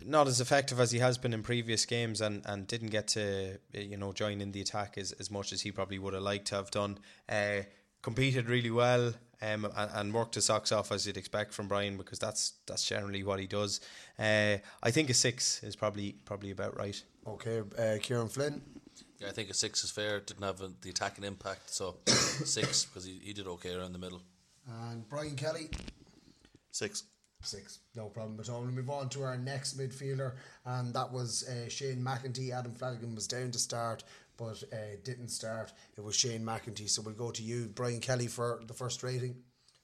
[0.05, 3.59] not as effective as he has been in previous games, and, and didn't get to
[3.73, 6.47] you know join in the attack as, as much as he probably would have liked
[6.49, 6.99] to have done.
[7.29, 7.63] Uh,
[8.03, 9.13] competed really well
[9.43, 12.87] um, and, and worked his socks off as you'd expect from Brian because that's that's
[12.87, 13.81] generally what he does.
[14.19, 17.03] Uh, I think a six is probably probably about right.
[17.27, 18.63] Okay, uh, Kieran Flynn.
[19.19, 20.21] Yeah, I think a six is fair.
[20.21, 23.99] Didn't have a, the attacking impact, so six because he, he did okay around the
[23.99, 24.23] middle.
[24.69, 25.71] And Brian Kelly.
[26.71, 27.05] Six.
[27.43, 28.63] Six, no problem at all.
[28.63, 30.33] We'll move on to our next midfielder,
[30.65, 32.51] and that was uh, Shane McEntee.
[32.51, 34.03] Adam Flanagan was down to start,
[34.37, 35.73] but uh, didn't start.
[35.97, 36.89] It was Shane McEntee.
[36.89, 39.37] So we'll go to you, Brian Kelly, for the first rating.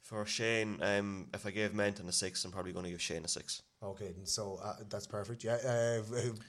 [0.02, 3.24] For Shane, um, if I gave Menton a six, I'm probably going to give Shane
[3.24, 3.62] a six.
[3.82, 5.42] Okay, and so uh, that's perfect.
[5.42, 6.02] Yeah, uh,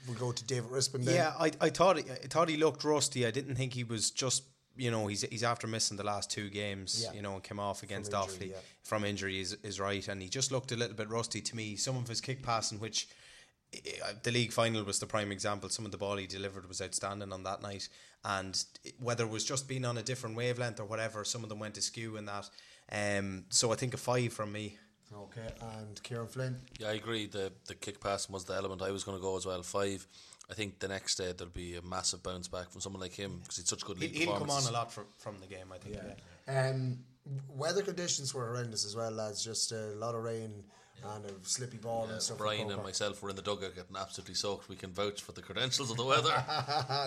[0.08, 1.04] we'll go to David Rispin.
[1.04, 1.16] Then.
[1.16, 3.26] Yeah, I, I thought he, I thought he looked rusty.
[3.26, 4.44] I didn't think he was just
[4.76, 7.04] you know he's he's after missing the last two games.
[7.04, 7.16] Yeah.
[7.16, 8.58] You know, and came off against From injury, Offaly yeah.
[8.84, 11.76] from injury is is right, and he just looked a little bit rusty to me.
[11.76, 13.08] Some of his kick passing, which
[13.74, 15.70] uh, the league final was the prime example.
[15.70, 17.90] Some of the ball he delivered was outstanding on that night,
[18.24, 18.64] and
[19.00, 21.78] whether it was just being on a different wavelength or whatever, some of them went
[21.78, 22.50] askew in that.
[22.92, 24.78] Um, so I think a five from me.
[25.16, 26.60] Okay, and Kieran Flynn.
[26.80, 27.28] Yeah, I agree.
[27.28, 29.62] The the kick passing was the element I was going to go as well.
[29.64, 30.08] Five.
[30.50, 33.40] I think the next day there'll be a massive bounce back from someone like him
[33.42, 35.72] because he's such good He, league he'll come on a lot from from the game.
[35.74, 35.96] I think.
[36.48, 36.70] Yeah.
[36.70, 37.00] Um,
[37.50, 39.44] weather conditions were horrendous as well, lads.
[39.44, 40.64] Just a lot of rain
[41.06, 42.38] and a slippy ball Yeah, and stuff.
[42.38, 44.70] Brian in and myself were in the dugout getting absolutely soaked.
[44.70, 46.34] We can vouch for the credentials of the weather.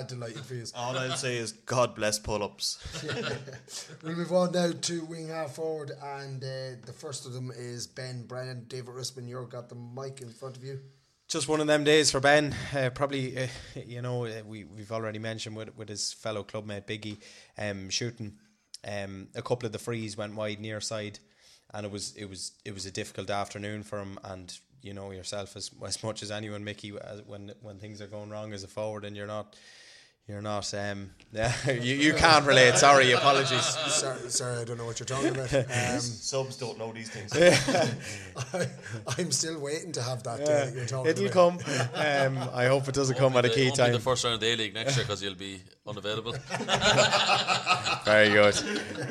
[0.09, 0.65] Delighted for you.
[0.75, 2.79] All I'll say is God bless pull ups.
[4.03, 7.87] We'll move on now to wing half forward, and uh, the first of them is
[7.87, 8.67] Ben Brennan.
[8.69, 10.81] David Rispin, you've got the mic in front of you.
[11.29, 12.55] Just one of them days for Ben.
[12.75, 13.47] Uh, probably, uh,
[13.85, 17.19] you know, uh, we we've already mentioned with with his fellow clubmate Biggie
[17.59, 18.35] um, shooting.
[18.87, 21.19] Um, a couple of the frees went wide near side,
[21.73, 24.19] and it was it was it was a difficult afternoon for him.
[24.25, 28.07] And you know yourself as as much as anyone, Mickey, as, when when things are
[28.07, 29.57] going wrong as a forward and you're not.
[30.29, 30.75] You're not.
[30.75, 32.75] Um, yeah, you, you can't relate.
[32.77, 33.63] Sorry, apologies.
[33.63, 35.53] Sorry, sorry, I don't know what you're talking about.
[35.77, 37.33] Um, Subs don't know these things.
[38.53, 38.67] I,
[39.19, 40.41] I'm still waiting to have that.
[40.41, 41.61] Uh, Yeah, you're talking it'll about.
[41.65, 42.39] come.
[42.39, 43.93] Um, I hope it doesn't come at a key won't be time.
[43.93, 46.33] the first round of the A League next year because you'll be unavailable.
[48.05, 48.57] Very good.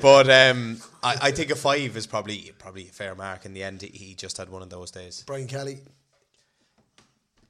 [0.01, 3.45] But um, I, I think a five is probably probably a fair mark.
[3.45, 5.23] In the end, he just had one of those days.
[5.25, 5.79] Brian Kelly.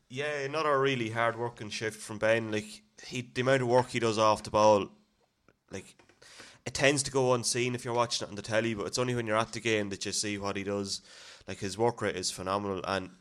[0.08, 2.52] Yeah, another really hard working shift from Ben.
[2.52, 4.90] Like he, the amount of work he does off the ball,
[5.72, 5.96] like
[6.66, 8.74] it tends to go unseen if you're watching it on the telly.
[8.74, 11.02] But it's only when you're at the game that you see what he does.
[11.48, 13.12] Like his work rate is phenomenal, and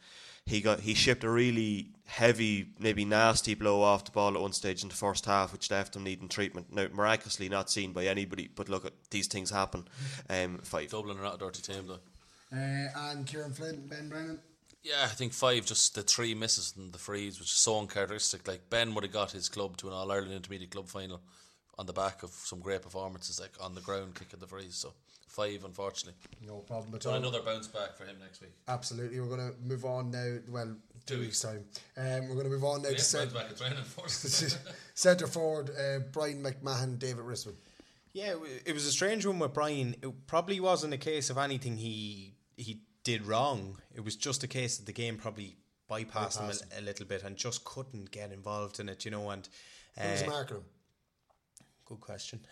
[0.47, 4.53] he got he shipped a really heavy, maybe nasty blow off the ball at one
[4.53, 6.73] stage in the first half, which left him needing treatment.
[6.73, 9.87] Now, miraculously not seen by anybody, but look, at these things happen.
[10.29, 10.91] Um, five.
[10.91, 12.01] Dublin are not a dirty team though.
[12.53, 14.39] Uh, and Kieran Flynn, Ben Brennan.
[14.85, 18.47] Yeah, I think five, just the three misses and the frees, which is so uncharacteristic.
[18.47, 21.21] Like Ben would have got his club to an All Ireland Intermediate Club final
[21.79, 24.75] on the back of some great performances, like on the ground kicking the frees.
[24.77, 24.93] So
[25.27, 26.21] five, unfortunately.
[26.47, 27.15] No problem at But all.
[27.15, 28.53] another bounce back for him next week.
[28.69, 29.19] Absolutely.
[29.21, 30.37] We're going to move on now.
[30.49, 31.65] Well, two Two weeks' time.
[31.97, 33.85] Um, we're going to move on now We to have cent- bounce back at training
[33.85, 34.59] for us.
[34.95, 37.55] centre forward uh, Brian McMahon, David Rispin.
[38.13, 39.97] Yeah, it it was a strange one with Brian.
[40.03, 43.79] It probably wasn't a case of anything he he did wrong.
[43.95, 45.57] It was just a case that the game probably
[45.91, 49.05] bypassed him a, a little bit and just couldn't get involved in it.
[49.05, 49.49] You know, and
[50.01, 50.65] Who was uh, marking him?
[51.85, 52.41] Good question.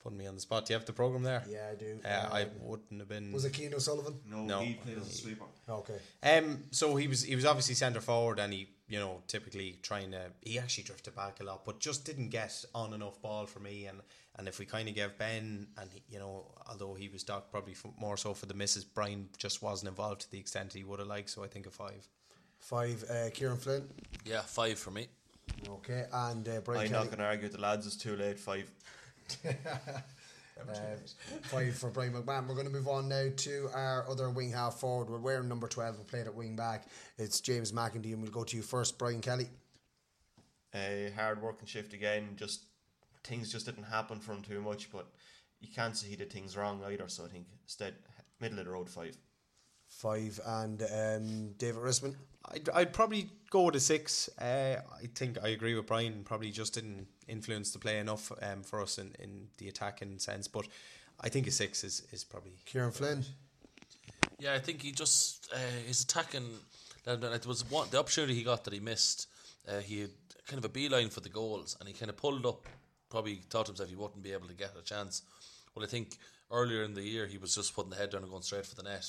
[0.00, 0.64] Putting me on the spot.
[0.64, 1.42] Do you have the program there?
[1.50, 1.98] Yeah, I do.
[2.04, 3.32] Uh, I Um, wouldn't have been.
[3.32, 4.14] Was it Cian O'Sullivan?
[4.24, 4.60] No, No.
[4.60, 5.44] he played as a sweeper.
[5.68, 5.98] Okay.
[6.22, 10.12] Um, so he was he was obviously centre forward, and he you know typically trying
[10.12, 13.58] to he actually drifted back a lot, but just didn't get on enough ball for
[13.58, 13.86] me.
[13.86, 14.00] And
[14.38, 17.50] and if we kind of gave Ben and he, you know although he was docked
[17.50, 20.84] probably for, more so for the misses, Brian just wasn't involved to the extent he
[20.84, 21.30] would have liked.
[21.30, 22.06] So I think a five.
[22.60, 23.88] Five, uh, Kieran Flynn.
[24.24, 25.06] Yeah, five for me.
[25.68, 27.04] Okay, and uh, Brian I'm Kelly.
[27.04, 27.86] not going to argue the lads.
[27.86, 28.38] It's too late.
[28.38, 28.70] Five.
[30.68, 30.96] Uh,
[31.42, 32.48] five for Brian McMahon.
[32.48, 35.08] We're going to move on now to our other wing half forward.
[35.08, 35.98] We're wearing number 12.
[35.98, 36.88] We played at wing back.
[37.16, 39.46] It's James McEntee, and we'll go to you first, Brian Kelly.
[40.74, 42.30] A hard working shift again.
[42.36, 42.62] Just
[43.28, 45.06] things just didn't happen for him too much, but
[45.60, 47.08] you can't say he did things wrong either.
[47.08, 47.94] So I think instead
[48.40, 49.16] middle of the road five.
[49.88, 52.14] Five, and um, David Rispin.
[52.44, 54.28] I'd, I'd probably go with a six.
[54.38, 56.24] Uh, I think I agree with Brian.
[56.24, 60.46] Probably just didn't influence the play enough um, for us in, in the attacking sense.
[60.46, 60.66] But
[61.20, 62.52] I think a six is, is probably.
[62.66, 63.24] Kieran Flynn.
[64.38, 66.46] Yeah, I think he just uh, his attacking.
[67.06, 69.26] It was one the opportunity he got that he missed.
[69.66, 70.10] Uh, he had
[70.46, 72.66] kind of a beeline for the goals, and he kind of pulled up.
[73.10, 75.22] Probably thought to himself he wouldn't be able to get a chance.
[75.74, 76.18] Well, I think
[76.50, 78.74] earlier in the year he was just putting the head down and going straight for
[78.74, 79.06] the net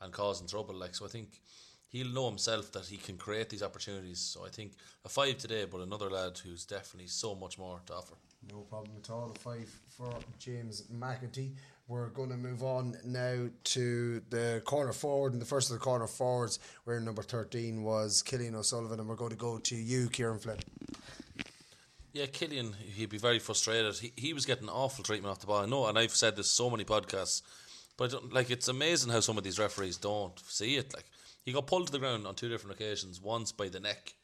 [0.00, 0.74] and causing trouble.
[0.74, 1.40] Like so, I think
[1.88, 4.18] he'll know himself that he can create these opportunities.
[4.18, 4.72] So I think
[5.04, 8.14] a five today, but another lad who's definitely so much more to offer.
[8.50, 9.32] No problem at all.
[9.34, 11.52] A five for James McEntee.
[11.88, 15.32] We're going to move on now to the corner forward.
[15.32, 18.98] And the first of the corner forwards, where number 13 was Killian O'Sullivan.
[18.98, 20.58] And we're going to go to you, Kieran Flynn.
[22.12, 23.96] Yeah, Killian, he'd be very frustrated.
[23.96, 25.62] He, he was getting awful treatment off the ball.
[25.62, 27.42] I know, and I've said this so many podcasts.
[27.96, 30.92] But like, it's amazing how some of these referees don't see it.
[30.94, 31.06] Like,
[31.44, 33.20] he got pulled to the ground on two different occasions.
[33.20, 34.14] Once by the neck,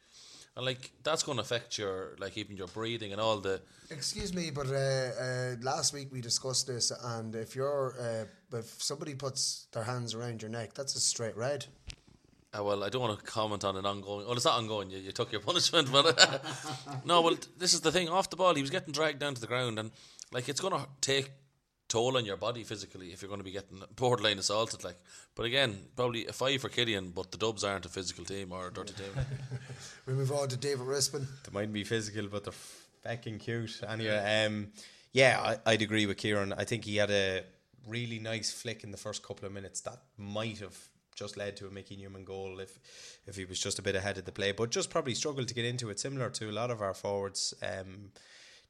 [0.55, 3.61] and like that's going to affect your like even your breathing and all the.
[3.91, 8.81] Excuse me, but uh, uh, last week we discussed this, and if you're uh, if
[8.81, 11.65] somebody puts their hands around your neck, that's a straight red.
[12.57, 14.25] Uh, well, I don't want to comment on an ongoing.
[14.25, 14.89] Well, it's not ongoing.
[14.89, 16.43] You, you took your punishment, but
[17.05, 17.21] no.
[17.21, 18.09] Well, this is the thing.
[18.09, 19.91] Off the ball, he was getting dragged down to the ground, and
[20.31, 21.29] like it's going to take
[21.89, 24.83] toll on your body physically if you're going to be getting borderline assaulted.
[24.83, 24.97] Like,
[25.35, 28.67] but again, probably a five for Killian, but the Dubs aren't a physical team or
[28.67, 29.11] a dirty team.
[30.05, 31.27] We move on to David Rispin.
[31.43, 32.53] They might be physical, but they're
[33.03, 33.79] fucking cute.
[33.87, 34.69] Anyway, um,
[35.13, 36.51] yeah, I, I'd agree with Kieran.
[36.53, 37.43] I think he had a
[37.87, 40.75] really nice flick in the first couple of minutes that might have
[41.19, 42.79] just led to a Mickey Newman goal if
[43.27, 45.53] if he was just a bit ahead of the play, but just probably struggled to
[45.53, 47.53] get into it, similar to a lot of our forwards.
[47.61, 48.11] Um,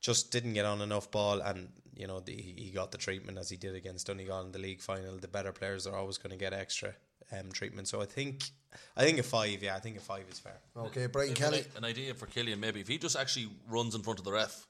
[0.02, 3.50] just didn't get on enough ball, and you know the, he got the treatment as
[3.50, 5.18] he did against Donegal in the league final.
[5.18, 6.96] The better players are always going to get extra
[7.32, 7.88] um, treatment.
[7.88, 8.52] So I think
[8.96, 10.60] I think a five, yeah, I think a five is fair.
[10.76, 11.64] Okay, Brian Maybe Kelly.
[11.76, 14.68] An idea for Killian, maybe if he just actually runs in front of the ref,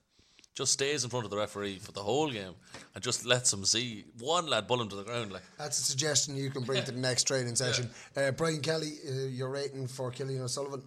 [0.59, 2.53] just stays in front of the referee for the whole game,
[2.93, 5.31] and just lets him see one lad pull him to the ground.
[5.31, 7.89] Like That's a suggestion you can bring to the next training session.
[8.15, 10.83] Uh, Brian Kelly, uh, your rating for Killian O'Sullivan?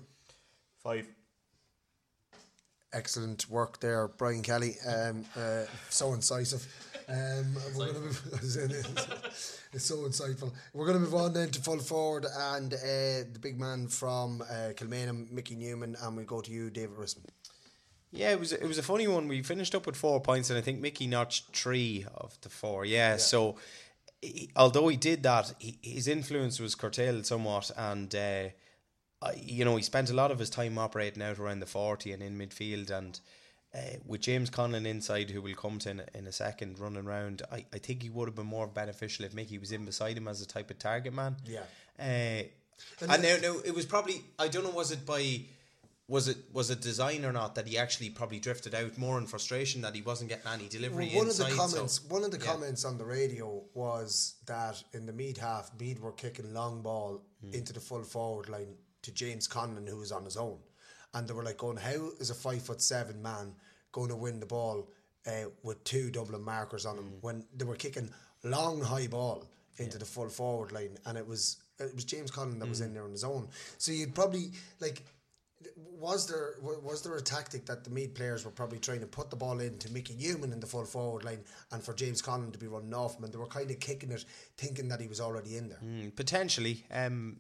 [0.83, 1.07] Five.
[2.93, 4.77] Excellent work there, Brian Kelly.
[4.87, 6.67] Um, uh, so incisive.
[7.09, 8.23] Um, we're gonna move,
[9.73, 10.53] it's so insightful.
[10.75, 12.77] We're going to move on then to full forward and uh,
[13.33, 17.25] the big man from uh, Kilmainham, Mickey Newman, and we go to you, David Rispin.
[18.15, 19.27] Yeah, it was it was a funny one.
[19.27, 22.85] We finished up with four points, and I think Mickey notched three of the four.
[22.85, 23.57] Yeah, so
[24.21, 28.49] he, although he did that, he, his influence was curtailed somewhat, and uh,
[29.23, 32.13] I, you know he spent a lot of his time operating out around the forty
[32.13, 33.19] and in midfield, and
[33.75, 37.07] uh, with James Conlon inside, who will come to in, a- in a second, running
[37.07, 40.19] around, I, I think he would have been more beneficial if Mickey was in beside
[40.19, 41.37] him as a type of target man.
[41.47, 41.61] Yeah.
[41.99, 42.43] Uh,
[43.09, 45.41] and now, now it was probably I don't know was it by
[46.13, 49.27] was it was it design or not that he actually probably drifted out more in
[49.27, 51.45] frustration that he wasn't getting any delivery one inside.
[51.45, 52.45] of the so- comments, one of the yeah.
[52.53, 57.23] comments on the radio was that in the Meath half, Meath were kicking long ball
[57.41, 57.55] Hmm.
[57.55, 60.59] into the full forward line to James Conlon, who was on his own,
[61.15, 63.55] and they were like going, "How is a five foot seven man
[63.91, 64.89] going to win the ball
[65.27, 67.21] uh, with two Dublin markers on him Hmm.
[67.21, 68.11] when they were kicking
[68.45, 69.47] long high ball
[69.79, 72.85] into the full forward line, and it was it was James Conlon that was Hmm.
[72.87, 73.49] in there on his own.
[73.79, 75.03] So you'd probably like
[76.03, 79.31] was there was there a tactic that the Meath players were probably trying to put
[79.31, 82.59] the ball into Mickey Newman in the full forward line and for James Conlon to
[82.59, 84.25] be running off him and they were kind of kicking it
[84.57, 85.79] thinking that he was already in there.
[85.83, 87.37] Mm, potentially, um,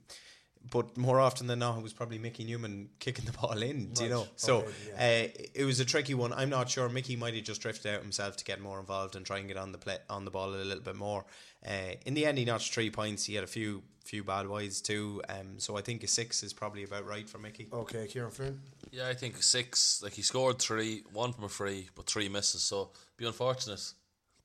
[0.70, 3.88] but more often than not, it was probably Mickey Newman kicking the ball in.
[3.92, 4.26] Do you Right, know?
[4.36, 4.58] So
[4.96, 6.32] okay, uh, it was a tricky one.
[6.32, 6.88] I'm not sure.
[6.88, 9.56] Mickey might have just drifted out himself to get more involved and try and get
[9.56, 11.24] on the play on the ball a little bit more.
[11.66, 13.24] Uh, in the end, he notched three points.
[13.24, 15.22] He had a few few bad wides too.
[15.28, 17.68] Um, so I think a six is probably about right for Mickey.
[17.72, 18.60] Okay, Kieran Flynn.
[18.90, 20.02] Yeah, I think six.
[20.02, 22.62] Like he scored three, one from a free, but three misses.
[22.62, 23.80] So be unfortunate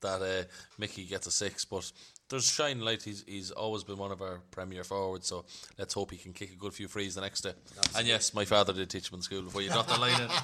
[0.01, 0.43] that uh,
[0.77, 1.65] Mickey gets a six.
[1.65, 1.91] But
[2.29, 3.03] there's shine light.
[3.03, 5.27] He's he's always been one of our premier forwards.
[5.27, 5.45] So
[5.77, 7.53] let's hope he can kick a good few frees the next day.
[7.95, 10.29] And yes, my father did teach him in school before you dropped the line in.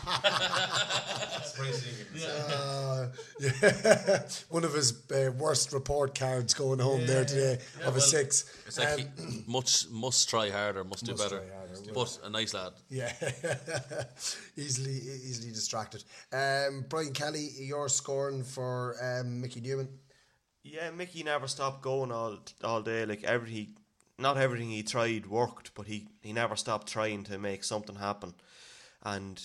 [2.26, 3.08] Uh,
[3.40, 4.22] yeah.
[4.50, 8.46] One of his uh, worst report cards going home there today Yeah, of a six.
[8.66, 11.42] It's like Um, he much must try harder, must, do better.
[11.56, 12.74] harder, but a nice lad.
[12.90, 13.12] Yeah,
[14.58, 16.04] easily easily distracted.
[16.32, 19.90] Um, Brian Kelly, you're scoring for um, Mickey Newman.
[20.64, 23.06] Yeah, Mickey never stopped going all all day.
[23.06, 23.76] Like every he,
[24.18, 28.34] not everything he tried worked, but he he never stopped trying to make something happen,
[29.04, 29.42] and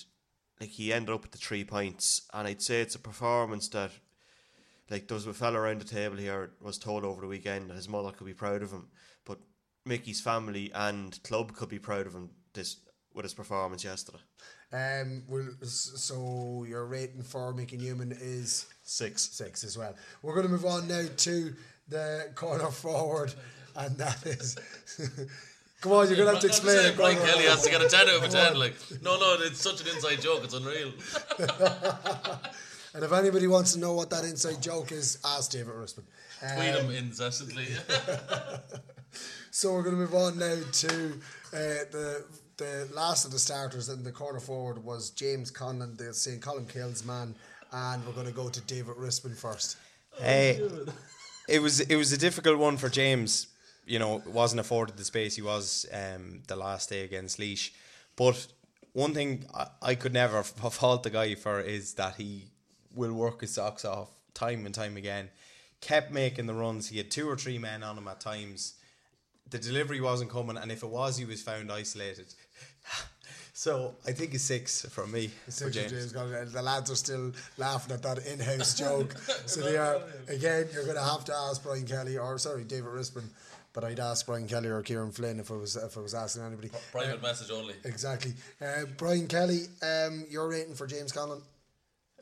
[0.61, 2.21] like he ended up with the three points.
[2.33, 3.91] And I'd say it's a performance that,
[4.89, 7.75] like there was a fella around the table here was told over the weekend that
[7.75, 8.87] his mother could be proud of him,
[9.25, 9.39] but
[9.85, 12.77] Mickey's family and club could be proud of him this
[13.13, 14.19] with his performance yesterday.
[14.71, 19.29] Um, well, so your rating for Mickey Newman is six.
[19.29, 19.95] Six as well.
[20.21, 21.53] We're going to move on now to
[21.87, 23.33] the corner forward,
[23.75, 24.57] and that is.
[25.81, 26.97] Come on, you're going to have to explain it.
[26.97, 28.59] Brian Kelly has to get a 10 out of a 10.
[28.59, 30.43] Like, no, no, it's such an inside joke.
[30.43, 30.91] It's unreal.
[32.91, 36.03] And if anybody wants to know what that inside joke is, ask David Rispin.
[36.39, 37.67] Tweet him incessantly.
[39.51, 41.13] So we're going to move on now to
[41.53, 42.23] uh, the
[42.57, 46.39] the last of the starters in the corner forward was James Conlon, the St.
[46.39, 47.33] Colmcille's man,
[47.71, 49.77] and we're going to go to David Rispin first.
[50.19, 50.59] Hey,
[51.47, 53.47] it was it was a difficult one for James.
[53.85, 57.71] You know, wasn't afforded the space he was um, the last day against Laois.
[58.15, 58.47] But
[58.93, 62.45] one thing I, I could never fault the guy for is that he
[62.93, 65.29] will work his socks off time and time again
[65.81, 66.89] kept making the runs.
[66.89, 68.75] He had two or three men on him at times.
[69.49, 72.33] The delivery wasn't coming, and if it was, he was found isolated.
[73.59, 75.27] so I think it's six for me.
[75.27, 75.91] For Six for James.
[75.91, 76.49] James Conlon.
[76.53, 79.13] The lads are still laughing at that in-house joke.
[79.47, 79.97] So they are
[80.29, 80.67] again.
[80.73, 83.27] You're going to have to ask Brian Kelly or sorry David Rispin,
[83.73, 86.43] but I'd ask Brian Kelly or Kieran Flynn if I was if I was asking
[86.43, 86.69] anybody.
[86.93, 87.73] Private Uh, message only.
[87.83, 88.33] Exactly.
[88.61, 91.41] Uh, Brian Kelly, um, your rating for James Conlon?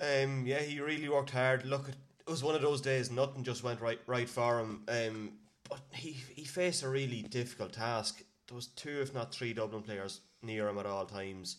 [0.01, 1.65] Um, yeah, he really worked hard.
[1.65, 3.11] Look, it was one of those days.
[3.11, 4.81] Nothing just went right right for him.
[4.87, 5.33] Um,
[5.69, 8.23] but he he faced a really difficult task.
[8.47, 11.57] There was two, if not three, Dublin players near him at all times,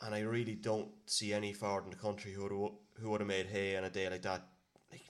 [0.00, 3.28] and I really don't see any forward in the country who would who would have
[3.28, 4.46] made hay on a day like that.
[4.90, 5.02] Like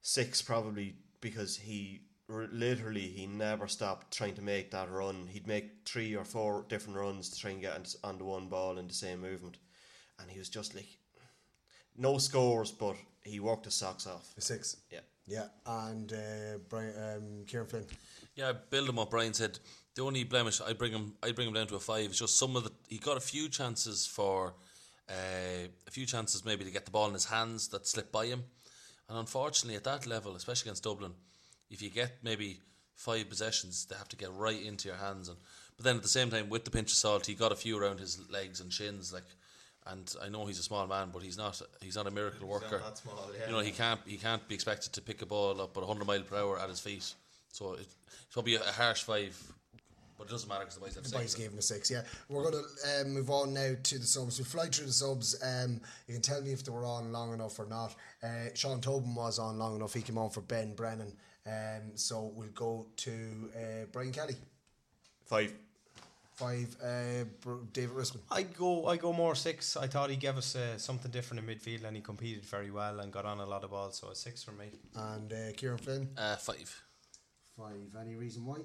[0.00, 5.28] six probably because he literally he never stopped trying to make that run.
[5.28, 8.78] He'd make three or four different runs to try and get onto- onto one ball
[8.78, 9.58] in the same movement,
[10.18, 10.98] and he was just like
[11.96, 14.34] no scores, but he worked his socks off.
[14.36, 14.76] A six.
[14.90, 15.00] Yeah.
[15.28, 17.84] Yeah, and uh, Brian, um, Kieran Flynn.
[18.36, 19.10] Yeah, build him up.
[19.10, 19.58] Brian said
[19.96, 22.06] the only blemish I bring him, I bring him down to a five.
[22.06, 24.54] It's just some of the he got a few chances for,
[25.08, 28.26] uh, a few chances maybe to get the ball in his hands that slipped by
[28.26, 28.44] him,
[29.08, 31.12] and unfortunately at that level, especially against Dublin,
[31.70, 32.60] if you get maybe
[32.94, 35.28] five possessions, they have to get right into your hands.
[35.28, 35.38] And
[35.76, 37.76] but then at the same time, with the pinch of salt, he got a few
[37.76, 39.24] around his legs and shins, like.
[39.88, 41.60] And I know he's a small man, but he's not.
[41.80, 42.82] He's not a miracle He's not worker.
[42.84, 43.46] that small, yeah.
[43.46, 44.00] You know, he can't.
[44.06, 46.68] He can't be expected to pick a ball up at 100 mile per hour at
[46.68, 47.14] his feet.
[47.52, 49.40] So it, it's probably a, a harsh five,
[50.18, 51.20] but it doesn't matter because the boys have The six.
[51.22, 52.02] boys gave him a six, yeah.
[52.28, 54.38] We're going to um, move on now to the subs.
[54.38, 55.40] We fly through the subs.
[55.42, 57.94] Um, you can tell me if they were on long enough or not.
[58.22, 59.94] Uh, Sean Tobin was on long enough.
[59.94, 61.12] He came on for Ben Brennan.
[61.46, 63.10] Um, so we'll go to
[63.56, 64.34] uh, Brian Kelly.
[65.26, 65.54] Five.
[66.36, 66.76] Five.
[66.82, 67.24] Uh,
[67.72, 68.20] David Rispin.
[68.30, 69.74] I go I go more six.
[69.76, 73.00] I thought he gave us uh, something different in midfield, and he competed very well
[73.00, 73.96] and got on a lot of balls.
[73.96, 74.66] So a six for me.
[74.94, 76.08] And uh, Kieran Flynn.
[76.16, 76.82] Uh, five.
[77.56, 77.96] Five.
[77.98, 78.58] Any reason why?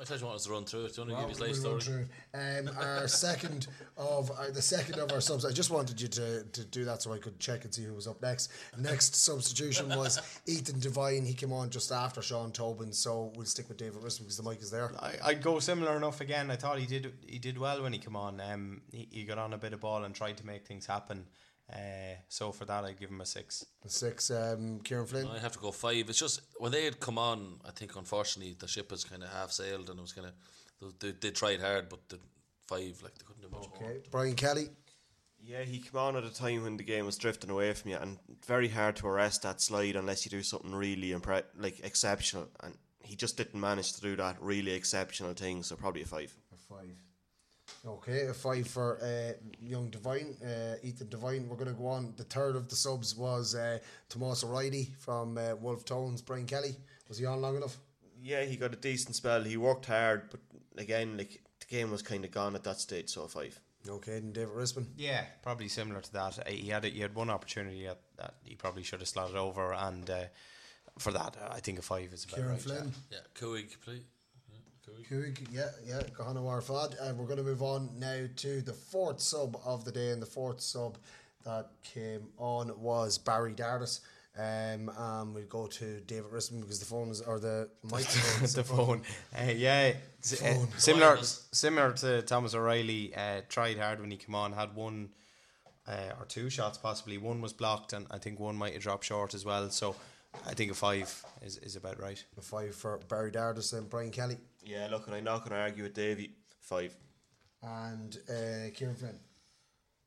[0.00, 0.94] I thought you wanted us to run through it.
[0.94, 1.80] Do you want to Well, give his life story?
[1.80, 2.06] through.
[2.34, 5.44] Um, our second of uh, the second of our subs.
[5.44, 7.94] I just wanted you to, to do that so I could check and see who
[7.94, 8.50] was up next.
[8.76, 11.24] Next substitution was Ethan Devine.
[11.24, 14.42] He came on just after Sean Tobin, so we'll stick with David Rispin because the
[14.42, 14.90] mic is there.
[14.98, 16.50] I, I'd go similar enough again.
[16.50, 18.40] I thought he did he did well when he came on.
[18.40, 21.26] Um, he, he got on a bit of ball and tried to make things happen.
[21.72, 23.64] Uh, so for that, I'd give him a six.
[23.84, 24.30] A six.
[24.30, 25.26] Um, Kieran Flynn.
[25.26, 26.08] I have to go five.
[26.08, 29.30] It's just when they had come on, I think unfortunately the ship was kind of
[29.30, 30.34] half sailed and it was kind of
[31.00, 32.18] they, they tried hard, but the
[32.66, 33.90] five like they couldn't do much more.
[33.90, 34.00] Okay.
[34.10, 34.68] Brian Kelly.
[35.46, 37.98] Yeah, he came on at a time when the game was drifting away from you,
[37.98, 42.48] and very hard to arrest that slide unless you do something really impre- like exceptional.
[42.62, 45.62] And he just didn't manage to do that really exceptional thing.
[45.62, 46.34] So probably a five.
[46.52, 46.96] A five.
[47.86, 51.48] Okay, a five for uh, young Devine, uh, Ethan Devine.
[51.48, 52.14] We're going to go on.
[52.16, 53.78] The third of the subs was uh,
[54.08, 56.22] Tomas O'Reilly from uh, Wolf Tones.
[56.22, 56.76] Brian Kelly.
[57.08, 57.76] Was he on long enough?
[58.22, 59.42] Yeah, he got a decent spell.
[59.42, 60.40] He worked hard, but
[60.78, 63.10] again, like the game was kind of gone at that stage.
[63.10, 63.60] So a five.
[63.86, 64.86] Okay, and David Rispin.
[64.96, 66.38] Yeah, probably similar to that.
[66.38, 69.36] Uh, He had a, he had one opportunity at, that he probably should have slotted
[69.36, 70.24] over, and uh,
[70.98, 72.60] for that, I think a five is about Kieran right.
[72.62, 72.92] Flynn.
[73.10, 74.04] Yeah, Coig, please.
[75.08, 76.94] Kuig, yeah, yeah, Gohana Warfad.
[77.00, 80.10] And we're going to move on now to the fourth sub of the day.
[80.10, 80.98] And the fourth sub
[81.44, 84.00] that came on was Barry Dardis.
[84.36, 88.44] Um, and we'll go to David Rispin because the phone is, or the microphone.
[88.44, 88.66] is the up.
[88.66, 89.02] phone.
[89.36, 89.92] Uh, yeah,
[90.22, 93.14] s- uh, similar similar to Thomas O'Reilly.
[93.14, 94.52] Uh, tried hard when he came on.
[94.52, 95.10] Had one
[95.86, 97.16] uh, or two shots possibly.
[97.16, 99.70] One was blocked, and I think one might have dropped short as well.
[99.70, 99.94] So
[100.44, 102.24] I think a five is, is about right.
[102.36, 104.38] A five for Barry Dardis and Brian Kelly.
[104.64, 106.32] Yeah, look, and I'm not going to argue with Davey.
[106.60, 106.96] Five.
[107.62, 109.18] And uh, Kieran Flynn.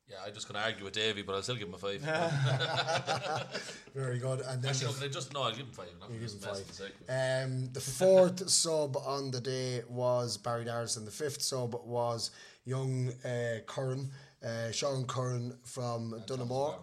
[0.09, 2.01] Yeah, I'm just going to argue with Davey, but I'll still give him a five.
[3.93, 4.39] Very good.
[4.41, 5.87] And then Actually, the- no, can I just no, I'll give him five.
[6.03, 6.67] I'm You give him five.
[6.67, 7.43] the sake of it.
[7.43, 12.31] Um, the fourth sub on the day was Barry Dardis, and the fifth sub was
[12.65, 14.09] young uh, Curran,
[14.45, 16.75] uh, Sean Curran from Donaghmore.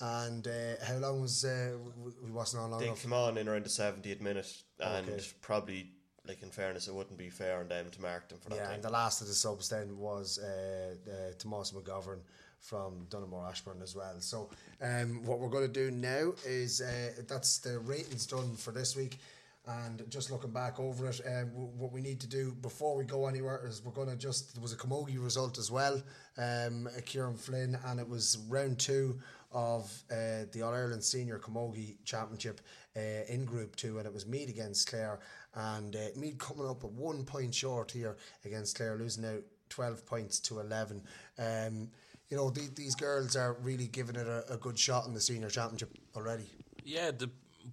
[0.00, 3.02] And uh, how long was uh, w- w- we wasn't on long They enough?
[3.02, 5.22] come on in around the 70th minute, and Okay.
[5.40, 5.92] probably,
[6.26, 8.64] like in fairness, it wouldn't be fair on them to mark them for that Yeah,
[8.64, 8.74] time.
[8.74, 12.20] and the last of the subs then was uh, uh, Tomas McGovern
[12.60, 14.14] from Donaghmore Ashbourne as well.
[14.20, 14.48] So,
[14.80, 18.96] um, what we're going to do now is uh, that's the ratings done for this
[18.96, 19.18] week.
[19.66, 23.04] And just looking back over it, um, w- what we need to do before we
[23.04, 26.02] go anywhere is we're going to just there was a Camogie result as well,
[26.36, 29.18] um, Kieran Flynn, and it was round two
[29.52, 32.60] of uh, the All Ireland Senior Camogie Championship
[32.96, 35.20] uh, in Group Two, and it was Meath against Clare,
[35.54, 40.04] and uh, Meath coming up at one point short here against Clare, losing out twelve
[40.06, 41.02] points to eleven.
[41.38, 41.90] Um,
[42.30, 45.20] you know the, these girls are really giving it a, a good shot in the
[45.20, 46.50] Senior Championship already.
[46.84, 47.30] Yeah, the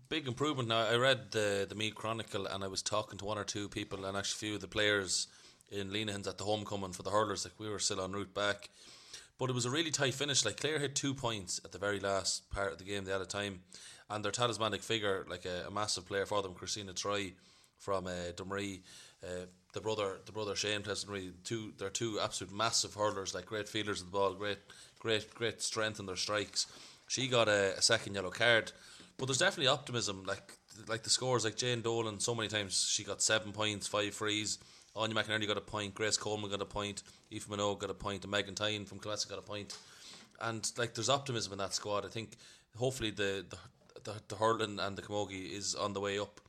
[0.09, 0.87] big improvement now.
[0.87, 4.05] I read the the Meath Chronicle and I was talking to one or two people
[4.05, 5.27] and actually a few of the players
[5.71, 7.45] in Leenahan's at the homecoming for the hurlers.
[7.45, 8.69] Like we were still en route back,
[9.39, 10.45] but it was a really tight finish.
[10.45, 13.05] Like Clare hit two points at the very last part of the game.
[13.05, 13.61] They had a time,
[14.11, 17.33] and their talismanic figure, like a, a massive player for them, Christina Troy
[17.77, 18.81] from uh, Drumree,
[19.23, 21.31] uh, the brother, the brother Shane Tessenry.
[21.43, 24.59] Two, they're two absolute massive hurlers, like great fielders of the ball, great,
[24.99, 26.67] great, great strength in their strikes.
[27.07, 28.71] She got a, a second yellow card,
[29.17, 30.23] but there's definitely optimism.
[30.25, 30.57] Like
[30.87, 34.57] like the scores, like Jane Dolan, so many times she got seven points, five frees.
[34.95, 38.23] Anya McInerney got a point, Grace Coleman got a point, Aoife Minogue got a point,
[38.23, 39.77] and Megan Tyne from Classic got a point.
[40.41, 42.05] And like there's optimism in that squad.
[42.05, 42.31] I think
[42.77, 43.57] hopefully the the,
[44.03, 46.39] the, the hurling and the camogie is on the way up.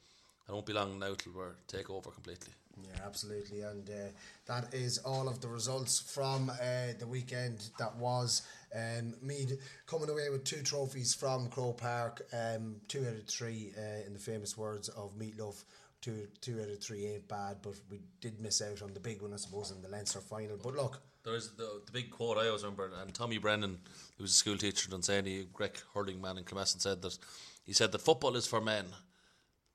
[0.48, 2.52] It won't be long now till we take over completely.
[2.82, 4.10] Yeah, absolutely, and uh,
[4.46, 8.42] that is all of the results from uh, the weekend that was.
[8.74, 13.72] Um, Meath coming away with two trophies from Croke Park, um, two out of three,
[13.76, 15.64] uh, in the famous words of Meatloaf.
[16.00, 19.22] Two, two out of three ain't bad, but we did miss out on the big
[19.22, 20.56] one, I suppose, in the Leinster final.
[20.60, 23.78] But look, There's the, the big quote I always remember, and Tommy Brennan,
[24.16, 27.16] who was a school teacher in Dunsany, a great hurling man in Kilmessan, said that
[27.64, 28.86] he said that football is for men,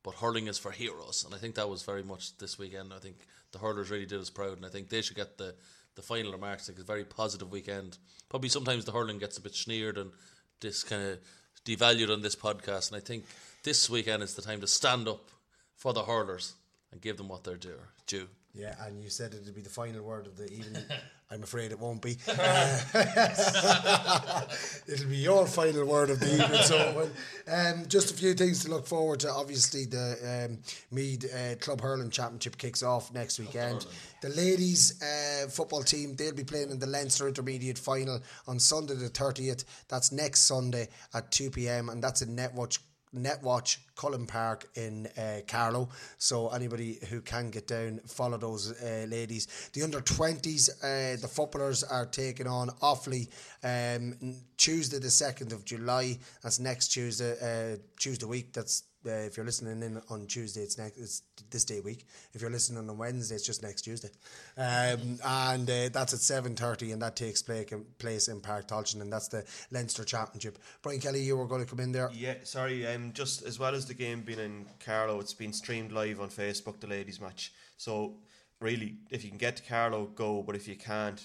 [0.04, 1.24] but hurling is for heroes.
[1.24, 2.92] And I think that was very much this weekend.
[2.94, 3.16] I think
[3.52, 5.56] the hurlers really did us proud, and I think they should get the,
[5.96, 6.68] the final remarks.
[6.68, 7.98] Like a very positive weekend.
[8.28, 10.12] Probably sometimes the hurling gets a bit sneered and
[10.60, 11.20] this kind of
[11.66, 13.26] devalued on this podcast, and I think
[13.64, 15.30] this weekend is the time to stand up
[15.76, 16.56] for the hurlers
[16.92, 17.80] and give them what they're due.
[18.06, 18.28] due.
[18.54, 20.84] Yeah, and you said it'd be the final word of the evening.
[21.30, 22.18] I'm afraid it won't be.
[22.26, 22.80] Uh,
[24.88, 26.62] it'll be your final word of the evening.
[26.68, 27.10] So,
[27.52, 29.30] um, just a few things to look forward to.
[29.30, 30.60] Obviously, the um,
[30.92, 33.86] Meath uh, Club Hurling Championship kicks off next weekend.
[34.22, 38.96] The ladies' uh, football team they'll be playing in the Leinster Intermediate Final on Sunday
[38.96, 39.66] the 30th.
[39.88, 41.90] That's next Sunday at 2 p.m.
[41.90, 42.80] and that's in Netwatch
[43.18, 45.90] Netwatch Cullen Park in uh, Carlow.
[46.18, 49.70] So anybody who can get down, follow those uh, ladies.
[49.74, 53.30] The under twenties, uh, the footballers are taking on Offaly
[53.64, 56.18] um, Tuesday the second of July.
[56.42, 58.54] That's next Tuesday, uh, Tuesday week.
[58.54, 60.98] That's uh, if you're listening in on Tuesday, it's next.
[60.98, 62.06] It's this day week.
[62.34, 64.10] If you're listening on Wednesday, it's just next Tuesday,
[64.58, 69.02] um, and uh, that's at seven thirty, and that takes place place in Páirc Tailteann,
[69.02, 70.60] and that's the Leinster Championship.
[70.82, 72.10] Brian Kelly, you were going to come in there.
[72.14, 72.86] Yeah, sorry.
[72.88, 76.30] Um, just as well as the game being in Carlow, it's been streamed live on
[76.30, 76.80] Facebook.
[76.80, 77.54] The ladies' match.
[77.78, 78.18] So
[78.60, 80.44] really, if you can get to Carlow, go.
[80.44, 81.22] But if you can't,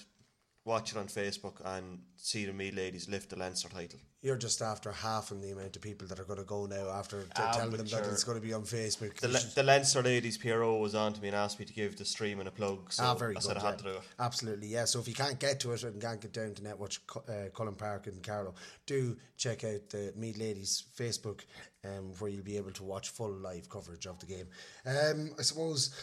[0.65, 3.99] watch it on Facebook and see the me ladies lift the Leinster title.
[4.23, 6.89] You're just after half of the amount of people that are going to go now
[6.91, 9.17] after t- Ah, telling them that it's going to be on Facebook.
[9.17, 11.97] The, Le- the Leinster ladies PRO was on to me and asked me to give
[11.97, 12.93] the streaming a plug.
[12.93, 13.43] So ah, very I good.
[13.43, 13.75] said I had yeah.
[13.75, 14.03] to do it.
[14.17, 14.85] Absolutely, yeah.
[14.85, 17.75] So if you can't get to it and can't get down to Netwatch uh, Cullen
[17.75, 18.55] Park in Carlow,
[18.85, 21.41] do check out the Meath Ladies Facebook,
[21.83, 24.47] um, where you'll be able to watch full live coverage of the game.
[24.85, 25.93] Um, I suppose.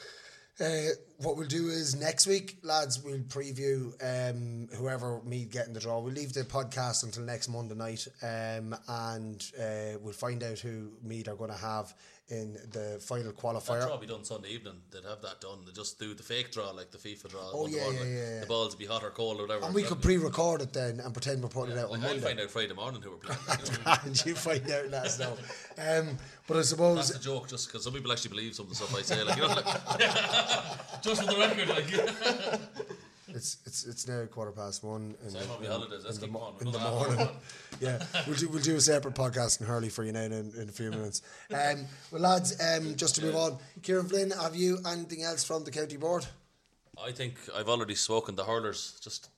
[0.60, 5.80] Uh, what we'll do is next week, lads, we'll preview um, whoever me getting the
[5.80, 6.00] draw.
[6.00, 10.90] We'll leave the podcast until next Monday night, um, and uh, we'll find out who
[11.02, 11.94] Meath are going to have
[12.30, 13.82] in the final That qualifier.
[13.82, 14.74] draw will be done Sunday evening.
[14.92, 15.58] They'd have that done.
[15.66, 17.50] They just do the fake draw like the FIFA draw.
[17.52, 18.40] Oh, yeah, one, yeah, like, yeah, yeah.
[18.40, 19.66] The balls be hot or cold or whatever.
[19.66, 22.08] And we could pre-record it then and pretend we're putting it out on Like, I'll
[22.14, 22.20] Monday.
[22.26, 23.98] find out Friday morning who we're playing.
[24.04, 25.36] and you find out let us know.
[25.78, 26.16] Um,
[26.46, 28.76] but I suppose That's a joke, just because some people actually believe some of the
[28.76, 29.22] stuff I say.
[29.22, 29.64] Like, you know, like,
[31.02, 32.90] just for the record, like.
[33.34, 36.16] it's it's it's now quarter past one in, Same the, on the in, holidays, let's
[36.18, 36.66] in keep mo- on.
[36.66, 37.28] in the morning.
[37.80, 40.68] yeah, we'll do we'll do a separate podcast in Hurley for you now in, in
[40.68, 41.22] a few minutes.
[41.52, 45.64] Um, well, lads, um, just to move on, Kieran Flynn, have you anything else from
[45.64, 46.26] the county board?
[47.02, 48.36] I think I've already spoken.
[48.36, 49.28] The hurlers, just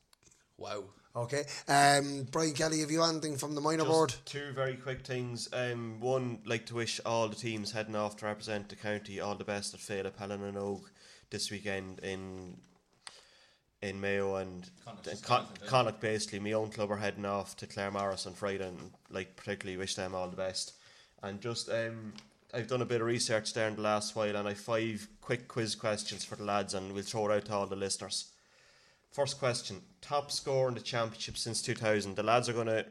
[0.59, 0.85] wow.
[1.14, 4.14] Okay, um, Brian Kelly, have you anything from the minor board?
[4.24, 5.47] Two very quick things.
[5.52, 9.35] Um, one, like to wish all the teams heading off to represent the county all
[9.35, 10.89] the best at Féile, Pellan and Og
[11.28, 12.56] this weekend in
[13.82, 15.68] in Mayo and Connacht, Con- Connacht, yeah.
[15.68, 16.38] Connacht basically.
[16.38, 20.14] My own club are heading off to Claremorris on Friday and like particularly wish them
[20.14, 20.74] all the best.
[21.22, 22.12] And just um,
[22.54, 25.48] I've done a bit of research there in the last while and I've five quick
[25.48, 28.30] quiz questions for the lads and we'll throw it out to all the listeners.
[29.10, 32.16] First question: Top score in the championship since 2000.
[32.16, 32.86] The lads are going to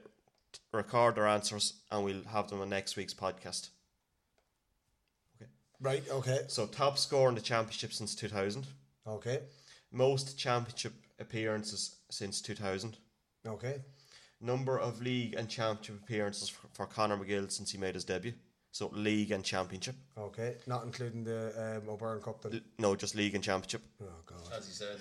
[0.72, 3.70] record their answers, and we'll have them on next week's podcast.
[5.36, 5.50] Okay.
[5.80, 6.04] Right.
[6.12, 6.42] Okay.
[6.48, 8.68] So, top score in the championship since 2000.
[9.08, 9.40] Okay.
[9.92, 12.98] Most championship appearances since 2000.
[13.46, 13.82] Okay.
[14.40, 18.34] Number of league and championship appearances for, for Conor McGill since he made his debut.
[18.72, 19.96] So, league and championship.
[20.18, 20.56] Okay.
[20.66, 22.42] Not including the um, O'Byrne Cup.
[22.42, 22.62] Then.
[22.80, 23.82] No, just league and championship.
[24.02, 24.40] Oh God.
[24.58, 24.98] As he said.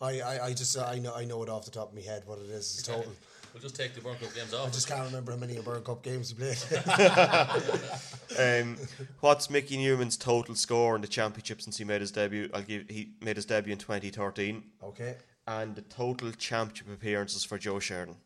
[0.00, 2.02] I, I, I just uh, I know I know it off the top of my
[2.02, 2.78] head what it is.
[2.78, 3.12] It's total.
[3.54, 4.66] We'll just take the World Cup games off.
[4.66, 6.58] I just can't remember how many World Cup games he played.
[8.38, 8.76] um,
[9.20, 12.50] what's Mickey Newman's total score in the championship since he made his debut?
[12.52, 14.60] I'll give he made his debut in 2013.
[14.82, 15.14] Okay.
[15.46, 18.16] And the total championship appearances for Joe Sheridan.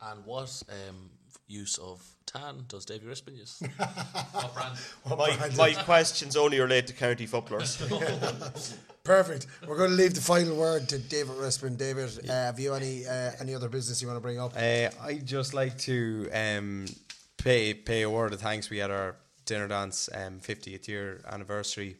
[0.00, 1.10] And what um,
[1.46, 2.02] use of
[2.32, 3.62] tan does Davy Rispin use?
[4.32, 5.56] what brand?
[5.56, 7.76] my, my questions only relate to county footballers.
[9.04, 9.46] Perfect.
[9.66, 11.76] We're going to leave the final word to David Rispin.
[11.76, 14.52] David, uh, have you any uh, any other business you want to bring up?
[14.54, 16.86] Uh, I'd just like to um,
[17.38, 18.70] pay pay a word of thanks.
[18.70, 19.16] We had our
[19.46, 21.96] dinner dance um, 50th year anniversary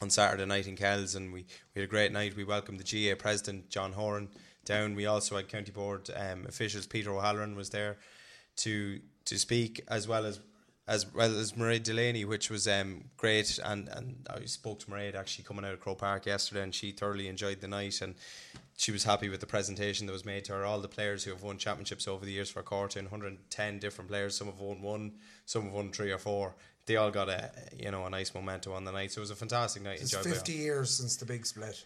[0.00, 2.36] on Saturday night in Kells, and we, we had a great night.
[2.36, 4.28] We welcomed the GAA president John Horan
[4.64, 4.94] down.
[4.94, 6.86] We also had county board um, officials.
[6.86, 7.96] Peter O'Halloran was there
[8.56, 10.40] to to speak, as well as
[10.88, 13.58] as well as Mairead Delaney, which was um, great.
[13.64, 16.92] And, and I spoke to Mairead actually coming out of Croke Park yesterday, and she
[16.92, 18.00] thoroughly enjoyed the night.
[18.00, 18.14] And
[18.76, 20.64] she was happy with the presentation that was made to her.
[20.64, 24.36] All the players who have won championships over the years for Corton, 110 different players.
[24.36, 25.12] Some have won one,
[25.44, 26.54] some have won three or four.
[26.86, 29.10] They all got a you know a nice momentum on the night.
[29.10, 30.00] So it was a fantastic night.
[30.00, 31.84] It's enjoyed 50 years since the big split.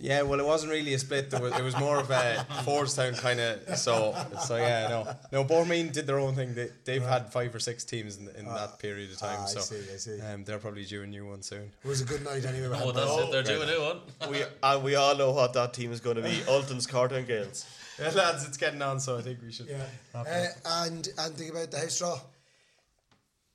[0.00, 1.30] Yeah, well, it wasn't really a split.
[1.30, 3.78] There was, it was more of a Fordstown kind of.
[3.78, 4.14] So,
[4.46, 5.44] so yeah, no, no.
[5.44, 6.54] Bournemouth did their own thing.
[6.54, 9.40] They, they've had five or six teams in, in that period of time.
[9.42, 10.20] I so, see, I see.
[10.20, 11.70] Um, they're probably due a new one soon.
[11.84, 12.76] It was a good night anyway.
[12.82, 13.32] Oh, that's it.
[13.32, 13.98] They're due a new one.
[14.30, 16.42] we and we all know what that team is going to be.
[16.48, 17.64] Ulton's Carton Gales.
[17.98, 19.68] Yeah, lads, it's getting on, so I think we should.
[19.68, 19.76] Yeah.
[20.14, 20.46] wrap Uh, up.
[20.86, 22.18] and and think about the house draw.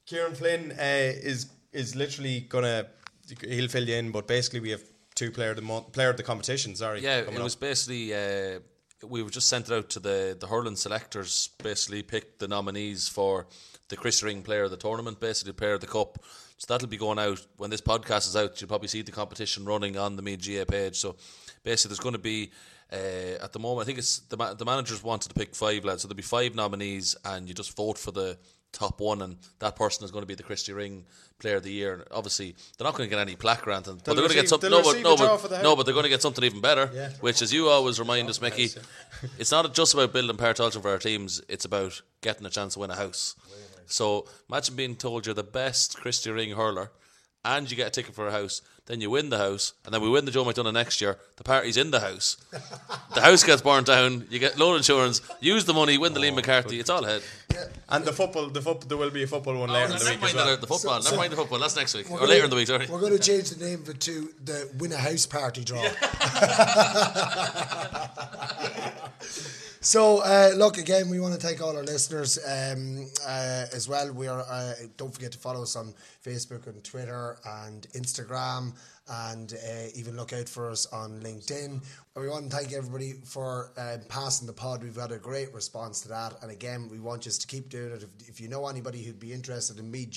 [0.05, 2.87] Kieran Flynn uh, is is literally gonna
[3.47, 4.81] he'll fill you in, but basically we have
[5.19, 6.75] two player of the month, player of the competition.
[6.75, 7.43] Sorry, Yeah, it up.
[7.43, 8.59] was basically uh,
[9.07, 11.49] we were just sent it out to the the hurling selectors.
[11.63, 13.45] Basically, picked the nominees for
[13.89, 16.23] the Chris Ring Player of the tournament, basically Player of the Cup.
[16.57, 18.59] So that'll be going out when this podcast is out.
[18.59, 20.97] You'll probably see the competition running on the Meath GAA page.
[20.97, 21.15] So
[21.63, 22.51] basically, there's going to be
[22.91, 23.83] uh, at the moment.
[23.83, 26.23] I think it's the ma- the managers wanted to pick five lads, so there'll be
[26.23, 28.37] five nominees, and you just vote for the
[28.71, 31.05] top one, and that person is going to be the Christy Ring
[31.39, 31.93] Player of the Year.
[31.93, 34.35] And obviously, they're not going to get any plaque grant, and, but they're going to
[34.35, 34.69] get something.
[34.69, 36.89] No, but no, but, no, but they're going to get something even better.
[36.93, 37.09] Yeah.
[37.21, 38.69] Which, as you always remind us, Mickey,
[39.37, 41.41] it's not just about building Páirc Tailteann for our teams.
[41.49, 43.35] It's about getting a chance to win a house.
[43.87, 46.91] So imagine being told you're the best Christy Ring hurler,
[47.45, 48.61] and you get a ticket for a house.
[48.85, 51.19] Then you win the house, and then we win the Joe McDonagh next year.
[51.35, 52.37] The party's in the house.
[53.13, 54.25] the house gets burnt down.
[54.31, 55.21] You get loan insurance.
[55.39, 55.99] Use the money.
[55.99, 56.79] Win the Liam oh, McCarthy.
[56.79, 57.21] It's all ahead.
[57.53, 57.65] Yeah.
[57.89, 59.97] And the football, the football, there will be a football one oh, later in the
[60.05, 60.57] never week mind as well.
[60.57, 61.01] the football.
[61.01, 61.59] So- never mind the football.
[61.59, 62.67] That's next week We're or gonna- later in the week.
[62.67, 62.87] Sorry.
[62.87, 65.83] We're going to change the name of it to the Win a House Party Draw.
[69.81, 74.11] so, uh, look, again, we want to thank all our listeners um, uh, as well.
[74.11, 74.41] We are.
[74.41, 75.93] Uh, don't forget to follow us on
[76.25, 78.73] Facebook and Twitter and Instagram,
[79.09, 81.83] and uh, even look out for us on LinkedIn.
[82.15, 84.83] We want to thank everybody for um, passing the pod.
[84.83, 87.93] We've had a great response to that, and again, we want you to keep doing
[87.93, 88.03] it.
[88.03, 90.09] If, if you know anybody who'd be interested in Meath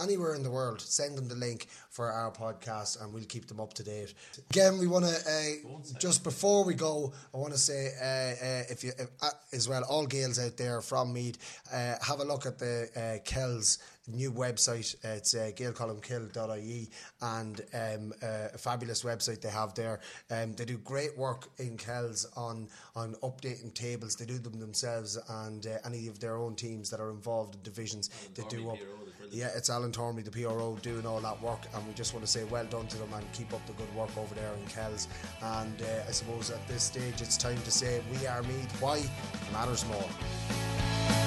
[0.00, 3.58] anywhere in the world, send them the link for our podcast, and we'll keep them
[3.58, 4.14] up to date.
[4.50, 8.62] Again, we want to uh, just before we go, I want to say uh, uh,
[8.70, 11.38] if you uh, as well, all Gaels out there from Meath,
[11.72, 14.94] uh, have a look at the Kells new website.
[15.04, 16.88] It's uh, gaelcolmcille.ie
[17.22, 20.00] and um, uh, a fabulous website they have there.
[20.30, 24.16] Um, they do great work in Kells on on updating tables.
[24.16, 27.62] They do them themselves and uh, any of their own teams that are involved in
[27.62, 28.10] divisions.
[28.34, 28.78] They do up.
[29.30, 32.30] Yeah, it's Alan Tormey, the PRO, doing all that work, and we just want to
[32.30, 35.08] say well done to them and keep up the good work over there in Kells.
[35.42, 38.80] And uh, I suppose at this stage, it's time to say we are Meath.
[38.80, 39.02] Why?
[39.52, 41.25] Matters more.